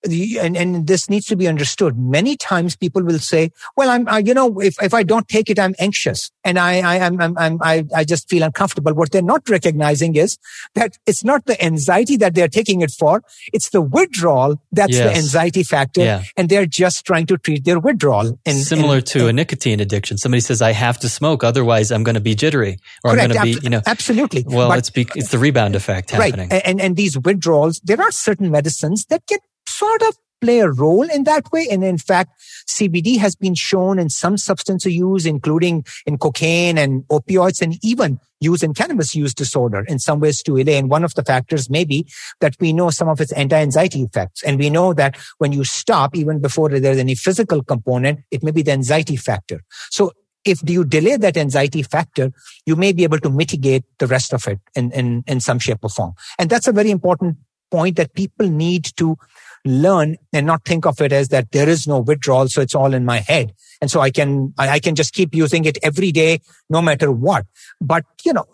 and, 0.05 0.57
and 0.57 0.87
this 0.87 1.09
needs 1.09 1.27
to 1.27 1.37
be 1.37 1.49
understood. 1.49 1.99
Many 1.99 2.37
times 2.37 2.77
people 2.77 3.03
will 3.03 3.19
say, 3.19 3.51
well, 3.77 3.90
I'm, 3.90 4.09
I, 4.09 4.19
you 4.19 4.35
know, 4.35 4.61
if, 4.61 4.81
if 4.83 4.95
I 4.95 5.03
don't 5.03 5.29
take 5.29 5.51
it, 5.51 5.59
I'm 5.59 5.75
anxious 5.79 6.31
and 6.45 6.59
I, 6.59 6.81
I, 6.81 7.07
I'm, 7.07 7.21
I'm, 7.38 7.59
I, 7.62 7.85
I 7.95 8.05
just 8.05 8.29
feel 8.29 8.43
uncomfortable. 8.43 8.93
What 8.95 9.12
they're 9.12 9.23
not 9.23 9.49
recognizing 9.49 10.17
is 10.17 10.38
that 10.75 10.99
it's 11.07 11.25
not 11.25 11.47
the 11.47 11.62
anxiety 11.64 12.17
that 12.19 12.35
they're 12.35 12.49
taking 12.49 12.83
it 12.83 12.90
for. 12.90 13.23
It's 13.53 13.71
the 13.71 13.81
withdrawal. 13.81 14.61
That's 14.73 14.93
yes. 14.93 15.12
the 15.12 15.17
anxiety 15.17 15.62
factor. 15.62 16.03
Yeah. 16.03 16.23
And 16.37 16.49
they're 16.49 16.67
just 16.67 17.07
trying 17.07 17.27
to 17.27 17.38
treat 17.38 17.64
their 17.64 17.79
withdrawal. 17.79 18.38
In, 18.45 18.57
Similar 18.57 18.99
in, 18.99 19.05
to 19.05 19.21
in, 19.25 19.31
a 19.31 19.33
nicotine 19.33 19.81
addiction. 19.81 20.19
Somebody 20.19 20.40
says, 20.40 20.61
I 20.61 20.73
have 20.73 20.99
to 21.01 21.09
smoke. 21.09 21.45
Otherwise 21.45 21.90
I'm 21.90 22.03
going 22.03 22.14
to 22.14 22.21
be 22.21 22.35
jittery 22.35 22.79
or 23.03 23.12
correct, 23.12 23.31
I'm 23.31 23.31
going 23.31 23.55
to 23.55 23.61
be, 23.61 23.64
you 23.64 23.71
know, 23.71 23.83
absolutely. 23.87 24.45
Well, 24.47 24.69
but, 24.69 24.79
it's, 24.79 24.90
be, 24.90 25.07
it's 25.14 25.31
the 25.31 25.38
rebound 25.38 25.77
effect 25.77 26.11
happening. 26.11 26.51
Right. 26.51 26.62
And, 26.64 26.81
and 26.81 26.97
these 26.97 27.19
withdrawals, 27.19 27.81
there 27.85 28.01
are 28.01 28.11
certain 28.11 28.51
medicines 28.51 29.07
that 29.07 29.27
get 29.27 29.40
sort 29.66 30.03
of 30.03 30.16
play 30.44 30.61
a 30.61 30.70
role 30.70 31.09
in 31.09 31.24
that 31.24 31.50
way. 31.53 31.66
And 31.70 31.83
in 31.83 31.98
fact, 31.98 32.31
CBD 32.68 33.18
has 33.18 33.35
been 33.35 33.55
shown 33.55 33.98
in 33.98 34.11
some 34.11 34.37
substance 34.37 34.85
use, 34.85 35.24
including 35.24 35.85
in 36.07 36.18
cocaine 36.18 36.77
and 36.77 37.05
opioids 37.09 37.62
and 37.62 37.79
even 37.83 38.20
use 38.40 38.62
in 38.62 38.74
cannabis 38.74 39.14
use 39.14 39.33
disorder 39.33 39.85
in 39.88 39.98
some 39.98 40.20
ways 40.20 40.42
to 40.42 40.57
allay. 40.59 40.77
And 40.77 40.90
one 40.90 41.03
of 41.03 41.14
the 41.14 41.24
factors 41.24 41.70
may 41.70 41.85
be 41.85 42.07
that 42.40 42.57
we 42.61 42.72
know 42.72 42.90
some 42.90 43.09
of 43.09 43.20
its 43.20 43.33
anti-anxiety 43.33 44.03
effects. 44.03 44.42
And 44.42 44.59
we 44.59 44.68
know 44.68 44.92
that 44.92 45.16
when 45.38 45.53
you 45.53 45.64
stop, 45.64 46.14
even 46.14 46.40
before 46.40 46.68
there's 46.68 46.98
any 46.98 47.14
physical 47.14 47.62
component, 47.62 48.20
it 48.31 48.42
may 48.42 48.50
be 48.50 48.62
the 48.62 48.72
anxiety 48.72 49.16
factor. 49.16 49.62
So 49.90 50.12
if 50.44 50.61
you 50.68 50.85
delay 50.85 51.16
that 51.16 51.38
anxiety 51.38 51.83
factor, 51.83 52.33
you 52.66 52.77
may 52.77 52.92
be 52.92 53.05
able 53.05 53.18
to 53.20 53.31
mitigate 53.31 53.85
the 53.98 54.07
rest 54.07 54.35
of 54.35 54.46
it 54.46 54.61
in, 54.74 54.92
in, 54.92 55.24
in 55.27 55.40
some 55.40 55.59
shape 55.59 55.79
or 55.83 55.88
form. 55.88 56.12
And 56.38 56.50
that's 56.50 56.68
a 56.68 56.72
very 56.72 56.90
important 56.90 57.38
point 57.70 57.96
that 57.96 58.14
people 58.14 58.48
need 58.48 58.85
to 58.96 59.16
learn 59.64 60.16
and 60.33 60.46
not 60.46 60.64
think 60.64 60.85
of 60.85 61.00
it 61.00 61.12
as 61.12 61.29
that 61.29 61.50
there 61.53 61.68
is 61.68 61.87
no 61.87 61.98
withdrawal. 61.98 62.48
So 62.48 62.61
it's 62.61 62.74
all 62.74 62.92
in 62.92 63.05
my 63.05 63.18
head. 63.18 63.55
And 63.81 63.90
so 63.90 64.00
I 64.00 64.11
can, 64.11 64.55
I 64.57 64.79
can 64.79 64.94
just 64.94 65.12
keep 65.12 65.35
using 65.35 65.64
it 65.64 65.79
every 65.83 66.12
day, 66.12 66.40
no 66.70 66.81
matter 66.81 67.11
what. 67.11 67.44
But, 67.81 68.05
you 68.24 68.33
know, 68.33 68.44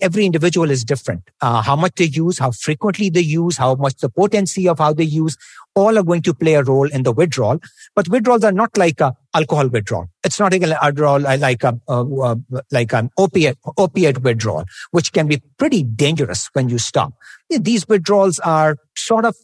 every 0.00 0.24
individual 0.24 0.70
is 0.70 0.84
different. 0.84 1.22
Uh, 1.40 1.62
how 1.62 1.76
much 1.76 1.92
they 1.96 2.06
use, 2.06 2.38
how 2.38 2.50
frequently 2.50 3.10
they 3.10 3.20
use, 3.20 3.56
how 3.56 3.74
much 3.74 3.96
the 3.96 4.08
potency 4.08 4.68
of 4.68 4.78
how 4.78 4.92
they 4.92 5.04
use, 5.04 5.36
all 5.74 5.98
are 5.98 6.02
going 6.02 6.22
to 6.22 6.34
play 6.34 6.54
a 6.54 6.62
role 6.62 6.88
in 6.88 7.02
the 7.02 7.12
withdrawal. 7.12 7.58
But 7.94 8.08
withdrawals 8.08 8.42
are 8.42 8.52
not 8.52 8.76
like 8.76 9.00
a 9.00 9.14
alcohol 9.34 9.68
withdrawal. 9.68 10.08
It's 10.24 10.40
not 10.40 10.52
like 10.52 10.62
a 10.62 10.78
withdrawal 10.82 11.20
like 11.20 11.62
a, 11.62 11.78
uh, 11.88 12.34
like 12.70 12.92
an 12.94 13.10
opiate, 13.18 13.58
opiate 13.76 14.22
withdrawal, 14.22 14.64
which 14.92 15.12
can 15.12 15.26
be 15.26 15.42
pretty 15.58 15.82
dangerous 15.82 16.48
when 16.52 16.68
you 16.68 16.78
stop. 16.78 17.12
These 17.50 17.86
withdrawals 17.88 18.38
are 18.40 18.76
sort 18.96 19.24
of 19.24 19.36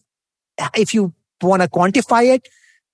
if 0.75 0.95
you 0.95 1.13
want 1.43 1.63
to 1.63 1.69
quantify 1.69 2.35
it, 2.35 2.49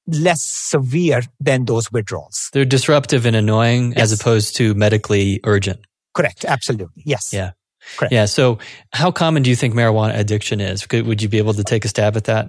less 0.06 0.42
severe 0.42 1.22
than 1.40 1.64
those 1.64 1.90
withdrawals. 1.90 2.48
They're 2.52 2.64
disruptive 2.64 3.26
and 3.26 3.34
annoying 3.34 3.92
yes. 3.92 4.12
as 4.12 4.20
opposed 4.20 4.56
to 4.56 4.74
medically 4.74 5.40
urgent. 5.44 5.80
Correct. 6.14 6.44
Absolutely. 6.44 7.02
Yes. 7.04 7.32
Yeah. 7.32 7.52
Correct. 7.96 8.12
Yeah. 8.12 8.24
So 8.26 8.58
how 8.92 9.10
common 9.10 9.42
do 9.42 9.50
you 9.50 9.56
think 9.56 9.74
marijuana 9.74 10.16
addiction 10.16 10.60
is? 10.60 10.86
would 10.90 11.22
you 11.22 11.28
be 11.28 11.38
able 11.38 11.54
to 11.54 11.64
take 11.64 11.84
a 11.84 11.88
stab 11.88 12.16
at 12.16 12.24
that? 12.24 12.48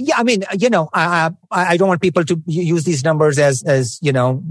Yeah, 0.00 0.14
I 0.16 0.22
mean, 0.22 0.44
you 0.56 0.70
know, 0.70 0.88
I, 0.94 1.32
I 1.50 1.76
don't 1.76 1.88
want 1.88 2.00
people 2.00 2.24
to 2.24 2.40
use 2.46 2.84
these 2.84 3.02
numbers 3.02 3.36
as, 3.36 3.64
as, 3.64 3.98
you 4.00 4.12
know, 4.12 4.44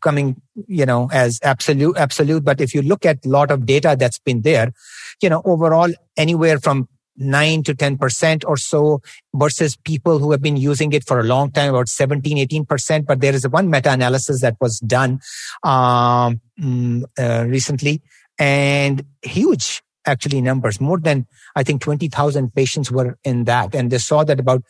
coming, 0.00 0.40
you 0.66 0.86
know, 0.86 1.10
as 1.12 1.38
absolute, 1.42 1.98
absolute. 1.98 2.42
But 2.42 2.62
if 2.62 2.74
you 2.74 2.80
look 2.80 3.04
at 3.04 3.26
a 3.26 3.28
lot 3.28 3.50
of 3.50 3.66
data 3.66 3.96
that's 3.98 4.18
been 4.18 4.40
there, 4.40 4.72
you 5.20 5.28
know, 5.28 5.42
overall, 5.44 5.92
anywhere 6.16 6.58
from 6.58 6.88
9 7.16 7.62
to 7.64 7.74
10% 7.74 8.44
or 8.46 8.56
so 8.56 9.00
versus 9.34 9.76
people 9.76 10.18
who 10.18 10.30
have 10.32 10.42
been 10.42 10.56
using 10.56 10.92
it 10.92 11.06
for 11.06 11.20
a 11.20 11.24
long 11.24 11.50
time, 11.50 11.70
about 11.70 11.88
17, 11.88 12.36
18%. 12.48 13.06
But 13.06 13.20
there 13.20 13.34
is 13.34 13.48
one 13.48 13.70
meta-analysis 13.70 14.40
that 14.40 14.56
was 14.60 14.78
done 14.80 15.20
um, 15.62 16.40
mm, 16.60 17.04
uh, 17.18 17.44
recently 17.46 18.02
and 18.38 19.04
huge 19.22 19.82
actually 20.06 20.40
numbers. 20.40 20.80
More 20.80 20.98
than, 20.98 21.26
I 21.56 21.62
think, 21.62 21.82
20,000 21.82 22.54
patients 22.54 22.90
were 22.90 23.18
in 23.24 23.44
that. 23.44 23.74
And 23.74 23.90
they 23.90 23.98
saw 23.98 24.24
that 24.24 24.40
about 24.40 24.62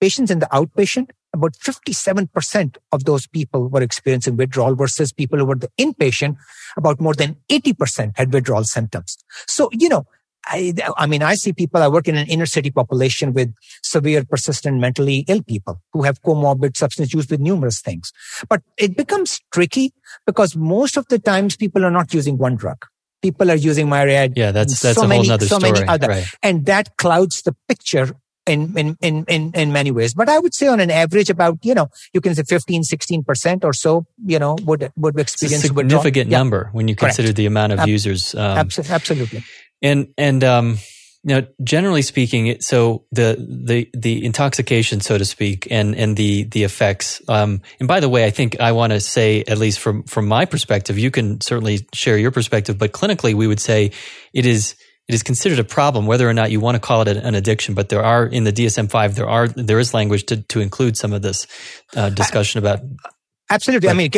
patients 0.00 0.30
in 0.30 0.40
the 0.40 0.46
outpatient, 0.46 1.10
about 1.32 1.54
57% 1.54 2.76
of 2.92 3.04
those 3.04 3.26
people 3.26 3.68
were 3.68 3.82
experiencing 3.82 4.36
withdrawal 4.36 4.74
versus 4.74 5.12
people 5.12 5.38
who 5.38 5.46
were 5.46 5.54
the 5.54 5.70
inpatient, 5.78 6.36
about 6.76 7.00
more 7.00 7.14
than 7.14 7.36
80% 7.48 8.12
had 8.16 8.32
withdrawal 8.32 8.64
symptoms. 8.64 9.16
So, 9.46 9.70
you 9.72 9.88
know, 9.88 10.04
I, 10.46 10.74
I 10.96 11.06
mean, 11.06 11.22
I 11.22 11.34
see 11.34 11.52
people, 11.52 11.82
I 11.82 11.88
work 11.88 12.08
in 12.08 12.16
an 12.16 12.26
inner 12.28 12.46
city 12.46 12.70
population 12.70 13.32
with 13.32 13.54
severe, 13.82 14.24
persistent, 14.24 14.78
mentally 14.78 15.24
ill 15.28 15.42
people 15.42 15.80
who 15.92 16.02
have 16.02 16.20
comorbid 16.22 16.76
substance 16.76 17.14
use 17.14 17.28
with 17.28 17.40
numerous 17.40 17.80
things. 17.80 18.12
But 18.48 18.62
it 18.76 18.96
becomes 18.96 19.40
tricky 19.52 19.92
because 20.26 20.56
most 20.56 20.96
of 20.96 21.06
the 21.08 21.18
times 21.18 21.56
people 21.56 21.84
are 21.84 21.90
not 21.90 22.12
using 22.12 22.38
one 22.38 22.56
drug. 22.56 22.84
People 23.22 23.50
are 23.52 23.56
using 23.56 23.88
myriad. 23.88 24.32
Yeah, 24.36 24.50
that's, 24.50 24.80
that's 24.80 24.98
so 24.98 25.04
a 25.04 25.08
many, 25.08 25.26
whole 25.26 25.34
other 25.34 25.46
so 25.46 25.58
story. 25.58 25.72
many 25.72 25.86
other. 25.86 26.08
Right. 26.08 26.26
And 26.42 26.66
that 26.66 26.96
clouds 26.96 27.42
the 27.42 27.54
picture 27.68 28.16
in, 28.46 28.76
in, 28.76 28.96
in, 29.00 29.24
in, 29.28 29.52
in 29.54 29.72
many 29.72 29.90
ways. 29.90 30.14
But 30.14 30.28
I 30.28 30.38
would 30.38 30.54
say 30.54 30.66
on 30.66 30.80
an 30.80 30.90
average 30.90 31.30
about, 31.30 31.58
you 31.62 31.74
know, 31.74 31.88
you 32.12 32.20
can 32.20 32.34
say 32.34 32.42
15, 32.42 32.82
16% 32.82 33.64
or 33.64 33.72
so, 33.72 34.06
you 34.26 34.38
know, 34.38 34.56
would, 34.64 34.90
would 34.96 35.18
experience 35.18 35.64
it's 35.64 35.72
a 35.72 35.74
significant 35.74 36.30
number 36.30 36.68
when 36.72 36.88
you 36.88 36.96
consider 36.96 37.28
Correct. 37.28 37.36
the 37.36 37.46
amount 37.46 37.72
of 37.72 37.80
Ab- 37.80 37.88
users. 37.88 38.34
Um, 38.34 38.58
absolutely. 38.58 39.44
And 39.82 40.14
and 40.16 40.44
um, 40.44 40.78
you 41.24 41.36
know, 41.36 41.46
generally 41.62 42.02
speaking, 42.02 42.60
so 42.60 43.04
the 43.12 43.36
the 43.38 43.88
the 43.94 44.24
intoxication, 44.24 45.00
so 45.00 45.18
to 45.18 45.24
speak, 45.24 45.68
and 45.70 45.94
and 45.94 46.16
the 46.16 46.44
the 46.44 46.64
effects. 46.64 47.22
Um, 47.28 47.62
and 47.78 47.86
by 47.86 48.00
the 48.00 48.08
way, 48.08 48.24
I 48.24 48.30
think 48.30 48.58
I 48.60 48.72
want 48.72 48.92
to 48.92 49.00
say, 49.00 49.44
at 49.46 49.58
least 49.58 49.78
from 49.78 50.02
from 50.04 50.26
my 50.26 50.46
perspective, 50.46 50.98
you 50.98 51.10
can 51.10 51.40
certainly 51.40 51.86
share 51.94 52.18
your 52.18 52.32
perspective, 52.32 52.76
but 52.76 52.92
clinically, 52.92 53.34
we 53.34 53.46
would 53.46 53.60
say 53.60 53.92
it 54.32 54.46
is 54.46 54.74
it 55.08 55.14
is 55.14 55.22
considered 55.22 55.60
a 55.60 55.64
problem, 55.64 56.06
whether 56.06 56.28
or 56.28 56.34
not 56.34 56.50
you 56.50 56.58
want 56.58 56.74
to 56.74 56.80
call 56.80 57.02
it 57.02 57.16
an 57.16 57.34
addiction. 57.34 57.74
But 57.74 57.88
there 57.88 58.02
are 58.02 58.26
in 58.26 58.44
the 58.44 58.52
DSM 58.52 58.90
five, 58.90 59.14
there 59.14 59.28
are 59.28 59.46
there 59.46 59.78
is 59.78 59.94
language 59.94 60.26
to 60.26 60.42
to 60.42 60.60
include 60.60 60.96
some 60.96 61.12
of 61.12 61.22
this 61.22 61.46
uh, 61.94 62.10
discussion 62.10 62.58
about 62.58 62.80
Absolutely. 63.52 63.88
I 63.88 63.92
mean, 63.92 64.10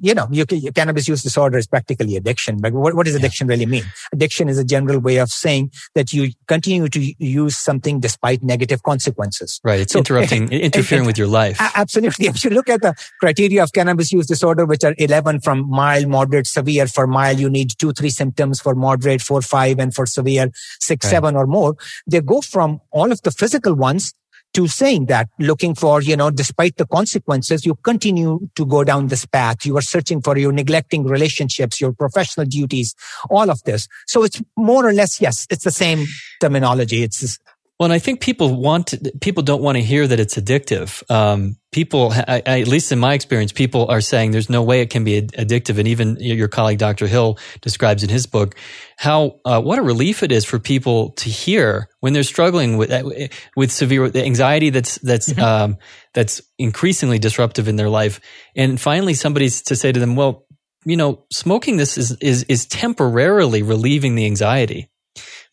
you 0.00 0.14
know, 0.14 0.26
you, 0.30 0.46
cannabis 0.72 1.06
use 1.06 1.22
disorder 1.22 1.58
is 1.58 1.66
practically 1.66 2.16
addiction. 2.16 2.58
But 2.60 2.72
what, 2.72 2.94
what 2.94 3.04
does 3.04 3.14
addiction 3.14 3.46
yeah. 3.46 3.52
really 3.52 3.66
mean? 3.66 3.84
Addiction 4.12 4.48
is 4.48 4.58
a 4.58 4.64
general 4.64 4.98
way 4.98 5.18
of 5.18 5.28
saying 5.28 5.72
that 5.94 6.12
you 6.12 6.32
continue 6.46 6.88
to 6.88 7.14
use 7.18 7.56
something 7.56 8.00
despite 8.00 8.42
negative 8.42 8.82
consequences. 8.82 9.60
Right. 9.62 9.80
It's 9.80 9.92
so, 9.92 9.98
interrupting, 9.98 10.50
interfering 10.68 11.04
with 11.04 11.18
your 11.18 11.26
life. 11.26 11.58
Absolutely. 11.60 12.26
If 12.38 12.44
you 12.44 12.50
look 12.50 12.68
at 12.68 12.82
the 12.82 12.94
criteria 13.20 13.62
of 13.62 13.72
cannabis 13.72 14.12
use 14.12 14.26
disorder, 14.26 14.64
which 14.64 14.84
are 14.84 14.94
11 14.98 15.40
from 15.40 15.68
mild, 15.68 16.06
moderate, 16.06 16.46
severe. 16.46 16.86
For 16.86 17.06
mild, 17.06 17.38
you 17.38 17.50
need 17.50 17.72
two, 17.78 17.92
three 17.92 18.10
symptoms. 18.10 18.60
For 18.60 18.74
moderate, 18.74 19.20
four, 19.20 19.42
five. 19.42 19.78
And 19.78 19.94
for 19.94 20.06
severe, 20.06 20.50
six, 20.80 21.04
right. 21.04 21.10
seven 21.10 21.36
or 21.36 21.46
more. 21.46 21.76
They 22.06 22.20
go 22.20 22.40
from 22.40 22.80
all 22.90 23.12
of 23.12 23.22
the 23.22 23.30
physical 23.30 23.74
ones 23.74 24.14
to 24.58 24.66
saying 24.66 25.06
that 25.06 25.28
looking 25.38 25.72
for, 25.72 26.02
you 26.02 26.16
know, 26.16 26.30
despite 26.30 26.76
the 26.78 26.86
consequences, 26.86 27.64
you 27.64 27.76
continue 27.76 28.40
to 28.56 28.66
go 28.66 28.82
down 28.82 29.06
this 29.06 29.24
path. 29.24 29.64
You 29.64 29.76
are 29.76 29.82
searching 29.82 30.20
for, 30.20 30.36
you're 30.36 30.50
neglecting 30.50 31.04
relationships, 31.04 31.80
your 31.80 31.92
professional 31.92 32.44
duties, 32.44 32.96
all 33.30 33.50
of 33.50 33.62
this. 33.62 33.86
So 34.08 34.24
it's 34.24 34.42
more 34.56 34.84
or 34.84 34.92
less, 34.92 35.20
yes, 35.20 35.46
it's 35.48 35.62
the 35.62 35.70
same 35.70 36.06
terminology. 36.40 37.04
It's 37.04 37.38
Well, 37.78 37.84
and 37.84 37.92
I 37.92 38.00
think 38.00 38.20
people 38.20 38.60
want 38.60 38.88
to, 38.88 39.12
people 39.20 39.44
don't 39.44 39.62
want 39.62 39.76
to 39.76 39.82
hear 39.82 40.04
that 40.04 40.18
it's 40.18 40.34
addictive. 40.34 41.08
Um, 41.08 41.58
people, 41.70 42.10
I, 42.12 42.42
I, 42.44 42.60
at 42.60 42.66
least 42.66 42.90
in 42.90 42.98
my 42.98 43.14
experience, 43.14 43.52
people 43.52 43.86
are 43.88 44.00
saying 44.00 44.32
there's 44.32 44.50
no 44.50 44.64
way 44.64 44.80
it 44.80 44.90
can 44.90 45.04
be 45.04 45.22
addictive. 45.22 45.78
And 45.78 45.86
even 45.86 46.16
your 46.18 46.48
colleague 46.48 46.78
Dr. 46.78 47.06
Hill 47.06 47.38
describes 47.60 48.02
in 48.02 48.08
his 48.08 48.26
book 48.26 48.56
how 48.96 49.38
uh, 49.44 49.62
what 49.62 49.78
a 49.78 49.82
relief 49.82 50.24
it 50.24 50.32
is 50.32 50.44
for 50.44 50.58
people 50.58 51.10
to 51.10 51.28
hear 51.28 51.88
when 52.00 52.14
they're 52.14 52.24
struggling 52.24 52.78
with 52.78 52.90
uh, 52.90 53.28
with 53.54 53.70
severe 53.70 54.06
anxiety 54.16 54.70
that's 54.70 54.98
that's 54.98 55.28
mm-hmm. 55.28 55.40
um, 55.40 55.76
that's 56.14 56.42
increasingly 56.58 57.20
disruptive 57.20 57.68
in 57.68 57.76
their 57.76 57.88
life, 57.88 58.20
and 58.56 58.80
finally 58.80 59.14
somebody's 59.14 59.62
to 59.62 59.76
say 59.76 59.92
to 59.92 60.00
them, 60.00 60.16
well, 60.16 60.46
you 60.84 60.96
know, 60.96 61.24
smoking 61.30 61.76
this 61.76 61.96
is 61.96 62.10
is 62.20 62.42
is 62.44 62.66
temporarily 62.66 63.62
relieving 63.62 64.16
the 64.16 64.26
anxiety, 64.26 64.90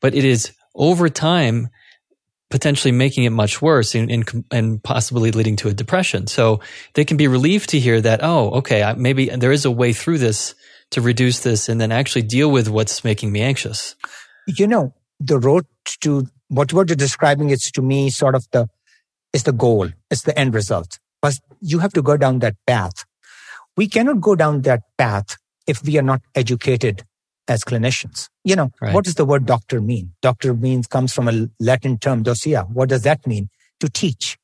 but 0.02 0.16
it 0.16 0.26
is 0.26 0.52
over 0.74 1.08
time 1.08 1.70
potentially 2.50 2.91
making 2.91 3.24
it 3.24 3.32
much 3.32 3.62
worse 3.62 3.96
and, 3.96 4.12
and, 4.12 4.46
and, 4.52 4.84
possibly 4.84 5.32
leading 5.32 5.56
to 5.58 5.68
a 5.68 5.74
depression. 5.74 6.28
So 6.28 6.60
they 6.93 7.04
can 7.04 7.18
be 7.18 7.28
relieved 7.28 7.70
to 7.70 7.80
hear 7.80 8.00
that, 8.02 8.20
oh, 8.22 8.52
okay, 8.52 8.93
maybe 8.98 9.30
there 9.30 9.52
is 9.52 9.66
a 9.66 9.72
way 9.72 9.93
through 9.93 10.20
this 10.20 10.54
to 10.91 11.02
reduce 11.02 11.39
this 11.39 11.70
and 11.70 11.82
then 11.82 11.91
actually 11.91 12.22
deal 12.22 12.52
with 12.52 12.70
what's 12.70 13.04
making 13.04 13.32
me 13.32 13.41
anxious. 13.41 13.96
You 14.48 14.68
know, 14.68 14.93
the 15.20 15.39
road 15.39 15.66
to 16.02 16.28
what, 16.50 16.72
you're 16.72 16.86
describing 16.86 17.50
is 17.50 17.72
to 17.72 17.82
me 17.82 18.12
sort 18.12 18.36
of 18.36 18.46
the, 18.52 18.70
is 19.34 19.43
the 19.43 19.52
goal. 19.52 19.89
It's 20.12 20.22
the 20.22 20.38
end 20.38 20.54
result. 20.54 21.00
But 21.22 21.39
you 21.62 21.80
have 21.80 21.93
to 21.93 22.04
go 22.04 22.16
down 22.16 22.39
that 22.39 22.56
path. 22.68 23.06
We 23.76 23.88
cannot 23.88 24.22
go 24.22 24.36
down 24.36 24.62
that 24.62 24.84
path 24.98 25.38
if 25.66 25.84
we 25.84 25.98
are 25.98 26.04
not 26.04 26.22
educated 26.36 27.04
as 27.48 27.64
clinicians. 27.64 28.30
You 28.43 28.56
know, 28.56 28.72
right. 28.82 28.93
what 28.93 29.06
does 29.06 29.16
the 29.16 29.26
word 29.26 29.46
doctor 29.46 29.82
mean? 29.82 30.14
Doctor 30.22 30.54
means 30.54 30.88
comes 30.88 31.14
from 31.14 31.28
a 31.28 31.48
Latin 31.60 31.98
term, 31.98 32.24
docia. 32.24 32.64
What 32.72 32.89
does 32.89 33.04
that 33.04 33.26
mean? 33.28 33.50
To 33.80 33.89
teach, 33.89 34.38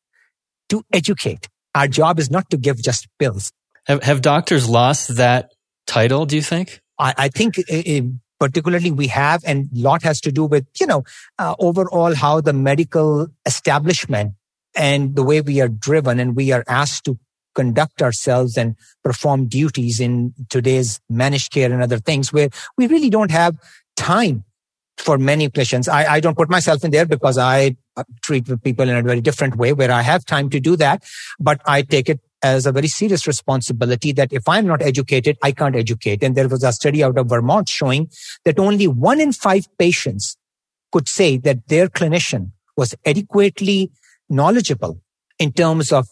to 0.69 0.83
educate. 0.93 1.47
Our 1.73 1.87
job 1.87 2.19
is 2.19 2.29
not 2.29 2.49
to 2.49 2.57
give 2.57 2.81
just 2.81 3.07
pills. 3.17 3.51
Have, 3.85 4.03
have 4.03 4.21
doctors 4.21 4.67
lost 4.69 5.15
that 5.17 5.53
title, 5.87 6.25
do 6.25 6.35
you 6.35 6.41
think? 6.41 6.81
I, 6.99 7.13
I 7.17 7.27
think 7.29 7.57
uh, 7.57 8.01
particularly 8.39 8.91
we 8.91 9.07
have, 9.07 9.43
and 9.45 9.69
a 9.75 9.79
lot 9.79 10.03
has 10.03 10.21
to 10.21 10.31
do 10.31 10.45
with, 10.45 10.67
you 10.79 10.87
know, 10.87 11.03
uh, 11.39 11.55
overall 11.59 12.13
how 12.13 12.41
the 12.41 12.53
medical 12.53 13.27
establishment 13.45 14.33
and 14.75 15.15
the 15.15 15.23
way 15.23 15.41
we 15.41 15.61
are 15.61 15.67
driven 15.67 16.19
and 16.19 16.35
we 16.35 16.51
are 16.51 16.63
asked 16.67 17.05
to 17.05 17.17
conduct 17.53 18.01
ourselves 18.01 18.57
and 18.57 18.75
perform 19.03 19.47
duties 19.47 19.99
in 19.99 20.33
today's 20.49 20.99
managed 21.09 21.51
care 21.51 21.71
and 21.71 21.81
other 21.81 21.99
things 21.99 22.31
where 22.31 22.49
we 22.77 22.87
really 22.87 23.09
don't 23.09 23.31
have 23.31 23.55
time 23.95 24.43
for 24.97 25.17
many 25.17 25.49
clinicians. 25.49 25.89
I, 25.89 26.05
I 26.05 26.19
don't 26.19 26.37
put 26.37 26.49
myself 26.49 26.83
in 26.83 26.91
there 26.91 27.05
because 27.05 27.37
I 27.37 27.75
uh, 27.97 28.03
treat 28.21 28.45
people 28.63 28.87
in 28.87 28.95
a 28.95 29.01
very 29.01 29.21
different 29.21 29.55
way 29.55 29.73
where 29.73 29.91
I 29.91 30.01
have 30.01 30.25
time 30.25 30.49
to 30.51 30.59
do 30.59 30.75
that, 30.77 31.03
but 31.39 31.61
I 31.65 31.81
take 31.81 32.07
it 32.09 32.19
as 32.43 32.65
a 32.65 32.71
very 32.71 32.87
serious 32.87 33.27
responsibility 33.27 34.11
that 34.13 34.33
if 34.33 34.47
I'm 34.47 34.65
not 34.65 34.81
educated, 34.81 35.37
I 35.43 35.51
can't 35.51 35.75
educate. 35.75 36.23
And 36.23 36.35
there 36.35 36.47
was 36.47 36.63
a 36.63 36.71
study 36.71 37.03
out 37.03 37.17
of 37.17 37.29
Vermont 37.29 37.69
showing 37.69 38.09
that 38.45 38.59
only 38.59 38.87
one 38.87 39.19
in 39.19 39.31
five 39.31 39.67
patients 39.77 40.37
could 40.91 41.07
say 41.07 41.37
that 41.37 41.67
their 41.67 41.87
clinician 41.87 42.51
was 42.75 42.95
adequately 43.05 43.91
knowledgeable 44.29 45.01
in 45.39 45.51
terms 45.51 45.91
of 45.91 46.07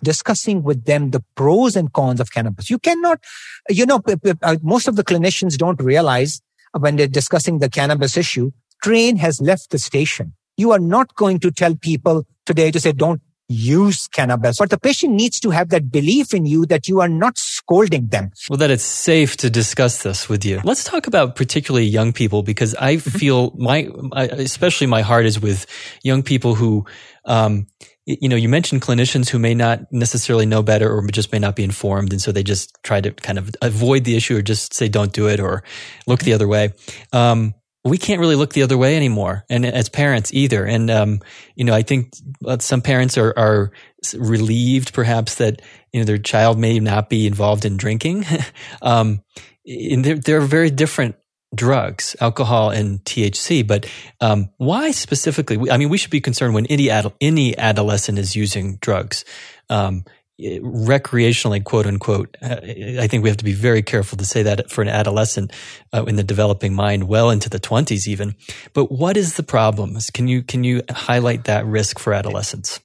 discussing 0.00 0.62
with 0.62 0.84
them 0.84 1.10
the 1.10 1.22
pros 1.34 1.76
and 1.76 1.92
cons 1.92 2.20
of 2.20 2.32
cannabis. 2.32 2.70
You 2.70 2.78
cannot, 2.78 3.20
you 3.68 3.86
know, 3.86 4.00
uh, 4.42 4.56
most 4.62 4.88
of 4.88 4.96
the 4.96 5.04
clinicians 5.04 5.56
don't 5.56 5.80
realize 5.80 6.40
when 6.72 6.96
they're 6.96 7.06
discussing 7.06 7.58
the 7.58 7.70
cannabis 7.70 8.16
issue, 8.16 8.50
train 8.82 9.16
has 9.16 9.40
left 9.40 9.70
the 9.70 9.78
station. 9.78 10.34
You 10.56 10.72
are 10.72 10.78
not 10.78 11.14
going 11.14 11.40
to 11.40 11.50
tell 11.50 11.74
people 11.74 12.26
today 12.46 12.70
to 12.70 12.80
say, 12.80 12.92
don't 12.92 13.20
use 13.48 14.08
cannabis, 14.08 14.58
but 14.58 14.70
the 14.70 14.78
patient 14.78 15.14
needs 15.14 15.38
to 15.40 15.50
have 15.50 15.68
that 15.70 15.90
belief 15.90 16.32
in 16.32 16.46
you 16.46 16.66
that 16.66 16.88
you 16.88 17.00
are 17.00 17.08
not 17.08 17.36
scolding 17.36 18.06
them. 18.08 18.30
Well, 18.48 18.56
that 18.58 18.70
it's 18.70 18.84
safe 18.84 19.36
to 19.38 19.50
discuss 19.50 20.02
this 20.02 20.28
with 20.28 20.44
you. 20.44 20.60
Let's 20.64 20.84
talk 20.84 21.06
about 21.06 21.36
particularly 21.36 21.86
young 21.86 22.12
people 22.12 22.42
because 22.42 22.74
I 22.74 22.96
mm-hmm. 22.96 23.18
feel 23.18 23.52
my, 23.56 23.88
especially 24.12 24.86
my 24.86 25.02
heart 25.02 25.26
is 25.26 25.40
with 25.40 25.66
young 26.02 26.22
people 26.22 26.54
who, 26.54 26.86
um, 27.26 27.66
you 28.06 28.28
know, 28.28 28.36
you 28.36 28.48
mentioned 28.48 28.82
clinicians 28.82 29.30
who 29.30 29.38
may 29.38 29.54
not 29.54 29.90
necessarily 29.90 30.44
know 30.44 30.62
better 30.62 30.90
or 30.90 31.06
just 31.08 31.32
may 31.32 31.38
not 31.38 31.56
be 31.56 31.64
informed. 31.64 32.12
And 32.12 32.20
so 32.20 32.32
they 32.32 32.42
just 32.42 32.76
try 32.82 33.00
to 33.00 33.10
kind 33.12 33.38
of 33.38 33.50
avoid 33.62 34.04
the 34.04 34.16
issue 34.16 34.36
or 34.36 34.42
just 34.42 34.74
say, 34.74 34.88
don't 34.88 35.12
do 35.12 35.28
it 35.28 35.40
or 35.40 35.62
look 36.06 36.20
the 36.20 36.34
other 36.34 36.48
way. 36.48 36.72
Um, 37.12 37.54
we 37.84 37.98
can't 37.98 38.20
really 38.20 38.36
look 38.36 38.54
the 38.54 38.62
other 38.62 38.78
way 38.78 38.96
anymore. 38.96 39.44
And 39.50 39.66
as 39.66 39.88
parents 39.88 40.32
either. 40.32 40.64
And, 40.64 40.90
um, 40.90 41.20
you 41.54 41.64
know, 41.64 41.74
I 41.74 41.82
think 41.82 42.14
some 42.60 42.80
parents 42.80 43.18
are, 43.18 43.34
are 43.36 43.72
relieved 44.16 44.94
perhaps 44.94 45.34
that, 45.36 45.60
you 45.92 46.00
know, 46.00 46.06
their 46.06 46.18
child 46.18 46.58
may 46.58 46.80
not 46.80 47.10
be 47.10 47.26
involved 47.26 47.64
in 47.64 47.76
drinking. 47.76 48.24
um, 48.82 49.22
they're, 49.66 50.16
they're 50.16 50.40
very 50.40 50.70
different 50.70 51.16
drugs, 51.54 52.16
alcohol 52.20 52.70
and 52.70 53.04
THC. 53.04 53.66
But 53.66 53.86
um, 54.20 54.50
why 54.56 54.90
specifically? 54.90 55.70
I 55.70 55.76
mean, 55.76 55.88
we 55.88 55.98
should 55.98 56.10
be 56.10 56.20
concerned 56.20 56.54
when 56.54 56.66
any 56.66 56.90
ad- 56.90 57.12
any 57.20 57.56
adolescent 57.56 58.18
is 58.18 58.34
using 58.34 58.76
drugs. 58.76 59.24
Um, 59.70 60.04
recreationally, 60.40 61.62
quote 61.62 61.86
unquote. 61.86 62.36
Uh, 62.42 62.56
I 62.98 63.06
think 63.06 63.22
we 63.22 63.28
have 63.28 63.38
to 63.38 63.44
be 63.44 63.52
very 63.52 63.82
careful 63.82 64.18
to 64.18 64.24
say 64.24 64.42
that 64.42 64.70
for 64.70 64.82
an 64.82 64.88
adolescent 64.88 65.52
uh, 65.92 66.04
in 66.04 66.16
the 66.16 66.24
developing 66.24 66.74
mind, 66.74 67.08
well 67.08 67.30
into 67.30 67.48
the 67.48 67.58
twenties 67.58 68.08
even. 68.08 68.34
But 68.72 68.90
what 68.90 69.16
is 69.16 69.36
the 69.36 69.42
problem? 69.42 69.96
Can 70.12 70.28
you 70.28 70.42
can 70.42 70.64
you 70.64 70.82
highlight 70.90 71.44
that 71.44 71.66
risk 71.66 71.98
for 71.98 72.12
adolescents? 72.12 72.80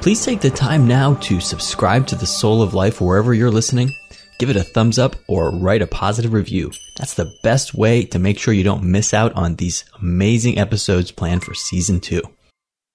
Please 0.00 0.24
take 0.24 0.40
the 0.40 0.50
time 0.50 0.86
now 0.86 1.14
to 1.14 1.40
subscribe 1.40 2.06
to 2.06 2.14
the 2.14 2.26
Soul 2.26 2.62
of 2.62 2.72
Life 2.72 3.00
wherever 3.00 3.34
you're 3.34 3.50
listening 3.50 3.92
give 4.38 4.50
it 4.50 4.56
a 4.56 4.62
thumbs 4.62 4.98
up 4.98 5.16
or 5.26 5.50
write 5.50 5.82
a 5.82 5.86
positive 5.86 6.32
review. 6.32 6.72
That's 6.96 7.14
the 7.14 7.32
best 7.42 7.74
way 7.74 8.04
to 8.06 8.18
make 8.18 8.38
sure 8.38 8.54
you 8.54 8.64
don't 8.64 8.84
miss 8.84 9.12
out 9.12 9.32
on 9.34 9.56
these 9.56 9.84
amazing 10.00 10.58
episodes 10.58 11.10
planned 11.10 11.44
for 11.44 11.54
season 11.54 12.00
two. 12.00 12.22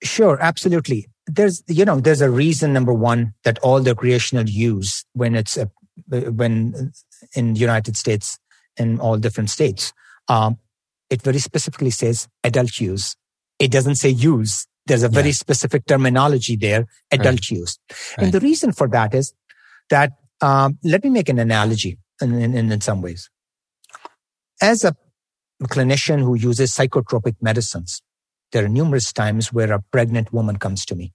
Sure, 0.01 0.37
absolutely. 0.41 1.07
There's, 1.25 1.63
you 1.67 1.85
know, 1.85 1.99
there's 1.99 2.21
a 2.21 2.29
reason, 2.29 2.73
number 2.73 2.93
one, 2.93 3.33
that 3.43 3.59
all 3.59 3.79
the 3.79 3.91
recreational 3.91 4.47
use 4.47 5.05
when 5.13 5.35
it's, 5.35 5.57
a, 5.57 5.71
when 6.09 6.91
in 7.35 7.55
United 7.55 7.95
States, 7.95 8.39
in 8.77 8.99
all 8.99 9.17
different 9.17 9.49
states, 9.49 9.93
um, 10.27 10.57
it 11.09 11.21
very 11.21 11.39
specifically 11.39 11.91
says 11.91 12.27
adult 12.43 12.79
use. 12.79 13.15
It 13.59 13.71
doesn't 13.71 13.95
say 13.95 14.09
use. 14.09 14.67
There's 14.85 15.03
a 15.03 15.09
very 15.09 15.27
yeah. 15.27 15.33
specific 15.33 15.85
terminology 15.85 16.55
there, 16.55 16.87
adult 17.11 17.35
right. 17.35 17.51
use. 17.51 17.79
Right. 18.17 18.25
And 18.25 18.33
the 18.33 18.39
reason 18.39 18.73
for 18.73 18.87
that 18.89 19.13
is 19.13 19.33
that 19.89 20.11
um, 20.41 20.77
let 20.83 21.03
me 21.03 21.09
make 21.09 21.29
an 21.29 21.39
analogy 21.39 21.99
in, 22.21 22.33
in, 22.33 22.71
in 22.71 22.81
some 22.81 23.01
ways. 23.01 23.29
As 24.61 24.83
a 24.83 24.95
clinician 25.63 26.19
who 26.19 26.35
uses 26.35 26.71
psychotropic 26.71 27.35
medicines, 27.41 28.01
there 28.53 28.63
are 28.63 28.69
numerous 28.69 29.11
times 29.11 29.51
where 29.51 29.73
a 29.73 29.83
pregnant 29.91 30.31
woman 30.31 30.57
comes 30.57 30.85
to 30.85 30.95
me 30.95 31.11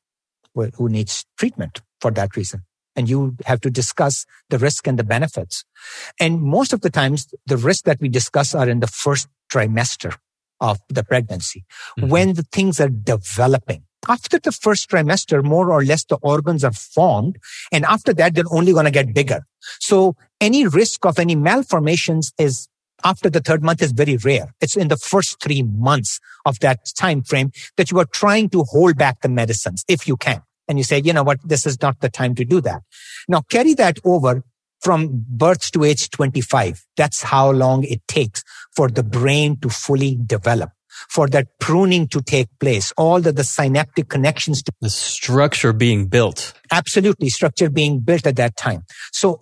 who 0.74 0.88
needs 0.88 1.24
treatment 1.38 1.80
for 2.00 2.10
that 2.10 2.36
reason. 2.36 2.64
And 2.96 3.08
you 3.08 3.36
have 3.46 3.60
to 3.60 3.70
discuss 3.70 4.26
the 4.50 4.58
risk 4.58 4.88
and 4.88 4.98
the 4.98 5.04
benefits. 5.04 5.64
And 6.18 6.42
most 6.42 6.72
of 6.72 6.80
the 6.80 6.90
times, 6.90 7.28
the 7.46 7.56
risks 7.56 7.82
that 7.82 8.00
we 8.00 8.08
discuss 8.08 8.56
are 8.56 8.68
in 8.68 8.80
the 8.80 8.88
first 8.88 9.28
trimester 9.52 10.16
of 10.60 10.80
the 10.88 11.04
pregnancy 11.04 11.64
mm-hmm. 11.96 12.08
when 12.08 12.34
the 12.34 12.42
things 12.42 12.80
are 12.80 12.88
developing 12.88 13.84
after 14.08 14.38
the 14.38 14.52
first 14.52 14.88
trimester, 14.90 15.44
more 15.44 15.70
or 15.70 15.84
less 15.84 16.04
the 16.04 16.16
organs 16.16 16.64
are 16.64 16.72
formed. 16.72 17.36
And 17.72 17.84
after 17.84 18.14
that, 18.14 18.34
they're 18.34 18.44
only 18.50 18.72
going 18.72 18.86
to 18.86 18.90
get 18.90 19.12
bigger. 19.12 19.44
So 19.80 20.16
any 20.40 20.66
risk 20.66 21.04
of 21.04 21.18
any 21.18 21.34
malformations 21.34 22.32
is 22.38 22.68
after 23.04 23.30
the 23.30 23.40
third 23.40 23.62
month 23.62 23.82
is 23.82 23.92
very 23.92 24.16
rare. 24.16 24.54
It's 24.60 24.76
in 24.76 24.88
the 24.88 24.96
first 24.96 25.40
three 25.40 25.62
months 25.62 26.20
of 26.44 26.58
that 26.60 26.80
time 26.96 27.22
frame 27.22 27.52
that 27.76 27.90
you 27.90 27.98
are 27.98 28.06
trying 28.06 28.50
to 28.50 28.64
hold 28.64 28.96
back 28.96 29.20
the 29.20 29.28
medicines 29.28 29.84
if 29.88 30.06
you 30.06 30.16
can. 30.16 30.42
And 30.68 30.78
you 30.78 30.84
say, 30.84 31.00
you 31.02 31.12
know 31.12 31.22
what? 31.22 31.38
This 31.44 31.66
is 31.66 31.80
not 31.80 32.00
the 32.00 32.10
time 32.10 32.34
to 32.34 32.44
do 32.44 32.60
that. 32.62 32.82
Now 33.28 33.42
carry 33.42 33.74
that 33.74 33.98
over 34.04 34.42
from 34.80 35.24
birth 35.28 35.70
to 35.72 35.84
age 35.84 36.10
25. 36.10 36.84
That's 36.96 37.22
how 37.22 37.50
long 37.50 37.84
it 37.84 38.06
takes 38.06 38.44
for 38.76 38.88
the 38.88 39.02
brain 39.02 39.58
to 39.60 39.68
fully 39.68 40.18
develop 40.24 40.70
for 41.08 41.28
that 41.28 41.46
pruning 41.60 42.08
to 42.08 42.20
take 42.20 42.48
place, 42.58 42.92
all 42.96 43.20
the, 43.20 43.32
the 43.32 43.44
synaptic 43.44 44.08
connections 44.08 44.62
to 44.62 44.72
the 44.80 44.90
structure 44.90 45.72
being 45.72 46.06
built. 46.06 46.52
Absolutely, 46.72 47.28
structure 47.28 47.70
being 47.70 48.00
built 48.00 48.26
at 48.26 48.36
that 48.36 48.56
time. 48.56 48.82
So 49.12 49.40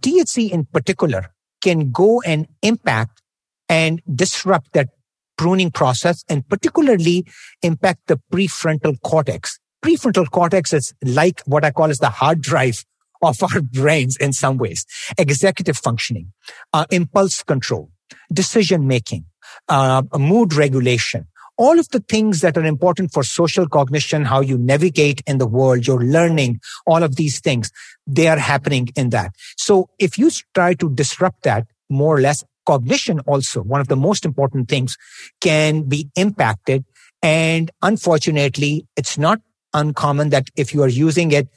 THC 0.00 0.50
in 0.50 0.66
particular 0.66 1.33
can 1.64 1.90
go 1.90 2.20
and 2.20 2.46
impact 2.62 3.22
and 3.68 4.02
disrupt 4.14 4.74
that 4.74 4.90
pruning 5.36 5.70
process 5.70 6.22
and 6.28 6.46
particularly 6.48 7.26
impact 7.62 8.00
the 8.06 8.20
prefrontal 8.32 9.00
cortex. 9.02 9.58
Prefrontal 9.84 10.30
cortex 10.30 10.72
is 10.72 10.92
like 11.02 11.40
what 11.46 11.64
I 11.64 11.70
call 11.70 11.90
as 11.90 11.98
the 11.98 12.10
hard 12.10 12.40
drive 12.40 12.84
of 13.22 13.42
our 13.42 13.62
brains 13.62 14.18
in 14.18 14.34
some 14.34 14.58
ways. 14.58 14.84
Executive 15.16 15.78
functioning, 15.78 16.32
uh, 16.74 16.84
impulse 16.90 17.42
control, 17.42 17.90
decision 18.30 18.86
making, 18.86 19.24
uh, 19.68 20.02
mood 20.18 20.52
regulation, 20.52 21.26
all 21.56 21.78
of 21.78 21.88
the 21.90 22.00
things 22.00 22.40
that 22.40 22.56
are 22.56 22.64
important 22.64 23.12
for 23.12 23.22
social 23.22 23.68
cognition, 23.68 24.24
how 24.24 24.40
you 24.40 24.58
navigate 24.58 25.22
in 25.26 25.38
the 25.38 25.46
world, 25.46 25.86
your 25.86 26.02
learning, 26.02 26.60
all 26.86 27.02
of 27.02 27.16
these 27.16 27.40
things, 27.40 27.70
they 28.06 28.28
are 28.28 28.38
happening 28.38 28.88
in 28.96 29.10
that. 29.10 29.34
So 29.56 29.88
if 29.98 30.18
you 30.18 30.30
try 30.54 30.74
to 30.74 30.90
disrupt 30.90 31.42
that 31.44 31.66
more 31.88 32.16
or 32.16 32.20
less, 32.20 32.44
cognition 32.66 33.20
also, 33.20 33.62
one 33.62 33.80
of 33.80 33.88
the 33.88 33.96
most 33.96 34.24
important 34.24 34.68
things 34.68 34.96
can 35.40 35.82
be 35.82 36.08
impacted. 36.16 36.84
And 37.22 37.70
unfortunately, 37.82 38.86
it's 38.96 39.18
not 39.18 39.40
uncommon 39.72 40.30
that 40.30 40.48
if 40.56 40.72
you 40.72 40.82
are 40.82 40.88
using 40.88 41.32
it 41.32 41.48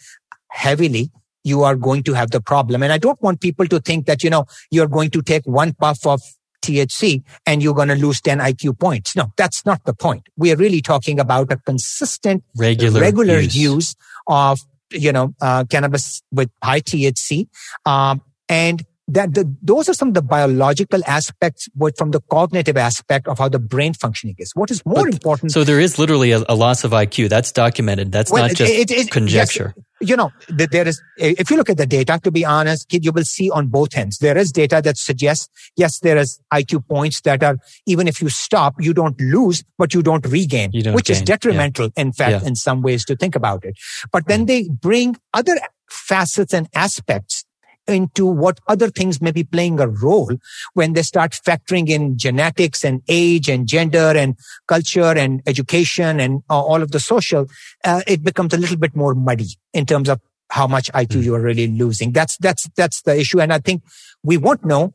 heavily, 0.50 1.12
you 1.44 1.64
are 1.64 1.76
going 1.76 2.04
to 2.04 2.14
have 2.14 2.32
the 2.32 2.42
problem. 2.42 2.84
And 2.84 2.92
I 2.92 2.98
don't 2.98 3.22
want 3.22 3.40
people 3.40 3.68
to 3.68 3.80
think 3.80 4.06
that, 4.06 4.24
you 4.24 4.30
know, 4.30 4.46
you're 4.70 4.88
going 4.88 5.10
to 5.12 5.22
take 5.22 5.46
one 5.46 5.74
puff 5.74 6.06
of 6.06 6.22
THC 6.68 7.24
and 7.46 7.64
you're 7.64 7.74
going 7.74 7.88
to 7.88 7.96
lose 7.96 8.22
10 8.22 8.40
IQ 8.40 8.80
points. 8.80 9.16
No, 9.16 9.32
that's 9.38 9.66
not 9.66 9.84
the 9.86 9.94
point. 9.94 10.28
We 10.38 10.52
are 10.52 10.56
really 10.56 10.82
talking 10.82 11.20
about 11.20 11.52
a 11.52 11.58
consistent, 11.58 12.44
regular, 12.56 13.02
regular 13.02 13.40
use. 13.40 13.56
use, 13.56 13.96
of, 14.28 14.60
you 14.92 15.12
know, 15.12 15.34
uh, 15.42 15.64
cannabis 15.66 16.22
with 16.32 16.50
high 16.64 16.82
THC. 16.82 17.48
Um, 17.86 18.22
and 18.50 18.86
that 19.10 19.34
the, 19.34 19.44
those 19.62 19.88
are 19.88 19.94
some 19.94 20.10
of 20.10 20.14
the 20.14 20.22
biological 20.22 21.02
aspects 21.08 21.70
but 21.76 21.98
from 21.98 22.12
the 22.12 22.20
cognitive 22.30 22.76
aspect 22.76 23.28
of 23.28 23.38
how 23.40 23.48
the 23.48 23.60
brain 23.60 23.94
functioning 23.94 24.36
is 24.38 24.52
what 24.54 24.70
is 24.70 24.86
more 24.86 25.06
But- 25.06 25.14
important 25.14 25.52
So 25.54 25.64
there 25.64 25.80
is 25.80 25.98
literally 25.98 26.32
a, 26.32 26.44
a 26.50 26.56
loss 26.56 26.84
of 26.84 26.92
IQ. 26.92 27.30
That's 27.30 27.52
documented. 27.52 28.12
That's 28.12 28.32
Well, 28.32 28.48
not 28.48 28.56
just 28.56 28.72
it- 28.72 28.92
it- 28.92 29.10
conjecture. 29.12 29.74
yes, 29.78 29.84
you 30.10 30.16
know, 30.16 30.30
that 30.50 30.72
there 30.72 30.88
is, 30.88 31.02
if 31.18 31.50
you 31.50 31.58
look 31.58 31.70
at 31.72 31.78
the 31.78 31.86
data, 31.88 32.20
to 32.24 32.30
be 32.32 32.46
honest, 32.46 32.88
kid, 32.90 33.04
you 33.04 33.12
will 33.12 33.24
see 33.24 33.50
on 33.50 33.68
both 33.68 33.98
ends. 33.98 34.20
There 34.20 34.38
is 34.38 34.52
data 34.52 34.80
that 34.84 34.96
suggests, 34.98 35.50
yes, 35.76 36.00
there 36.00 36.18
is 36.18 36.40
IQ 36.54 36.88
points 36.88 37.22
that 37.22 37.42
are, 37.44 37.58
even 37.88 38.08
if 38.08 38.22
you 38.22 38.30
stop, 38.30 38.76
you 38.80 38.94
don't 38.94 39.20
lose, 39.20 39.64
but 39.78 39.94
you 39.96 40.04
don't 40.04 40.26
regain, 40.28 40.70
You 40.74 40.84
don't 40.84 40.94
which 40.94 41.10
is 41.10 41.18
gain, 41.20 41.24
yeah. 41.24 41.34
detrimental, 41.36 41.90
in 41.96 42.12
fact, 42.12 42.32
Yeah. 42.32 42.40
Mm. 42.42 42.48
in 42.48 42.56
some 42.56 42.82
ways 42.84 43.06
to 43.06 43.16
think 43.16 43.36
about 43.36 43.64
it. 43.66 43.76
But 44.12 44.28
then 44.28 44.46
they 44.46 44.68
bring 44.70 45.16
other 45.34 45.58
facets 45.90 46.54
and 46.54 46.68
aspects 46.76 47.46
into 47.88 48.26
what 48.26 48.60
other 48.68 48.90
things 48.90 49.22
may 49.22 49.32
be 49.32 49.44
playing 49.44 49.80
a 49.80 49.88
role 49.88 50.32
when 50.74 50.94
they 50.94 51.02
start 51.02 51.32
factoring 51.32 51.90
in 51.90 52.18
genetics 52.18 52.84
and 52.84 53.02
age 53.08 53.50
and 53.50 53.68
gender 53.68 54.14
and 54.16 54.38
culture 54.68 55.18
and 55.18 55.42
education 55.48 56.20
and 56.20 56.44
uh, 56.50 56.60
all 56.60 56.82
of 56.82 56.92
the 56.92 57.00
social, 57.00 57.48
uh, 57.84 58.02
it 58.08 58.24
becomes 58.24 58.54
a 58.54 58.58
little 58.58 58.78
bit 58.78 58.96
more 58.96 59.16
muddy 59.16 59.50
in 59.74 59.86
terms 59.86 60.10
of 60.10 60.20
how 60.50 60.68
much 60.68 60.92
IQ 60.94 61.24
you 61.24 61.36
are 61.36 61.42
really 61.42 61.68
losing. 61.68 62.12
That's, 62.12 62.38
that's, 62.38 62.70
that's 62.76 63.02
the 63.02 63.20
issue. 63.20 63.42
And 63.42 63.52
I 63.52 63.60
think 63.60 63.84
we 64.24 64.38
won't 64.38 64.64
know 64.64 64.94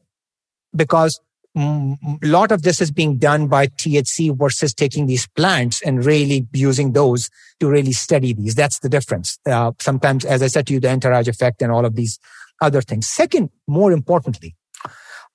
because 0.75 1.21
a 1.55 1.97
lot 2.23 2.51
of 2.51 2.63
this 2.63 2.81
is 2.81 2.91
being 2.91 3.19
done 3.19 3.47
by 3.47 3.67
THC 3.67 4.37
versus 4.37 4.73
taking 4.73 5.07
these 5.07 5.27
plants 5.27 5.83
and 5.83 6.05
really 6.05 6.47
using 6.53 6.93
those 6.93 7.29
to 7.61 7.69
really 7.69 7.93
study 7.93 8.33
these. 8.33 8.55
That's 8.55 8.79
the 8.79 8.89
difference. 8.89 9.39
Uh, 9.45 9.73
sometimes, 9.79 10.25
as 10.25 10.43
I 10.43 10.47
said 10.47 10.67
to 10.69 10.73
you, 10.73 10.81
the 10.81 10.91
entourage 10.91 11.29
effect 11.29 11.61
and 11.61 11.71
all 11.71 11.85
of 11.85 11.95
these 11.95 12.19
other 12.63 12.81
things. 12.81 13.07
Second, 13.07 13.51
more 13.67 13.93
importantly, 13.93 14.55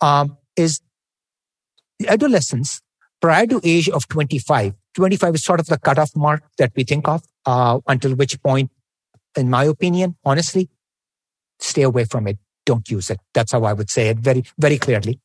um, 0.01 0.37
is 0.55 0.81
adolescence 2.07 2.81
prior 3.21 3.45
to 3.47 3.61
age 3.63 3.89
of 3.89 4.07
25. 4.07 4.73
25 4.95 5.35
is 5.35 5.43
sort 5.43 5.59
of 5.59 5.67
the 5.67 5.77
cutoff 5.77 6.15
mark 6.15 6.43
that 6.57 6.71
we 6.75 6.83
think 6.83 7.07
of, 7.07 7.23
uh, 7.45 7.79
until 7.87 8.15
which 8.15 8.41
point, 8.41 8.71
in 9.35 9.49
my 9.49 9.63
opinion, 9.63 10.15
honestly, 10.25 10.69
stay 11.59 11.83
away 11.83 12.05
from 12.05 12.27
it. 12.27 12.37
Don't 12.65 12.89
use 12.89 13.09
it. 13.09 13.19
That's 13.33 13.51
how 13.51 13.63
I 13.63 13.73
would 13.73 13.89
say 13.89 14.09
it 14.09 14.17
very, 14.17 14.43
very 14.57 14.77
clearly. 14.77 15.19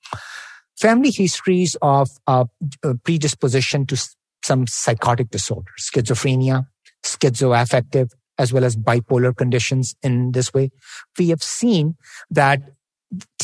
Family 0.78 1.10
histories 1.10 1.76
of 1.82 2.10
uh, 2.26 2.44
uh, 2.82 2.94
predisposition 3.04 3.86
to 3.86 3.96
some 4.44 4.66
psychotic 4.66 5.30
disorders, 5.30 5.90
schizophrenia, 5.92 6.66
schizoaffective, 7.04 8.12
as 8.42 8.52
well 8.52 8.64
as 8.64 8.76
bipolar 8.76 9.34
conditions 9.34 9.94
in 10.02 10.32
this 10.32 10.52
way. 10.52 10.70
We 11.18 11.28
have 11.28 11.42
seen 11.42 11.96
that 12.30 12.60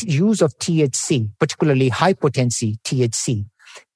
use 0.03 0.43
of 0.43 0.59
THC, 0.59 1.31
particularly 1.39 1.89
high 1.89 2.15
potency 2.15 2.79
THC, 2.85 3.47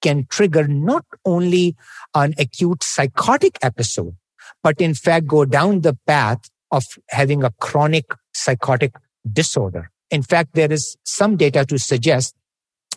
can 0.00 0.26
trigger 0.30 0.68
not 0.68 1.04
only 1.24 1.76
an 2.14 2.34
acute 2.38 2.84
psychotic 2.84 3.58
episode, 3.62 4.14
but 4.62 4.80
in 4.80 4.94
fact 4.94 5.26
go 5.26 5.44
down 5.44 5.80
the 5.80 5.98
path 6.06 6.50
of 6.70 6.84
having 7.08 7.42
a 7.42 7.50
chronic 7.60 8.06
psychotic 8.32 8.94
disorder. 9.30 9.90
In 10.10 10.22
fact, 10.22 10.54
there 10.54 10.70
is 10.70 10.96
some 11.04 11.36
data 11.36 11.64
to 11.66 11.78
suggest 11.78 12.34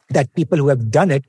that 0.09 0.33
people 0.35 0.57
who 0.57 0.67
have 0.67 0.91
done 0.91 1.11
it, 1.11 1.25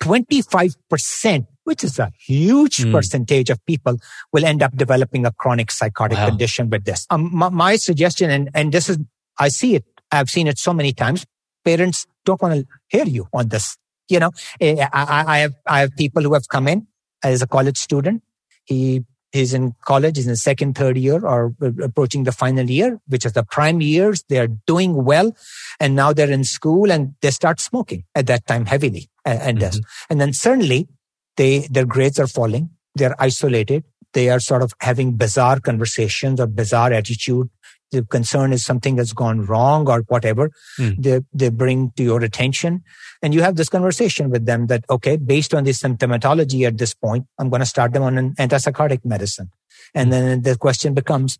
25%, 0.00 1.46
which 1.64 1.84
is 1.84 1.98
a 1.98 2.10
huge 2.26 2.76
Mm. 2.78 2.92
percentage 2.92 3.50
of 3.50 3.64
people 3.66 3.96
will 4.32 4.44
end 4.44 4.62
up 4.62 4.76
developing 4.76 5.26
a 5.26 5.32
chronic 5.32 5.70
psychotic 5.70 6.18
Wow. 6.18 6.28
condition 6.30 6.70
with 6.70 6.84
this. 6.84 7.06
Um, 7.10 7.30
my, 7.32 7.48
my 7.50 7.76
suggestion, 7.76 8.30
and, 8.30 8.50
and 8.54 8.72
this 8.72 8.88
is, 8.88 8.98
I 9.38 9.48
see 9.48 9.74
it, 9.74 9.84
I've 10.10 10.30
seen 10.30 10.46
it 10.46 10.58
so 10.58 10.72
many 10.72 10.92
times. 10.92 11.26
Parents 11.64 12.06
don't 12.24 12.40
want 12.40 12.54
to 12.54 12.66
hear 12.88 13.04
you 13.04 13.26
on 13.32 13.48
this. 13.48 13.76
You 14.08 14.20
know, 14.20 14.30
Eh, 14.60 14.76
I, 14.80 15.02
I, 15.02 15.34
I 15.34 15.38
have, 15.38 15.54
I 15.66 15.80
have 15.80 15.94
people 15.96 16.22
who 16.22 16.32
have 16.32 16.48
come 16.48 16.66
in 16.68 16.86
as 17.22 17.42
a 17.42 17.46
college 17.46 17.76
student. 17.76 18.22
He, 18.64 19.04
he's 19.32 19.54
in 19.54 19.74
college, 19.84 20.16
he's 20.16 20.26
in 20.26 20.32
the 20.32 20.36
second, 20.36 20.76
third 20.76 20.96
year 20.96 21.24
or 21.24 21.54
approaching 21.82 22.24
the 22.24 22.32
final 22.32 22.68
year, 22.68 23.00
which 23.06 23.26
is 23.26 23.32
the 23.32 23.44
prime 23.44 23.80
years. 23.80 24.24
They're 24.28 24.48
doing 24.66 25.04
well. 25.04 25.36
And 25.80 25.94
now 25.94 26.12
they're 26.12 26.30
in 26.30 26.44
school 26.44 26.90
and 26.90 27.14
they 27.20 27.30
start 27.30 27.60
smoking 27.60 28.04
at 28.14 28.26
that 28.26 28.46
time 28.46 28.66
heavily 28.66 29.10
and, 29.24 29.38
mm-hmm. 29.38 29.48
and 29.48 29.60
this. 29.60 29.80
And 30.10 30.20
then 30.20 30.32
suddenly 30.32 30.88
they, 31.36 31.66
their 31.70 31.86
grades 31.86 32.18
are 32.18 32.26
falling. 32.26 32.70
They're 32.94 33.16
isolated. 33.18 33.84
They 34.14 34.30
are 34.30 34.40
sort 34.40 34.62
of 34.62 34.72
having 34.80 35.16
bizarre 35.16 35.60
conversations 35.60 36.40
or 36.40 36.46
bizarre 36.46 36.92
attitude. 36.92 37.50
The 37.90 38.04
concern 38.04 38.52
is 38.52 38.64
something 38.64 38.96
that's 38.96 39.12
gone 39.12 39.46
wrong 39.46 39.88
or 39.88 40.00
whatever. 40.08 40.50
Mm. 40.78 41.02
They, 41.02 41.20
they 41.32 41.48
bring 41.48 41.92
to 41.96 42.02
your 42.02 42.22
attention 42.22 42.82
and 43.22 43.34
you 43.34 43.42
have 43.42 43.56
this 43.56 43.68
conversation 43.68 44.30
with 44.30 44.46
them 44.46 44.66
that, 44.66 44.84
okay, 44.90 45.16
based 45.16 45.54
on 45.54 45.64
this 45.64 45.82
symptomatology 45.82 46.66
at 46.66 46.78
this 46.78 46.94
point, 46.94 47.26
I'm 47.38 47.48
going 47.48 47.60
to 47.60 47.66
start 47.66 47.92
them 47.92 48.02
on 48.02 48.18
an 48.18 48.34
antipsychotic 48.34 49.04
medicine. 49.04 49.50
And 49.94 50.12
then 50.12 50.42
the 50.42 50.56
question 50.56 50.94
becomes, 50.94 51.38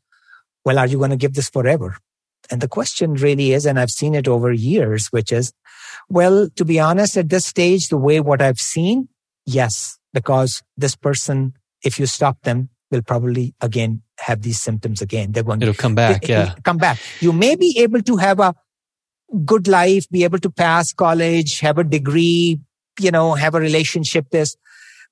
well, 0.65 0.79
are 0.79 0.87
you 0.87 0.99
going 0.99 1.11
to 1.11 1.17
give 1.17 1.35
this 1.35 1.51
forever? 1.51 1.97
And 2.51 2.61
the 2.61 2.69
question 2.69 3.15
really 3.15 3.53
is, 3.53 3.67
and 3.67 3.79
I've 3.79 3.91
seen 3.91 4.15
it 4.15 4.27
over 4.27 4.51
years, 4.53 5.09
which 5.09 5.33
is, 5.33 5.53
well, 6.09 6.49
to 6.57 6.65
be 6.65 6.81
honest, 6.81 7.17
at 7.17 7.29
this 7.29 7.47
stage, 7.47 7.89
the 7.89 7.99
way 7.99 8.21
what 8.21 8.41
I've 8.41 8.61
seen, 8.61 9.09
yes, 9.45 9.99
because 10.13 10.63
this 10.77 10.97
person, 10.97 11.55
if 11.85 11.99
you 11.99 12.07
stop 12.07 12.41
them, 12.43 12.71
will 12.91 13.03
probably 13.03 13.55
again 13.61 14.03
have 14.21 14.43
these 14.43 14.61
symptoms 14.61 15.01
again. 15.03 15.33
They're 15.33 15.43
going 15.43 15.63
It'll 15.63 15.75
come 15.75 15.95
back. 15.95 16.25
it- 16.25 16.29
Yeah. 16.31 16.55
come 16.65 16.77
back. 16.79 16.99
You 17.21 17.33
may 17.33 17.57
be 17.57 17.79
able 17.79 18.03
to 18.03 18.17
have 18.17 18.41
a 18.41 18.55
good 19.45 19.69
life, 19.69 20.09
be 20.11 20.25
able 20.25 20.39
to 20.41 20.51
pass 20.51 20.93
college, 20.93 21.61
have 21.61 21.79
a 21.79 21.85
degree, 21.85 22.61
you 23.01 23.11
know, 23.11 23.35
have 23.35 23.55
a 23.55 23.61
relationship, 23.61 24.31
this. 24.31 24.57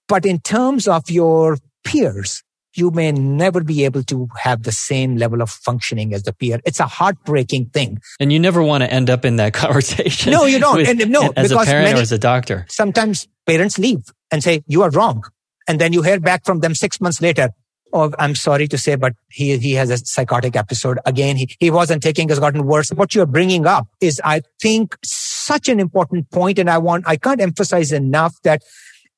But 0.08 0.24
in 0.24 0.38
terms 0.40 0.88
of 0.88 1.10
your 1.10 1.58
peers, 1.84 2.42
you 2.74 2.90
may 2.90 3.10
never 3.12 3.62
be 3.62 3.84
able 3.84 4.02
to 4.04 4.28
have 4.38 4.62
the 4.64 4.72
same 4.72 5.16
level 5.16 5.40
of 5.40 5.50
functioning 5.50 6.12
as 6.12 6.24
the 6.24 6.32
peer. 6.32 6.60
It's 6.66 6.78
a 6.80 6.86
heartbreaking 6.86 7.66
thing. 7.70 8.00
And 8.20 8.32
you 8.32 8.38
never 8.38 8.62
want 8.62 8.82
to 8.84 8.92
end 8.92 9.08
up 9.08 9.24
in 9.24 9.36
that 9.36 9.52
conversation. 9.62 10.32
No, 10.32 10.44
you 10.44 10.58
don't. 10.58 10.76
with- 10.76 10.88
And 10.88 11.10
no, 11.10 11.32
as 11.36 11.50
a 11.50 11.54
because 11.54 11.66
parent 11.66 11.84
many- 11.86 11.98
or 11.98 12.02
as 12.02 12.12
a 12.12 12.18
doctor. 12.18 12.66
Sometimes 12.68 13.28
parents 13.46 13.78
leave 13.78 14.02
and 14.30 14.42
say, 14.42 14.62
you 14.66 14.82
are 14.82 14.90
wrong. 14.90 15.24
And 15.68 15.80
then 15.80 15.92
you 15.92 16.02
hear 16.02 16.20
back 16.20 16.44
from 16.44 16.60
them 16.60 16.74
six 16.74 17.00
months 17.00 17.20
later. 17.20 17.50
Oh, 17.92 18.12
I'm 18.18 18.34
sorry 18.34 18.66
to 18.68 18.78
say, 18.78 18.96
but 18.96 19.14
he, 19.30 19.56
he 19.58 19.72
has 19.74 19.90
a 19.90 19.98
psychotic 19.98 20.56
episode. 20.56 20.98
Again, 21.06 21.36
he, 21.36 21.48
he 21.60 21.70
wasn't 21.70 22.02
taking, 22.02 22.28
has 22.28 22.40
gotten 22.40 22.66
worse. 22.66 22.90
What 22.90 23.14
you're 23.14 23.26
bringing 23.26 23.66
up 23.66 23.88
is, 24.00 24.20
I 24.24 24.42
think, 24.60 24.96
such 25.04 25.68
an 25.68 25.80
important 25.80 26.30
point, 26.30 26.58
And 26.58 26.68
I 26.68 26.78
want, 26.78 27.04
I 27.06 27.16
can't 27.16 27.40
emphasize 27.40 27.92
enough 27.92 28.34
that 28.42 28.62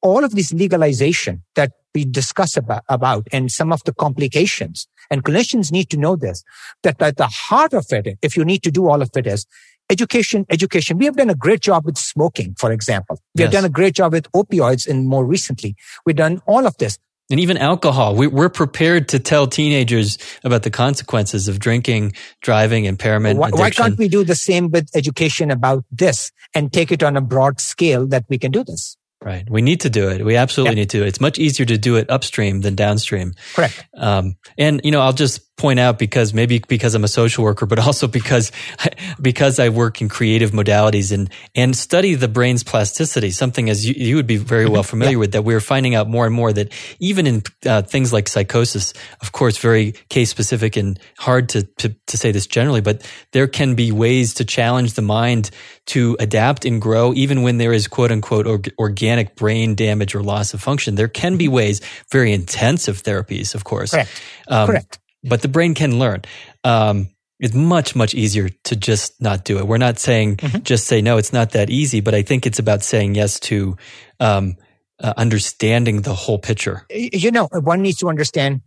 all 0.02 0.22
of 0.22 0.34
this 0.34 0.52
legalization 0.52 1.42
that 1.54 1.72
we 1.94 2.04
discuss 2.04 2.56
about, 2.56 2.82
about 2.88 3.26
and 3.32 3.50
some 3.50 3.72
of 3.72 3.82
the 3.84 3.94
complications 3.94 4.86
and 5.10 5.24
clinicians 5.24 5.72
need 5.72 5.88
to 5.90 5.96
know 5.96 6.16
this, 6.16 6.44
that 6.82 7.00
at 7.00 7.16
the 7.16 7.26
heart 7.26 7.72
of 7.72 7.86
it, 7.90 8.18
if 8.22 8.36
you 8.36 8.44
need 8.44 8.62
to 8.62 8.70
do 8.70 8.88
all 8.88 9.00
of 9.00 9.10
it 9.16 9.26
is 9.26 9.46
education, 9.90 10.44
education. 10.50 10.98
We 10.98 11.06
have 11.06 11.16
done 11.16 11.30
a 11.30 11.34
great 11.34 11.60
job 11.60 11.86
with 11.86 11.96
smoking, 11.96 12.54
for 12.58 12.70
example. 12.72 13.20
We 13.34 13.42
have 13.42 13.52
done 13.52 13.64
a 13.64 13.70
great 13.70 13.94
job 13.94 14.12
with 14.12 14.30
opioids 14.32 14.86
and 14.86 15.06
more 15.06 15.24
recently. 15.24 15.76
We've 16.04 16.16
done 16.16 16.42
all 16.46 16.66
of 16.66 16.76
this. 16.76 16.98
And 17.30 17.38
even 17.40 17.58
alcohol. 17.58 18.14
We, 18.14 18.26
we're 18.26 18.48
prepared 18.48 19.08
to 19.10 19.18
tell 19.18 19.46
teenagers 19.46 20.16
about 20.44 20.62
the 20.62 20.70
consequences 20.70 21.46
of 21.46 21.58
drinking, 21.58 22.14
driving, 22.40 22.86
impairment, 22.86 23.38
Why, 23.38 23.50
why 23.50 23.70
can't 23.70 23.98
we 23.98 24.08
do 24.08 24.24
the 24.24 24.34
same 24.34 24.70
with 24.70 24.88
education 24.94 25.50
about 25.50 25.84
this 25.90 26.32
and 26.54 26.72
take 26.72 26.90
it 26.90 27.02
on 27.02 27.16
a 27.16 27.20
broad 27.20 27.60
scale 27.60 28.06
that 28.06 28.24
we 28.28 28.38
can 28.38 28.50
do 28.50 28.64
this? 28.64 28.96
Right. 29.22 29.44
We 29.50 29.62
need 29.62 29.80
to 29.80 29.90
do 29.90 30.08
it. 30.08 30.24
We 30.24 30.36
absolutely 30.36 30.76
Yeah. 30.76 30.82
need 30.82 30.90
to. 30.90 31.04
It's 31.04 31.20
much 31.20 31.38
easier 31.38 31.66
to 31.66 31.76
do 31.76 31.96
it 31.96 32.08
upstream 32.08 32.60
than 32.60 32.74
downstream. 32.76 33.34
Correct. 33.52 33.84
Um, 33.96 34.36
and 34.56 34.80
you 34.84 34.90
know, 34.92 35.00
I'll 35.00 35.12
just 35.12 35.40
point 35.58 35.78
out 35.78 35.98
because 35.98 36.32
maybe 36.32 36.60
because 36.60 36.94
I'm 36.94 37.04
a 37.04 37.08
social 37.08 37.44
worker, 37.44 37.66
but 37.66 37.78
also 37.78 38.06
because 38.06 38.52
because 39.20 39.58
I 39.58 39.68
work 39.68 40.00
in 40.00 40.08
creative 40.08 40.52
modalities 40.52 41.12
and 41.12 41.28
and 41.54 41.76
study 41.76 42.14
the 42.14 42.28
brain's 42.28 42.62
plasticity. 42.62 43.30
Something 43.30 43.68
as 43.68 43.86
you, 43.86 43.94
you 43.96 44.16
would 44.16 44.26
be 44.26 44.36
very 44.36 44.66
well 44.66 44.82
mm-hmm. 44.82 44.90
familiar 44.90 45.12
yeah. 45.12 45.18
with 45.18 45.32
that 45.32 45.42
we're 45.42 45.60
finding 45.60 45.94
out 45.94 46.08
more 46.08 46.24
and 46.24 46.34
more 46.34 46.52
that 46.52 46.72
even 47.00 47.26
in 47.26 47.42
uh, 47.66 47.82
things 47.82 48.12
like 48.12 48.28
psychosis, 48.28 48.94
of 49.20 49.32
course, 49.32 49.58
very 49.58 49.92
case 50.08 50.30
specific 50.30 50.76
and 50.76 50.98
hard 51.18 51.48
to, 51.50 51.64
to 51.78 51.94
to 52.06 52.16
say 52.16 52.32
this 52.32 52.46
generally, 52.46 52.80
but 52.80 53.06
there 53.32 53.48
can 53.48 53.74
be 53.74 53.92
ways 53.92 54.34
to 54.34 54.44
challenge 54.44 54.94
the 54.94 55.02
mind 55.02 55.50
to 55.86 56.16
adapt 56.20 56.64
and 56.64 56.80
grow, 56.80 57.12
even 57.14 57.42
when 57.42 57.58
there 57.58 57.72
is 57.72 57.88
quote 57.88 58.12
unquote 58.12 58.46
organic 58.78 59.34
brain 59.34 59.74
damage 59.74 60.14
or 60.14 60.22
loss 60.22 60.54
of 60.54 60.62
function. 60.62 60.94
There 60.94 61.08
can 61.08 61.36
be 61.36 61.48
ways, 61.48 61.80
very 62.12 62.32
intensive 62.32 63.02
therapies, 63.02 63.54
of 63.54 63.64
course. 63.64 63.90
Correct. 63.90 64.22
Um, 64.48 64.66
Correct 64.68 64.98
but 65.24 65.42
the 65.42 65.48
brain 65.48 65.74
can 65.74 65.98
learn. 65.98 66.22
Um, 66.64 67.10
it's 67.40 67.54
much, 67.54 67.94
much 67.94 68.14
easier 68.14 68.48
to 68.64 68.76
just 68.76 69.20
not 69.22 69.44
do 69.44 69.58
it. 69.58 69.66
We're 69.66 69.78
not 69.78 69.98
saying 69.98 70.36
mm-hmm. 70.36 70.62
just 70.62 70.86
say 70.86 71.00
no. 71.00 71.18
It's 71.18 71.32
not 71.32 71.50
that 71.52 71.70
easy, 71.70 72.00
but 72.00 72.14
I 72.14 72.22
think 72.22 72.46
it's 72.46 72.58
about 72.58 72.82
saying 72.82 73.14
yes 73.14 73.38
to 73.40 73.76
um, 74.18 74.56
uh, 75.00 75.14
understanding 75.16 76.02
the 76.02 76.14
whole 76.14 76.38
picture. 76.38 76.84
You 76.90 77.30
know, 77.30 77.48
one 77.52 77.82
needs 77.82 77.98
to 77.98 78.08
understand 78.08 78.62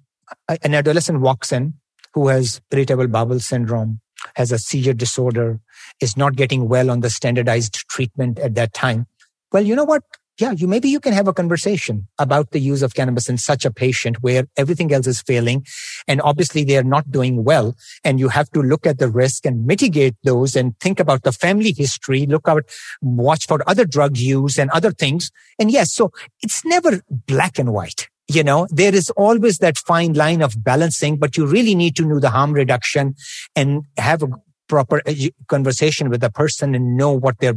an 0.48 0.74
adolescent 0.74 1.20
walks 1.20 1.52
in 1.52 1.74
who 2.14 2.30
has 2.30 2.62
irritable 2.72 3.08
bowel 3.08 3.40
syndrome, 3.40 4.00
has 4.36 4.52
a 4.52 4.58
seizure 4.58 4.94
disorder, 4.94 5.60
is 6.00 6.16
not 6.16 6.36
getting 6.36 6.70
well 6.70 6.90
on 6.90 7.02
the 7.02 7.10
standardized 7.10 7.74
treatment 7.90 8.40
at 8.40 8.56
that 8.56 8.74
time. 8.74 9.08
Well, 9.52 9.64
you 9.64 9.76
know 9.76 9.84
what? 9.84 10.04
Yeah, 10.42 10.52
you 10.52 10.68
maybe 10.68 10.90
you 10.90 11.00
can 11.00 11.14
have 11.14 11.28
a 11.28 11.34
conversation 11.34 12.08
about 12.18 12.50
the 12.50 12.60
use 12.60 12.82
of 12.82 12.96
cannabis 12.96 13.30
in 13.30 13.38
such 13.38 13.64
a 13.64 13.72
patient 13.72 14.24
where 14.24 14.48
everything 14.58 14.92
else 14.92 15.06
is 15.06 15.22
failing 15.22 15.66
and 16.08 16.20
obviously 16.22 16.64
they 16.64 16.78
are 16.78 16.84
not 16.84 17.12
doing 17.12 17.44
well. 17.44 17.76
And 18.04 18.20
you 18.20 18.30
have 18.30 18.50
to 18.52 18.62
look 18.62 18.88
at 18.88 18.98
the 18.98 19.08
risk 19.08 19.46
and 19.46 19.68
mitigate 19.68 20.16
those 20.24 20.56
and 20.56 20.78
think 20.80 21.00
about 21.00 21.22
the 21.22 21.32
family 21.32 21.74
history, 21.78 22.26
look 22.26 22.48
out, 22.48 22.64
watch 23.02 23.46
for 23.46 23.62
other 23.70 23.86
drug 23.86 24.18
use 24.18 24.58
and 24.58 24.72
other 24.72 24.92
things. 24.92 25.32
And 25.60 25.70
yes, 25.70 25.94
so 25.94 26.12
it's 26.42 26.66
never 26.66 27.02
black 27.28 27.60
and 27.60 27.72
white. 27.72 28.10
You 28.28 28.44
know, 28.44 28.68
there 28.72 28.96
is 28.96 29.10
always 29.12 29.60
that 29.60 29.78
fine 29.78 30.14
line 30.14 30.42
of 30.42 30.64
balancing, 30.64 31.18
but 31.18 31.38
you 31.38 31.46
really 31.46 31.76
need 31.76 31.96
to 31.98 32.06
know 32.06 32.20
the 32.20 32.30
harm 32.32 32.54
reduction 32.54 33.16
and 33.56 33.84
have 33.98 34.24
a 34.24 34.30
proper 34.68 35.02
uh, 35.06 35.14
conversation 35.48 36.10
with 36.10 36.22
the 36.22 36.32
person 36.32 36.74
and 36.74 36.98
know 36.98 37.12
what 37.12 37.40
their 37.40 37.54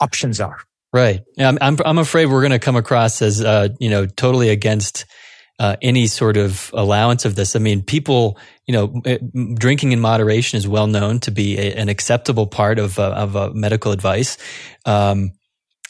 options 0.00 0.40
are. 0.40 0.60
Right. 0.94 1.22
I'm, 1.40 1.58
I'm, 1.60 1.76
I'm 1.84 1.98
afraid 1.98 2.26
we're 2.26 2.42
going 2.42 2.52
to 2.52 2.60
come 2.60 2.76
across 2.76 3.20
as, 3.20 3.42
uh, 3.42 3.70
you 3.80 3.90
know, 3.90 4.06
totally 4.06 4.50
against, 4.50 5.06
uh, 5.58 5.74
any 5.82 6.06
sort 6.06 6.36
of 6.36 6.70
allowance 6.72 7.24
of 7.24 7.34
this. 7.34 7.56
I 7.56 7.58
mean, 7.58 7.82
people, 7.82 8.38
you 8.68 8.74
know, 8.74 9.02
drinking 9.54 9.90
in 9.90 9.98
moderation 9.98 10.56
is 10.56 10.68
well 10.68 10.86
known 10.86 11.18
to 11.20 11.32
be 11.32 11.58
a, 11.58 11.74
an 11.74 11.88
acceptable 11.88 12.46
part 12.46 12.78
of, 12.78 13.00
uh, 13.00 13.10
of 13.10 13.36
uh, 13.36 13.50
medical 13.52 13.90
advice. 13.90 14.38
Um, 14.86 15.32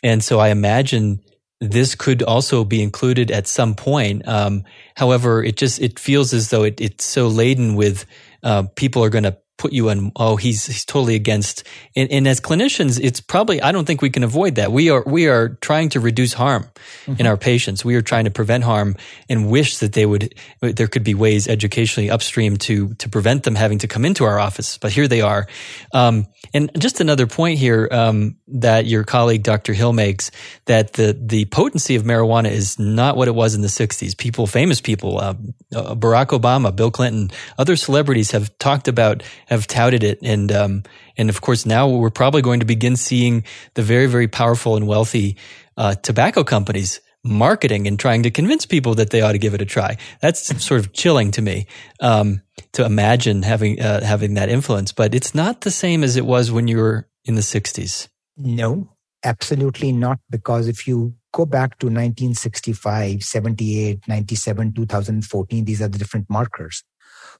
and 0.03 0.25
so 0.25 0.39
I 0.39 0.49
imagine 0.49 1.21
this 1.61 1.95
could 1.95 2.23
also 2.23 2.65
be 2.65 2.83
included 2.83 3.31
at 3.31 3.47
some 3.47 3.75
point. 3.75 4.27
Um, 4.27 4.65
however, 4.97 5.45
it 5.45 5.59
just, 5.59 5.83
it 5.83 5.99
feels 5.99 6.33
as 6.33 6.49
though 6.49 6.63
it, 6.63 6.81
it's 6.81 7.05
so 7.05 7.29
laden 7.29 7.75
with, 7.75 8.07
uh, 8.43 8.65
people 8.75 9.05
are 9.05 9.11
going 9.11 9.25
to 9.25 9.37
put 9.57 9.73
you 9.73 9.89
in, 9.89 10.11
oh, 10.17 10.37
he's, 10.37 10.67
he's 10.67 10.85
totally 10.85 11.15
against. 11.15 11.63
And, 11.95 12.11
and, 12.11 12.27
as 12.27 12.41
clinicians, 12.41 12.99
it's 13.03 13.21
probably, 13.21 13.63
I 13.63 13.71
don't 13.73 13.85
think 13.85 14.03
we 14.03 14.11
can 14.11 14.25
avoid 14.25 14.57
that. 14.57 14.73
We 14.73 14.91
are, 14.91 15.05
we 15.07 15.29
are 15.29 15.51
trying 15.61 15.91
to 15.91 16.01
reduce 16.01 16.33
harm 16.33 16.69
mm-hmm. 17.07 17.21
in 17.21 17.27
our 17.27 17.37
patients. 17.37 17.85
We 17.85 17.95
are 17.95 18.03
trying 18.03 18.25
to 18.25 18.31
prevent 18.31 18.65
harm 18.65 18.97
and 19.29 19.51
wish 19.51 19.79
that 19.79 19.93
they 19.93 20.07
would, 20.07 20.35
there 20.61 20.89
could 20.89 21.05
be 21.05 21.15
ways 21.15 21.47
educationally 21.47 22.11
upstream 22.11 22.57
to, 22.59 22.95
to 22.95 23.09
prevent 23.09 23.45
them 23.45 23.55
having 23.55 23.79
to 23.79 23.89
come 23.89 24.05
into 24.05 24.25
our 24.25 24.41
office. 24.41 24.77
But 24.77 24.93
here 24.93 25.07
they 25.07 25.21
are. 25.21 25.47
Um, 25.93 26.27
and 26.53 26.71
just 26.79 27.01
another 27.01 27.27
point 27.27 27.59
here, 27.59 27.89
um, 27.93 28.37
that 28.49 28.87
your 28.87 29.05
colleague, 29.05 29.45
Dr. 29.45 29.73
Hill 29.73 29.93
makes 29.93 30.31
that 30.67 30.95
the, 30.95 31.17
the 31.19 31.45
potency 31.47 31.95
of 31.95 32.03
marijuana 32.03 32.51
is 32.51 32.79
not 32.79 33.17
what 33.17 33.29
it 33.29 33.35
was 33.35 33.55
in 33.55 33.63
the 33.63 33.69
60s. 33.69 34.17
People, 34.17 34.47
famous 34.47 34.81
people, 34.81 35.19
uh, 35.19 35.35
uh, 35.75 35.95
Barack 35.95 36.39
Obama, 36.39 36.75
Bill 36.75 36.91
Clinton, 36.91 37.31
other 37.59 37.77
celebrities 37.77 38.33
have 38.33 38.57
talked 38.59 38.89
about 38.89 39.23
have 39.47 39.67
touted 39.67 40.03
it. 40.03 40.19
And, 40.23 40.51
um, 40.53 40.83
and 41.17 41.29
of 41.29 41.41
course, 41.41 41.67
now 41.67 41.89
we're 41.89 42.11
probably 42.11 42.43
going 42.43 42.61
to 42.61 42.67
begin 42.67 42.97
seeing 42.97 43.45
the 43.75 43.83
very, 43.83 44.07
very 44.07 44.29
powerful 44.29 44.77
and 44.77 44.87
wealthy, 44.87 45.37
uh, 45.77 45.95
tobacco 45.95 46.45
companies 46.45 47.01
marketing 47.25 47.87
and 47.87 47.99
trying 47.99 48.23
to 48.23 48.31
convince 48.31 48.67
people 48.67 48.95
that 48.95 49.11
they 49.11 49.23
ought 49.23 49.33
to 49.33 49.39
give 49.39 49.55
it 49.55 49.63
a 49.63 49.65
try. 49.65 49.97
That's 50.21 50.63
sort 50.63 50.81
of 50.81 50.93
chilling 50.93 51.31
to 51.33 51.43
me, 51.43 51.67
um, 52.01 52.43
to 52.73 52.85
imagine 52.85 53.43
having, 53.43 53.81
uh, 53.81 54.05
having 54.05 54.35
that 54.35 54.51
influence, 54.51 54.93
but 54.93 55.15
it's 55.15 55.35
not 55.35 55.63
the 55.63 55.71
same 55.71 56.05
as 56.05 56.17
it 56.17 56.27
was 56.27 56.53
when 56.53 56.69
you 56.69 56.77
were 56.77 57.09
in 57.25 57.35
the 57.35 57.43
sixties. 57.43 58.09
No, 58.37 58.91
absolutely 59.25 59.93
not. 59.93 60.19
Because 60.29 60.69
if 60.69 60.87
you 60.87 61.15
go 61.33 61.47
back 61.47 61.79
to 61.79 61.87
1965, 61.87 63.23
78, 63.23 64.07
97, 64.07 64.73
2014, 64.75 65.65
these 65.65 65.81
are 65.81 65.89
the 65.89 65.99
different 65.99 66.29
markers. 66.29 66.85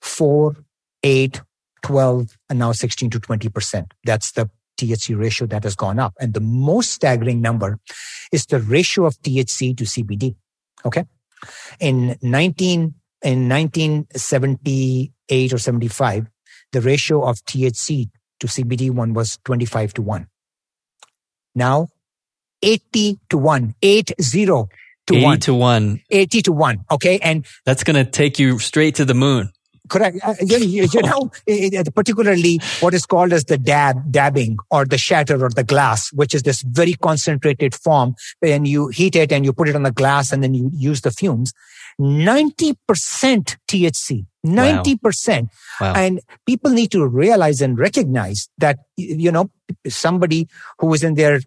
Four, 0.01 0.57
eight, 1.03 1.43
12 1.85 2.37
and 2.49 2.59
now 2.59 2.73
16 2.73 3.11
to 3.11 3.21
20%. 3.21 3.93
That's 4.05 4.33
the 4.33 4.51
THC 4.79 5.17
ratio 5.17 5.47
that 5.47 5.63
has 5.65 5.77
gone 5.77 6.01
up. 6.01 6.15
And 6.19 6.35
the 6.35 6.41
most 6.41 6.91
staggering 6.91 7.41
number 7.41 7.79
is 8.33 8.45
the 8.47 8.59
ratio 8.59 9.05
of 9.05 9.17
THC 9.21 9.77
to 9.77 9.85
CBD. 9.85 10.35
Okay. 10.85 11.05
In 11.79 12.19
19, 12.23 12.95
in 13.23 13.49
1978 13.49 15.53
or 15.53 15.59
75, 15.59 16.27
the 16.73 16.81
ratio 16.81 17.23
of 17.23 17.37
THC 17.45 18.09
to 18.41 18.47
CBD 18.47 18.91
one 18.91 19.13
was 19.13 19.39
25 19.45 19.93
to 19.95 20.03
1. 20.03 20.27
Now 21.55 21.89
80 22.63 23.19
to 23.29 23.39
1, 23.39 23.75
80 23.83 24.15
to 24.15 24.69
80 25.15 25.25
1. 25.25 25.41
to 25.41 25.55
1. 25.55 26.01
80 26.11 26.43
to 26.43 26.53
1. 26.53 26.85
Okay. 26.91 27.19
And 27.19 27.47
that's 27.67 27.85
going 27.85 28.03
to 28.03 28.11
take 28.11 28.39
you 28.39 28.59
straight 28.59 28.95
to 28.97 29.05
the 29.05 29.15
moon. 29.15 29.53
Correct. 29.89 30.19
Uh, 30.23 30.35
you, 30.41 30.87
you, 30.87 31.03
know, 31.03 31.31
particularly 31.95 32.59
what 32.81 32.95
is 32.95 33.05
called 33.05 33.33
as 33.33 33.45
the 33.45 33.59
dab, 33.59 34.11
dabbing 34.11 34.57
or 34.71 34.87
the 34.87 34.97
shatter 34.97 35.45
or 35.45 35.51
the 35.51 35.65
glass, 35.65 36.11
which 36.13 36.35
is 36.35 36.43
this 36.43 36.63
very 36.63 36.95
concentrated 36.95 37.75
form. 37.75 38.15
And 38.41 38.67
you 38.67 38.89
heat 38.89 39.15
it 39.15 39.31
and 39.31 39.45
you 39.45 39.53
put 39.53 39.69
it 39.69 39.77
on 39.77 39.83
the 39.83 39.93
glass 39.93 40.33
and 40.33 40.43
then 40.43 40.55
you 40.55 40.71
use 40.73 41.03
the 41.03 41.11
fumes. 41.11 41.53
90% 42.01 42.77
THC. 43.69 44.27
90%. 44.45 45.43
Wow. 45.43 45.49
Wow. 45.81 45.95
And 45.95 46.21
people 46.47 46.71
need 46.71 46.91
to 46.93 47.07
realize 47.07 47.61
and 47.61 47.79
recognize 47.79 48.49
that, 48.59 48.79
you 48.97 49.31
know, 49.31 49.51
somebody 49.87 50.49
who 50.79 50.93
is 50.95 51.05
in 51.05 51.15
their 51.15 51.41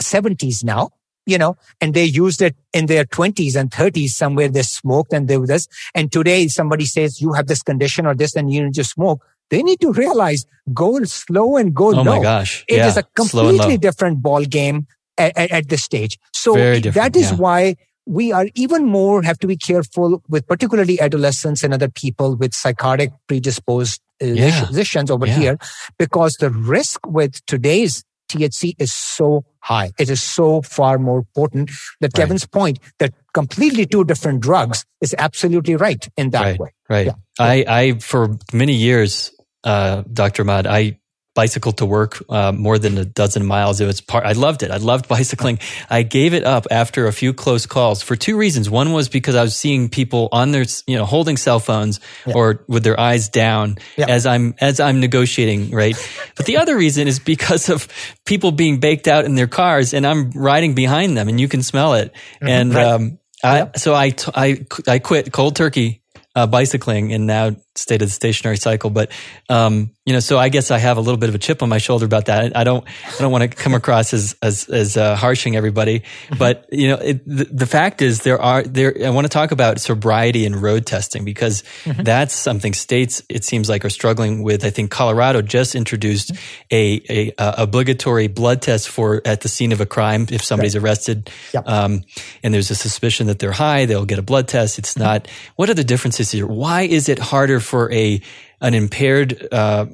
70s 0.00 0.62
now 0.62 0.90
you 1.26 1.38
know, 1.38 1.56
and 1.80 1.94
they 1.94 2.04
used 2.04 2.42
it 2.42 2.56
in 2.72 2.86
their 2.86 3.04
twenties 3.04 3.56
and 3.56 3.72
thirties 3.72 4.16
somewhere 4.16 4.48
they 4.48 4.62
smoked 4.62 5.12
and 5.12 5.28
they 5.28 5.36
do 5.36 5.46
this. 5.46 5.68
And 5.94 6.10
today 6.10 6.48
somebody 6.48 6.84
says 6.84 7.20
you 7.20 7.32
have 7.32 7.46
this 7.46 7.62
condition 7.62 8.06
or 8.06 8.14
this 8.14 8.34
and 8.36 8.52
you 8.52 8.70
just 8.70 8.92
smoke. 8.92 9.24
They 9.50 9.62
need 9.62 9.80
to 9.82 9.92
realize 9.92 10.46
go 10.72 11.02
slow 11.04 11.56
and 11.56 11.74
go 11.74 11.88
oh 11.88 12.02
low. 12.02 12.04
my 12.04 12.22
gosh. 12.22 12.64
It 12.68 12.76
yeah. 12.76 12.88
is 12.88 12.96
a 12.96 13.02
completely 13.02 13.76
different 13.76 14.22
ball 14.22 14.44
game 14.44 14.86
at, 15.18 15.36
at, 15.36 15.50
at 15.50 15.68
this 15.68 15.82
stage. 15.82 16.18
So 16.32 16.54
that 16.54 17.14
is 17.14 17.30
yeah. 17.30 17.36
why 17.36 17.76
we 18.06 18.32
are 18.32 18.46
even 18.54 18.86
more 18.86 19.22
have 19.22 19.38
to 19.38 19.46
be 19.46 19.56
careful 19.56 20.22
with 20.28 20.46
particularly 20.46 21.00
adolescents 21.00 21.62
and 21.62 21.72
other 21.72 21.88
people 21.88 22.34
with 22.36 22.54
psychotic 22.54 23.12
predisposed 23.28 24.00
uh, 24.22 24.26
yeah. 24.26 24.64
positions 24.64 25.10
over 25.10 25.26
here 25.26 25.58
because 25.98 26.34
the 26.40 26.50
risk 26.50 27.06
with 27.06 27.44
today's 27.46 28.04
THC 28.32 28.74
is 28.78 28.92
so 28.92 29.44
high. 29.60 29.92
It 29.98 30.10
is 30.10 30.22
so 30.22 30.62
far 30.62 30.98
more 30.98 31.24
potent 31.34 31.70
that 32.00 32.06
right. 32.06 32.22
Kevin's 32.22 32.46
point 32.46 32.78
that 32.98 33.14
completely 33.32 33.86
two 33.86 34.04
different 34.04 34.40
drugs 34.40 34.84
is 35.00 35.14
absolutely 35.18 35.76
right 35.76 36.06
in 36.16 36.30
that 36.30 36.42
right, 36.42 36.58
way. 36.58 36.74
Right. 36.88 37.06
Yeah. 37.06 37.12
I, 37.38 37.64
I, 37.68 37.92
for 37.98 38.38
many 38.52 38.74
years, 38.74 39.32
uh, 39.64 40.02
Dr. 40.12 40.42
Ahmad, 40.42 40.66
I 40.66 40.98
bicycle 41.34 41.72
to 41.72 41.86
work 41.86 42.22
uh, 42.28 42.52
more 42.52 42.78
than 42.78 42.98
a 42.98 43.04
dozen 43.04 43.46
miles. 43.46 43.80
It 43.80 43.86
was 43.86 44.00
part. 44.00 44.24
I 44.24 44.32
loved 44.32 44.62
it. 44.62 44.70
I 44.70 44.76
loved 44.76 45.08
bicycling. 45.16 45.58
I 45.88 46.02
gave 46.02 46.34
it 46.34 46.44
up 46.44 46.66
after 46.70 47.06
a 47.06 47.12
few 47.12 47.32
close 47.32 47.66
calls 47.66 48.02
for 48.02 48.16
two 48.16 48.36
reasons. 48.36 48.68
One 48.68 48.92
was 48.92 49.08
because 49.08 49.34
I 49.34 49.42
was 49.42 49.56
seeing 49.56 49.88
people 49.88 50.28
on 50.32 50.50
their, 50.52 50.64
you 50.86 50.96
know, 50.96 51.04
holding 51.04 51.36
cell 51.36 51.60
phones 51.60 52.00
yeah. 52.26 52.34
or 52.34 52.64
with 52.68 52.84
their 52.84 52.98
eyes 52.98 53.28
down 53.28 53.78
yeah. 53.96 54.06
as 54.08 54.26
I'm 54.26 54.54
as 54.60 54.80
I'm 54.80 55.00
negotiating, 55.00 55.70
right? 55.70 55.96
but 56.36 56.46
the 56.46 56.58
other 56.58 56.76
reason 56.76 57.08
is 57.08 57.18
because 57.18 57.68
of 57.68 57.88
people 58.24 58.52
being 58.52 58.80
baked 58.80 59.08
out 59.08 59.24
in 59.24 59.34
their 59.34 59.46
cars, 59.46 59.94
and 59.94 60.06
I'm 60.06 60.30
riding 60.32 60.74
behind 60.74 61.16
them, 61.16 61.28
and 61.28 61.40
you 61.40 61.48
can 61.48 61.62
smell 61.62 61.94
it. 61.94 62.12
Mm-hmm. 62.12 62.48
And 62.48 62.74
right. 62.74 62.86
um, 62.86 63.18
I, 63.44 63.70
so 63.76 63.94
I, 63.94 64.10
t- 64.10 64.30
I 64.34 64.66
I 64.86 64.98
quit 64.98 65.32
cold 65.32 65.56
turkey 65.56 66.01
uh, 66.34 66.46
bicycling, 66.46 67.12
and 67.12 67.26
now 67.26 67.56
state 67.74 68.02
of 68.02 68.08
the 68.08 68.12
stationary 68.12 68.56
cycle. 68.56 68.90
But 68.90 69.10
um, 69.48 69.90
you 70.04 70.12
know, 70.12 70.20
so 70.20 70.38
I 70.38 70.48
guess 70.48 70.70
I 70.70 70.78
have 70.78 70.96
a 70.96 71.00
little 71.00 71.18
bit 71.18 71.28
of 71.28 71.34
a 71.34 71.38
chip 71.38 71.62
on 71.62 71.68
my 71.68 71.78
shoulder 71.78 72.04
about 72.04 72.26
that. 72.26 72.56
I 72.56 72.64
don't 72.64 72.86
I 73.06 73.18
don't 73.18 73.32
want 73.32 73.42
to 73.42 73.48
come 73.48 73.74
across 73.74 74.12
as 74.12 74.36
as 74.42 74.68
as 74.68 74.96
uh, 74.96 75.14
harshing 75.16 75.56
everybody, 75.56 76.00
mm-hmm. 76.00 76.38
but 76.38 76.66
you 76.72 76.88
know, 76.88 76.96
it, 76.96 77.26
the, 77.26 77.44
the, 77.44 77.66
fact 77.66 78.02
is 78.02 78.22
there 78.22 78.40
are 78.40 78.62
there. 78.62 78.94
I 79.04 79.10
want 79.10 79.26
to 79.26 79.28
talk 79.28 79.52
about 79.52 79.80
sobriety 79.80 80.44
and 80.44 80.60
road 80.60 80.86
testing 80.86 81.24
because 81.24 81.62
mm-hmm. 81.84 82.02
that's 82.02 82.34
something 82.34 82.72
states 82.72 83.22
it 83.28 83.44
seems 83.44 83.68
like 83.68 83.84
are 83.84 83.90
struggling 83.90 84.42
with. 84.42 84.64
I 84.64 84.70
think 84.70 84.90
Colorado 84.90 85.42
just 85.42 85.74
introduced 85.74 86.32
mm-hmm. 86.32 86.74
a, 86.74 87.02
a, 87.08 87.32
a 87.38 87.54
obligatory 87.62 88.26
blood 88.26 88.62
test 88.62 88.88
for 88.88 89.22
at 89.24 89.42
the 89.42 89.48
scene 89.48 89.72
of 89.72 89.80
a 89.80 89.86
crime 89.86 90.26
if 90.30 90.42
somebody's 90.42 90.76
right. 90.76 90.84
arrested, 90.84 91.30
yep. 91.54 91.68
um, 91.68 92.02
and 92.42 92.52
there's 92.52 92.70
a 92.70 92.74
suspicion 92.74 93.26
that 93.28 93.38
they're 93.38 93.52
high, 93.52 93.86
they'll 93.86 94.04
get 94.04 94.18
a 94.18 94.22
blood 94.22 94.48
test. 94.48 94.78
It's 94.78 94.96
not. 94.96 95.28
What 95.56 95.70
are 95.70 95.74
the 95.74 95.84
differences 95.84 96.30
here? 96.30 96.46
Why 96.46 96.82
is 96.82 97.08
it 97.08 97.18
harder 97.18 97.60
for 97.60 97.92
a 97.92 98.20
an 98.60 98.74
impaired 98.74 99.48
uh, 99.52 99.86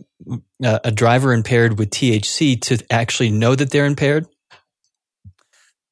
a 0.62 0.90
driver 0.90 1.32
impaired 1.32 1.78
with 1.78 1.90
THC 1.90 2.60
to 2.62 2.84
actually 2.90 3.30
know 3.30 3.54
that 3.54 3.70
they're 3.70 3.86
impaired? 3.86 4.26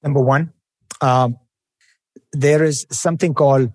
Number 0.03 0.21
one, 0.21 0.53
um, 1.01 1.39
there 2.33 2.63
is 2.65 2.87
something 2.91 3.35
called 3.35 3.73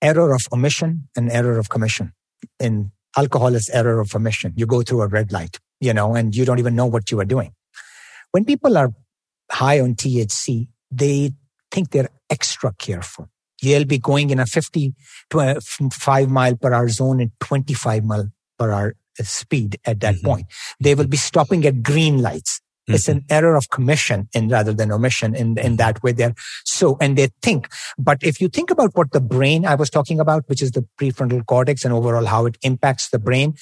error 0.00 0.34
of 0.34 0.42
omission 0.52 1.08
and 1.16 1.30
error 1.30 1.58
of 1.58 1.68
commission. 1.68 2.12
In 2.60 2.92
alcohol, 3.16 3.54
it's 3.54 3.70
error 3.70 4.00
of 4.00 4.14
omission. 4.14 4.52
You 4.56 4.66
go 4.66 4.82
through 4.82 5.02
a 5.02 5.08
red 5.08 5.32
light, 5.32 5.58
you 5.80 5.92
know, 5.92 6.14
and 6.14 6.34
you 6.34 6.44
don't 6.44 6.58
even 6.58 6.76
know 6.76 6.86
what 6.86 7.10
you 7.10 7.20
are 7.20 7.24
doing. 7.24 7.52
When 8.32 8.44
people 8.44 8.76
are 8.76 8.92
high 9.50 9.80
on 9.80 9.94
THC, 9.94 10.68
they 10.90 11.32
think 11.70 11.90
they're 11.90 12.10
extra 12.30 12.72
careful. 12.78 13.28
You'll 13.60 13.84
be 13.84 13.98
going 13.98 14.30
in 14.30 14.38
a 14.38 14.46
50, 14.46 14.94
5 15.32 16.30
mile 16.30 16.56
per 16.56 16.72
hour 16.72 16.88
zone 16.88 17.20
at 17.20 17.30
25 17.40 18.04
mile 18.04 18.30
per 18.58 18.70
hour 18.70 18.94
speed 19.20 19.78
at 19.84 20.00
that 20.00 20.16
mm-hmm. 20.16 20.26
point. 20.26 20.46
They 20.80 20.94
will 20.94 21.08
be 21.08 21.16
stopping 21.16 21.66
at 21.66 21.82
green 21.82 22.22
lights. 22.22 22.60
Mm-hmm. 22.60 22.94
It's 22.94 23.08
an 23.08 23.24
error 23.28 23.56
of 23.56 23.68
commission 23.68 24.28
in 24.32 24.48
rather 24.48 24.72
than 24.72 24.92
omission 24.92 25.34
in, 25.34 25.40
in 25.40 25.54
mm-hmm. 25.54 25.76
that 25.76 26.02
way 26.04 26.12
there. 26.12 26.34
So, 26.64 26.96
and 27.00 27.18
they 27.18 27.30
think, 27.42 27.68
but 27.98 28.18
if 28.22 28.40
you 28.40 28.48
think 28.48 28.70
about 28.70 28.96
what 28.96 29.10
the 29.10 29.20
brain 29.20 29.66
I 29.66 29.74
was 29.74 29.90
talking 29.90 30.20
about, 30.20 30.44
which 30.48 30.62
is 30.62 30.70
the 30.70 30.86
prefrontal 30.98 31.44
cortex 31.44 31.84
and 31.84 31.92
overall 31.92 32.26
how 32.26 32.46
it 32.46 32.56
impacts 32.62 33.10
the 33.10 33.18
brain, 33.18 33.54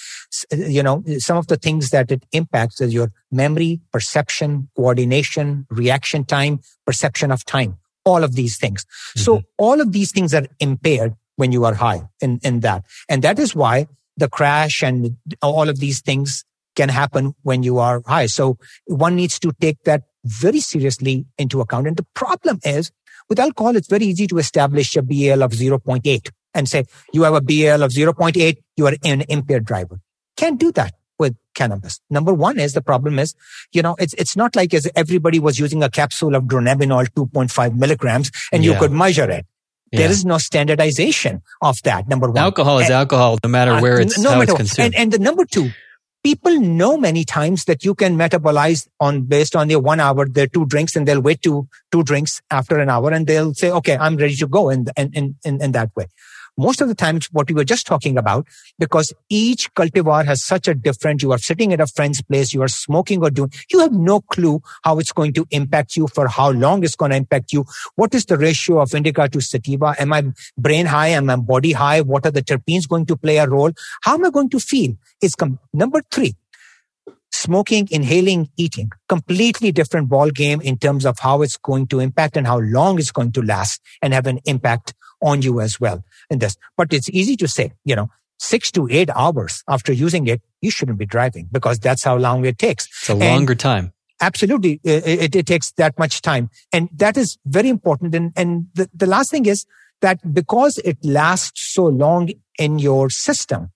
you 0.52 0.82
know, 0.82 1.02
some 1.18 1.38
of 1.38 1.46
the 1.46 1.56
things 1.56 1.88
that 1.90 2.12
it 2.12 2.24
impacts 2.32 2.82
is 2.82 2.92
your 2.92 3.10
memory, 3.32 3.80
perception, 3.92 4.68
coordination, 4.76 5.66
reaction 5.70 6.24
time, 6.26 6.60
perception 6.84 7.32
of 7.32 7.44
time 7.46 7.78
all 8.06 8.24
of 8.24 8.34
these 8.34 8.56
things. 8.56 8.84
Mm-hmm. 8.84 9.20
So 9.20 9.42
all 9.58 9.80
of 9.82 9.92
these 9.92 10.12
things 10.12 10.32
are 10.32 10.46
impaired 10.60 11.14
when 11.36 11.52
you 11.52 11.64
are 11.66 11.74
high 11.74 12.08
in, 12.22 12.40
in 12.42 12.60
that. 12.60 12.84
And 13.10 13.22
that 13.22 13.38
is 13.38 13.54
why 13.54 13.88
the 14.16 14.28
crash 14.28 14.82
and 14.82 15.16
all 15.42 15.68
of 15.68 15.78
these 15.78 16.00
things 16.00 16.44
can 16.74 16.88
happen 16.88 17.34
when 17.42 17.62
you 17.62 17.78
are 17.78 18.02
high. 18.06 18.26
So 18.26 18.56
one 18.86 19.16
needs 19.16 19.38
to 19.40 19.52
take 19.60 19.82
that 19.84 20.04
very 20.24 20.60
seriously 20.60 21.26
into 21.36 21.60
account. 21.60 21.86
And 21.86 21.96
the 21.96 22.06
problem 22.14 22.60
is 22.64 22.90
with 23.28 23.38
alcohol, 23.38 23.76
it's 23.76 23.88
very 23.88 24.06
easy 24.06 24.26
to 24.28 24.38
establish 24.38 24.96
a 24.96 25.02
BL 25.02 25.42
of 25.42 25.52
0.8 25.52 26.30
and 26.54 26.68
say 26.68 26.84
you 27.12 27.24
have 27.24 27.34
a 27.34 27.40
BL 27.40 27.82
of 27.82 27.90
0.8. 27.90 28.56
You 28.76 28.86
are 28.86 28.94
an 29.04 29.24
impaired 29.28 29.64
driver. 29.64 30.00
Can't 30.36 30.60
do 30.60 30.70
that 30.72 30.94
cannabis. 31.56 32.00
Number 32.08 32.32
one 32.32 32.60
is 32.60 32.74
the 32.74 32.82
problem 32.82 33.18
is, 33.18 33.34
you 33.72 33.82
know, 33.82 33.96
it's, 33.98 34.14
it's 34.14 34.36
not 34.36 34.54
like 34.54 34.72
as 34.72 34.88
everybody 34.94 35.40
was 35.40 35.58
using 35.58 35.82
a 35.82 35.90
capsule 35.90 36.36
of 36.36 36.44
dronabinol 36.44 37.08
2.5 37.14 37.74
milligrams 37.74 38.30
and 38.52 38.64
yeah. 38.64 38.72
you 38.72 38.78
could 38.78 38.92
measure 38.92 39.28
it. 39.28 39.44
Yeah. 39.90 40.00
There 40.00 40.10
is 40.10 40.24
no 40.24 40.38
standardization 40.38 41.42
of 41.62 41.82
that. 41.82 42.08
Number 42.08 42.28
one. 42.28 42.38
Alcohol 42.38 42.78
is 42.78 42.86
and, 42.86 42.94
alcohol, 42.94 43.38
no 43.42 43.48
matter 43.48 43.72
uh, 43.72 43.80
where 43.80 44.00
it's, 44.00 44.18
no 44.18 44.30
how 44.30 44.38
matter, 44.38 44.52
it's 44.52 44.58
consumed. 44.58 44.86
And, 44.86 44.94
and 44.94 45.12
the 45.12 45.18
number 45.18 45.44
two, 45.44 45.70
people 46.22 46.60
know 46.60 46.96
many 46.96 47.24
times 47.24 47.64
that 47.64 47.84
you 47.84 47.94
can 47.94 48.16
metabolize 48.16 48.88
on 49.00 49.22
based 49.22 49.54
on 49.54 49.68
their 49.68 49.78
one 49.78 50.00
hour, 50.00 50.28
their 50.28 50.48
two 50.48 50.66
drinks 50.66 50.96
and 50.96 51.06
they'll 51.06 51.22
wait 51.22 51.42
to 51.42 51.68
two 51.92 52.02
drinks 52.02 52.42
after 52.50 52.78
an 52.78 52.90
hour 52.90 53.12
and 53.12 53.26
they'll 53.26 53.54
say, 53.54 53.70
okay, 53.70 53.96
I'm 53.96 54.16
ready 54.16 54.34
to 54.36 54.46
go 54.46 54.70
in, 54.70 54.86
in, 54.96 55.36
in, 55.44 55.62
in 55.62 55.72
that 55.72 55.90
way 55.96 56.06
most 56.56 56.80
of 56.80 56.88
the 56.88 56.94
times 56.94 57.26
what 57.32 57.48
we 57.48 57.54
were 57.54 57.64
just 57.64 57.86
talking 57.86 58.16
about, 58.16 58.46
because 58.78 59.12
each 59.28 59.72
cultivar 59.74 60.24
has 60.24 60.44
such 60.44 60.68
a 60.68 60.74
different, 60.74 61.22
you 61.22 61.32
are 61.32 61.38
sitting 61.38 61.72
at 61.72 61.80
a 61.80 61.86
friend's 61.86 62.22
place, 62.22 62.54
you 62.54 62.62
are 62.62 62.68
smoking 62.68 63.22
or 63.22 63.30
doing, 63.30 63.52
you 63.70 63.80
have 63.80 63.92
no 63.92 64.20
clue 64.20 64.60
how 64.82 64.98
it's 64.98 65.12
going 65.12 65.32
to 65.34 65.46
impact 65.50 65.96
you, 65.96 66.06
for 66.06 66.28
how 66.28 66.50
long 66.50 66.82
it's 66.82 66.96
going 66.96 67.10
to 67.10 67.16
impact 67.16 67.52
you. 67.52 67.64
What 67.96 68.14
is 68.14 68.24
the 68.26 68.36
ratio 68.36 68.80
of 68.80 68.94
indica 68.94 69.28
to 69.28 69.40
sativa? 69.40 69.94
Am 69.98 70.12
I 70.12 70.24
brain 70.56 70.86
high? 70.86 71.08
Am 71.08 71.28
I 71.30 71.36
body 71.36 71.72
high? 71.72 72.00
What 72.00 72.26
are 72.26 72.30
the 72.30 72.42
terpenes 72.42 72.88
going 72.88 73.06
to 73.06 73.16
play 73.16 73.38
a 73.38 73.48
role? 73.48 73.72
How 74.02 74.14
am 74.14 74.24
I 74.24 74.30
going 74.30 74.50
to 74.50 74.60
feel? 74.60 74.96
Is 75.20 75.34
com- 75.34 75.58
number 75.72 76.00
three 76.10 76.36
smoking, 77.32 77.86
inhaling, 77.90 78.48
eating, 78.56 78.90
completely 79.08 79.70
different 79.70 80.08
ball 80.08 80.30
game 80.30 80.60
in 80.62 80.78
terms 80.78 81.04
of 81.04 81.18
how 81.18 81.42
it's 81.42 81.58
going 81.58 81.86
to 81.86 82.00
impact 82.00 82.36
and 82.36 82.46
how 82.46 82.58
long 82.58 82.98
it's 82.98 83.12
going 83.12 83.30
to 83.30 83.42
last 83.42 83.80
and 84.00 84.14
have 84.14 84.26
an 84.26 84.40
impact 84.46 84.94
on 85.22 85.42
you 85.42 85.60
as 85.60 85.78
well 85.78 86.02
in 86.30 86.38
this. 86.38 86.56
But 86.76 86.92
it's 86.92 87.08
easy 87.10 87.36
to 87.36 87.48
say, 87.48 87.72
you 87.84 87.96
know, 87.96 88.08
six 88.38 88.70
to 88.72 88.88
eight 88.90 89.10
hours 89.10 89.62
after 89.68 89.92
using 89.92 90.26
it, 90.26 90.42
you 90.60 90.70
shouldn't 90.70 90.98
be 90.98 91.06
driving 91.06 91.48
because 91.50 91.78
that's 91.78 92.04
how 92.04 92.16
long 92.16 92.44
it 92.44 92.58
takes. 92.58 92.86
It's 92.86 93.10
a 93.10 93.14
longer 93.14 93.54
time. 93.54 93.92
Absolutely. 94.20 94.80
It, 94.82 95.06
it, 95.06 95.36
it, 95.36 95.46
takes 95.46 95.72
that 95.72 95.98
much 95.98 96.22
time. 96.22 96.48
And 96.72 96.88
that 96.96 97.18
is 97.18 97.38
very 97.44 97.68
important. 97.68 98.14
And, 98.14 98.32
and 98.34 98.66
the, 98.74 98.88
the 98.94 99.06
last 99.06 99.30
thing 99.30 99.44
is 99.44 99.66
that 100.00 100.32
because 100.32 100.78
it 100.78 100.96
lasts 101.04 101.60
so 101.74 101.84
long 101.84 102.30
in 102.58 102.78
your 102.78 103.10
system, 103.10 103.72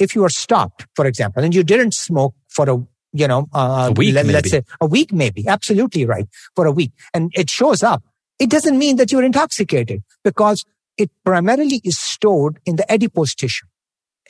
if 0.00 0.14
you 0.14 0.24
are 0.24 0.30
stopped, 0.30 0.86
for 0.96 1.06
example, 1.06 1.44
and 1.44 1.54
you 1.54 1.62
didn't 1.62 1.94
smoke 1.94 2.34
for 2.48 2.68
a 2.68 2.84
you 3.12 3.26
know, 3.26 3.48
uh, 3.52 3.88
a 3.90 3.92
week, 3.92 4.14
let, 4.14 4.28
us 4.28 4.50
say 4.52 4.62
a 4.80 4.86
week, 4.86 5.12
maybe. 5.12 5.44
Absolutely 5.48 6.06
right. 6.06 6.28
For 6.54 6.66
a 6.66 6.70
week. 6.70 6.92
And 7.12 7.32
it 7.34 7.50
shows 7.50 7.82
up 7.82 8.04
it 8.40 8.48
doesn't 8.48 8.78
mean 8.78 8.96
that 8.96 9.12
you're 9.12 9.22
intoxicated 9.22 10.02
because 10.24 10.64
it 11.00 11.10
primarily 11.24 11.80
is 11.84 11.98
stored 11.98 12.60
in 12.66 12.76
the 12.76 12.90
adipose 12.92 13.34
tissue 13.34 13.66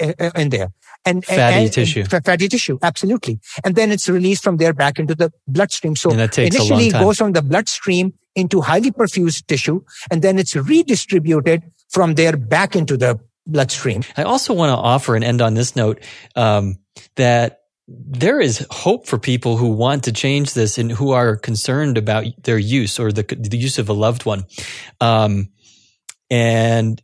uh, 0.01 0.13
uh, 0.19 0.31
in 0.37 0.51
there. 0.51 0.73
And 1.05 1.25
fatty 1.25 1.41
and, 1.41 1.73
tissue. 1.73 2.05
and 2.11 2.25
fatty 2.25 2.49
tissue 2.49 2.79
absolutely. 2.83 3.41
And 3.65 3.75
then 3.75 3.91
it's 3.91 4.09
released 4.09 4.43
from 4.43 4.59
there 4.59 4.75
back 4.75 4.99
into 4.99 5.15
the 5.15 5.33
bloodstream. 5.49 5.97
So 5.97 6.11
initially 6.11 6.89
it 6.89 6.93
goes 6.93 7.19
from 7.19 7.33
the 7.33 7.43
bloodstream 7.43 8.13
into 8.37 8.61
highly 8.61 8.91
perfused 8.91 9.47
tissue 9.47 9.81
and 10.11 10.23
then 10.23 10.39
it's 10.39 10.55
redistributed 10.55 11.63
from 11.89 12.15
there 12.15 12.37
back 12.37 12.77
into 12.77 12.97
the 12.97 13.19
bloodstream. 13.47 14.03
I 14.17 14.25
also 14.25 14.53
want 14.53 14.71
to 14.71 14.77
offer 14.77 15.15
and 15.17 15.25
end 15.25 15.41
on 15.41 15.55
this 15.55 15.75
note 15.75 16.05
um, 16.37 16.79
that 17.17 17.61
there 17.89 18.41
is 18.41 18.67
hope 18.71 19.07
for 19.07 19.19
people 19.19 19.57
who 19.57 19.69
want 19.69 20.05
to 20.05 20.13
change 20.13 20.55
this 20.55 20.79
and 20.79 20.93
who 20.93 21.11
are 21.11 21.37
concerned 21.37 21.99
about 21.99 22.25
their 22.45 22.59
use 22.59 23.01
or 23.01 23.11
the, 23.11 23.23
the 23.23 23.59
use 23.59 23.79
of 23.79 23.89
a 23.89 23.93
loved 23.93 24.27
one. 24.27 24.45
Um, 25.01 25.49
and 26.31 27.01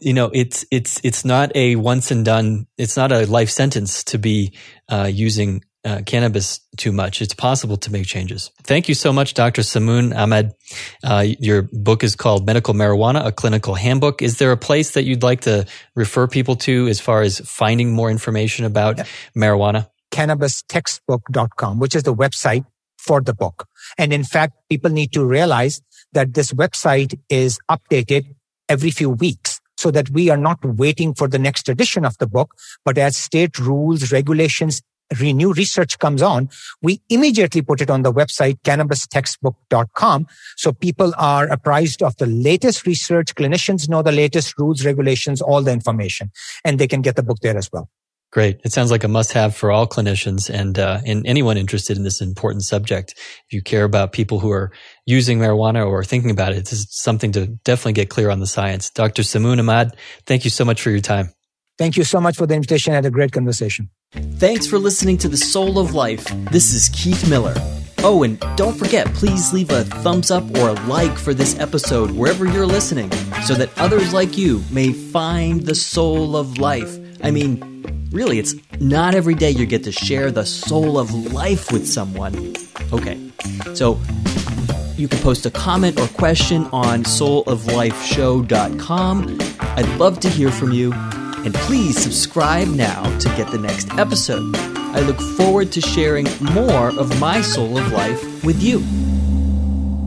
you 0.00 0.12
know, 0.12 0.30
it's, 0.32 0.64
it's, 0.70 1.00
it's 1.04 1.24
not 1.24 1.54
a 1.54 1.76
once 1.76 2.10
and 2.10 2.24
done. 2.24 2.66
It's 2.78 2.96
not 2.96 3.12
a 3.12 3.26
life 3.26 3.50
sentence 3.50 4.04
to 4.04 4.18
be, 4.18 4.56
uh, 4.88 5.10
using 5.12 5.64
uh, 5.84 6.00
cannabis 6.06 6.60
too 6.76 6.92
much. 6.92 7.20
It's 7.20 7.34
possible 7.34 7.76
to 7.76 7.92
make 7.92 8.06
changes. 8.06 8.50
Thank 8.62 8.88
you 8.88 8.94
so 8.94 9.12
much, 9.12 9.34
Dr. 9.34 9.62
Samoon 9.62 10.12
Ahmad. 10.14 10.54
Uh, 11.02 11.26
your 11.38 11.68
book 11.72 12.02
is 12.02 12.16
called 12.16 12.46
Medical 12.46 12.74
Marijuana, 12.74 13.26
a 13.26 13.32
clinical 13.32 13.74
handbook. 13.74 14.22
Is 14.22 14.38
there 14.38 14.50
a 14.50 14.56
place 14.56 14.92
that 14.92 15.04
you'd 15.04 15.22
like 15.22 15.42
to 15.42 15.66
refer 15.94 16.26
people 16.26 16.56
to 16.56 16.88
as 16.88 17.00
far 17.00 17.20
as 17.22 17.40
finding 17.40 17.92
more 17.92 18.10
information 18.10 18.64
about 18.64 18.98
yeah. 18.98 19.04
marijuana? 19.36 19.88
cannabistextbook.com, 20.10 21.80
which 21.80 21.96
is 21.96 22.04
the 22.04 22.14
website 22.14 22.64
for 22.98 23.20
the 23.20 23.34
book. 23.34 23.66
And 23.98 24.12
in 24.12 24.24
fact, 24.24 24.54
people 24.70 24.90
need 24.90 25.12
to 25.12 25.24
realize 25.24 25.82
that 26.12 26.34
this 26.34 26.52
website 26.52 27.18
is 27.28 27.58
updated 27.70 28.34
every 28.68 28.90
few 28.90 29.10
weeks 29.10 29.60
so 29.76 29.90
that 29.90 30.10
we 30.10 30.30
are 30.30 30.36
not 30.36 30.64
waiting 30.64 31.14
for 31.14 31.28
the 31.28 31.38
next 31.38 31.68
edition 31.68 32.04
of 32.04 32.16
the 32.18 32.26
book, 32.26 32.54
but 32.84 32.96
as 32.96 33.16
state 33.16 33.58
rules, 33.58 34.12
regulations, 34.12 34.82
renew 35.20 35.52
research 35.52 35.98
comes 35.98 36.22
on, 36.22 36.48
we 36.82 37.00
immediately 37.08 37.62
put 37.62 37.80
it 37.80 37.90
on 37.90 38.02
the 38.02 38.12
website, 38.12 38.58
cannabistextbook.com. 38.62 40.26
So 40.56 40.72
people 40.72 41.12
are 41.18 41.46
apprised 41.48 42.02
of 42.02 42.16
the 42.16 42.26
latest 42.26 42.86
research. 42.86 43.34
Clinicians 43.34 43.88
know 43.88 44.02
the 44.02 44.12
latest 44.12 44.58
rules, 44.58 44.84
regulations, 44.84 45.42
all 45.42 45.62
the 45.62 45.72
information, 45.72 46.30
and 46.64 46.78
they 46.78 46.88
can 46.88 47.02
get 47.02 47.16
the 47.16 47.22
book 47.22 47.38
there 47.40 47.56
as 47.56 47.70
well. 47.72 47.90
Great. 48.34 48.60
It 48.64 48.72
sounds 48.72 48.90
like 48.90 49.04
a 49.04 49.08
must 49.08 49.32
have 49.32 49.54
for 49.54 49.70
all 49.70 49.86
clinicians 49.86 50.50
and, 50.50 50.76
uh, 50.76 51.00
and 51.06 51.24
anyone 51.24 51.56
interested 51.56 51.96
in 51.96 52.02
this 52.02 52.20
important 52.20 52.64
subject. 52.64 53.12
If 53.16 53.52
you 53.52 53.62
care 53.62 53.84
about 53.84 54.12
people 54.12 54.40
who 54.40 54.50
are 54.50 54.72
using 55.06 55.38
marijuana 55.38 55.86
or 55.86 56.02
thinking 56.02 56.32
about 56.32 56.52
it, 56.52 56.64
this 56.64 56.72
is 56.72 56.88
something 56.90 57.30
to 57.30 57.46
definitely 57.46 57.92
get 57.92 58.10
clear 58.10 58.30
on 58.30 58.40
the 58.40 58.48
science. 58.48 58.90
Dr. 58.90 59.22
Samoon 59.22 59.60
Ahmad, 59.60 59.96
thank 60.26 60.42
you 60.42 60.50
so 60.50 60.64
much 60.64 60.82
for 60.82 60.90
your 60.90 60.98
time. 60.98 61.32
Thank 61.78 61.96
you 61.96 62.02
so 62.02 62.20
much 62.20 62.36
for 62.36 62.44
the 62.44 62.54
invitation. 62.56 62.92
I 62.92 62.96
had 62.96 63.06
a 63.06 63.10
great 63.10 63.30
conversation. 63.30 63.88
Thanks 64.10 64.66
for 64.66 64.80
listening 64.80 65.16
to 65.18 65.28
The 65.28 65.36
Soul 65.36 65.78
of 65.78 65.94
Life. 65.94 66.24
This 66.50 66.74
is 66.74 66.88
Keith 66.88 67.30
Miller. 67.30 67.54
Oh, 67.98 68.24
and 68.24 68.40
don't 68.56 68.76
forget, 68.76 69.06
please 69.14 69.52
leave 69.52 69.70
a 69.70 69.84
thumbs 69.84 70.32
up 70.32 70.42
or 70.58 70.70
a 70.70 70.72
like 70.88 71.16
for 71.16 71.34
this 71.34 71.56
episode 71.60 72.10
wherever 72.10 72.46
you're 72.46 72.66
listening 72.66 73.12
so 73.46 73.54
that 73.54 73.70
others 73.78 74.12
like 74.12 74.36
you 74.36 74.64
may 74.72 74.92
find 74.92 75.62
the 75.62 75.74
soul 75.76 76.36
of 76.36 76.58
life. 76.58 76.98
I 77.22 77.30
mean, 77.30 77.73
really, 78.10 78.38
it's 78.38 78.54
not 78.80 79.14
every 79.14 79.34
day 79.34 79.50
you 79.50 79.66
get 79.66 79.84
to 79.84 79.92
share 79.92 80.30
the 80.30 80.46
soul 80.46 80.98
of 80.98 81.12
life 81.32 81.70
with 81.72 81.86
someone. 81.86 82.54
Okay, 82.92 83.18
so 83.74 83.98
you 84.96 85.08
can 85.08 85.18
post 85.20 85.46
a 85.46 85.50
comment 85.50 85.98
or 85.98 86.06
question 86.08 86.66
on 86.66 87.04
souloflifeshow.com. 87.04 89.38
I'd 89.60 89.88
love 89.98 90.20
to 90.20 90.28
hear 90.28 90.50
from 90.50 90.72
you. 90.72 90.92
And 91.44 91.54
please 91.54 92.02
subscribe 92.02 92.68
now 92.68 93.02
to 93.18 93.28
get 93.30 93.50
the 93.50 93.58
next 93.58 93.92
episode. 93.98 94.54
I 94.56 95.00
look 95.00 95.20
forward 95.36 95.72
to 95.72 95.80
sharing 95.82 96.26
more 96.40 96.88
of 96.98 97.20
my 97.20 97.42
soul 97.42 97.76
of 97.76 97.92
life 97.92 98.44
with 98.44 98.62
you. 98.62 98.78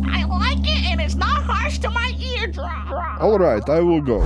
I 0.10 0.24
like 0.24 0.58
it 0.60 0.84
and 0.86 1.00
it's 1.00 1.14
not 1.14 1.44
harsh 1.44 1.78
to 1.80 1.92
my 1.92 2.16
eardrum. 2.20 2.92
All 3.20 3.38
right, 3.38 3.68
I 3.70 3.82
will 3.82 4.02
go. 4.02 4.22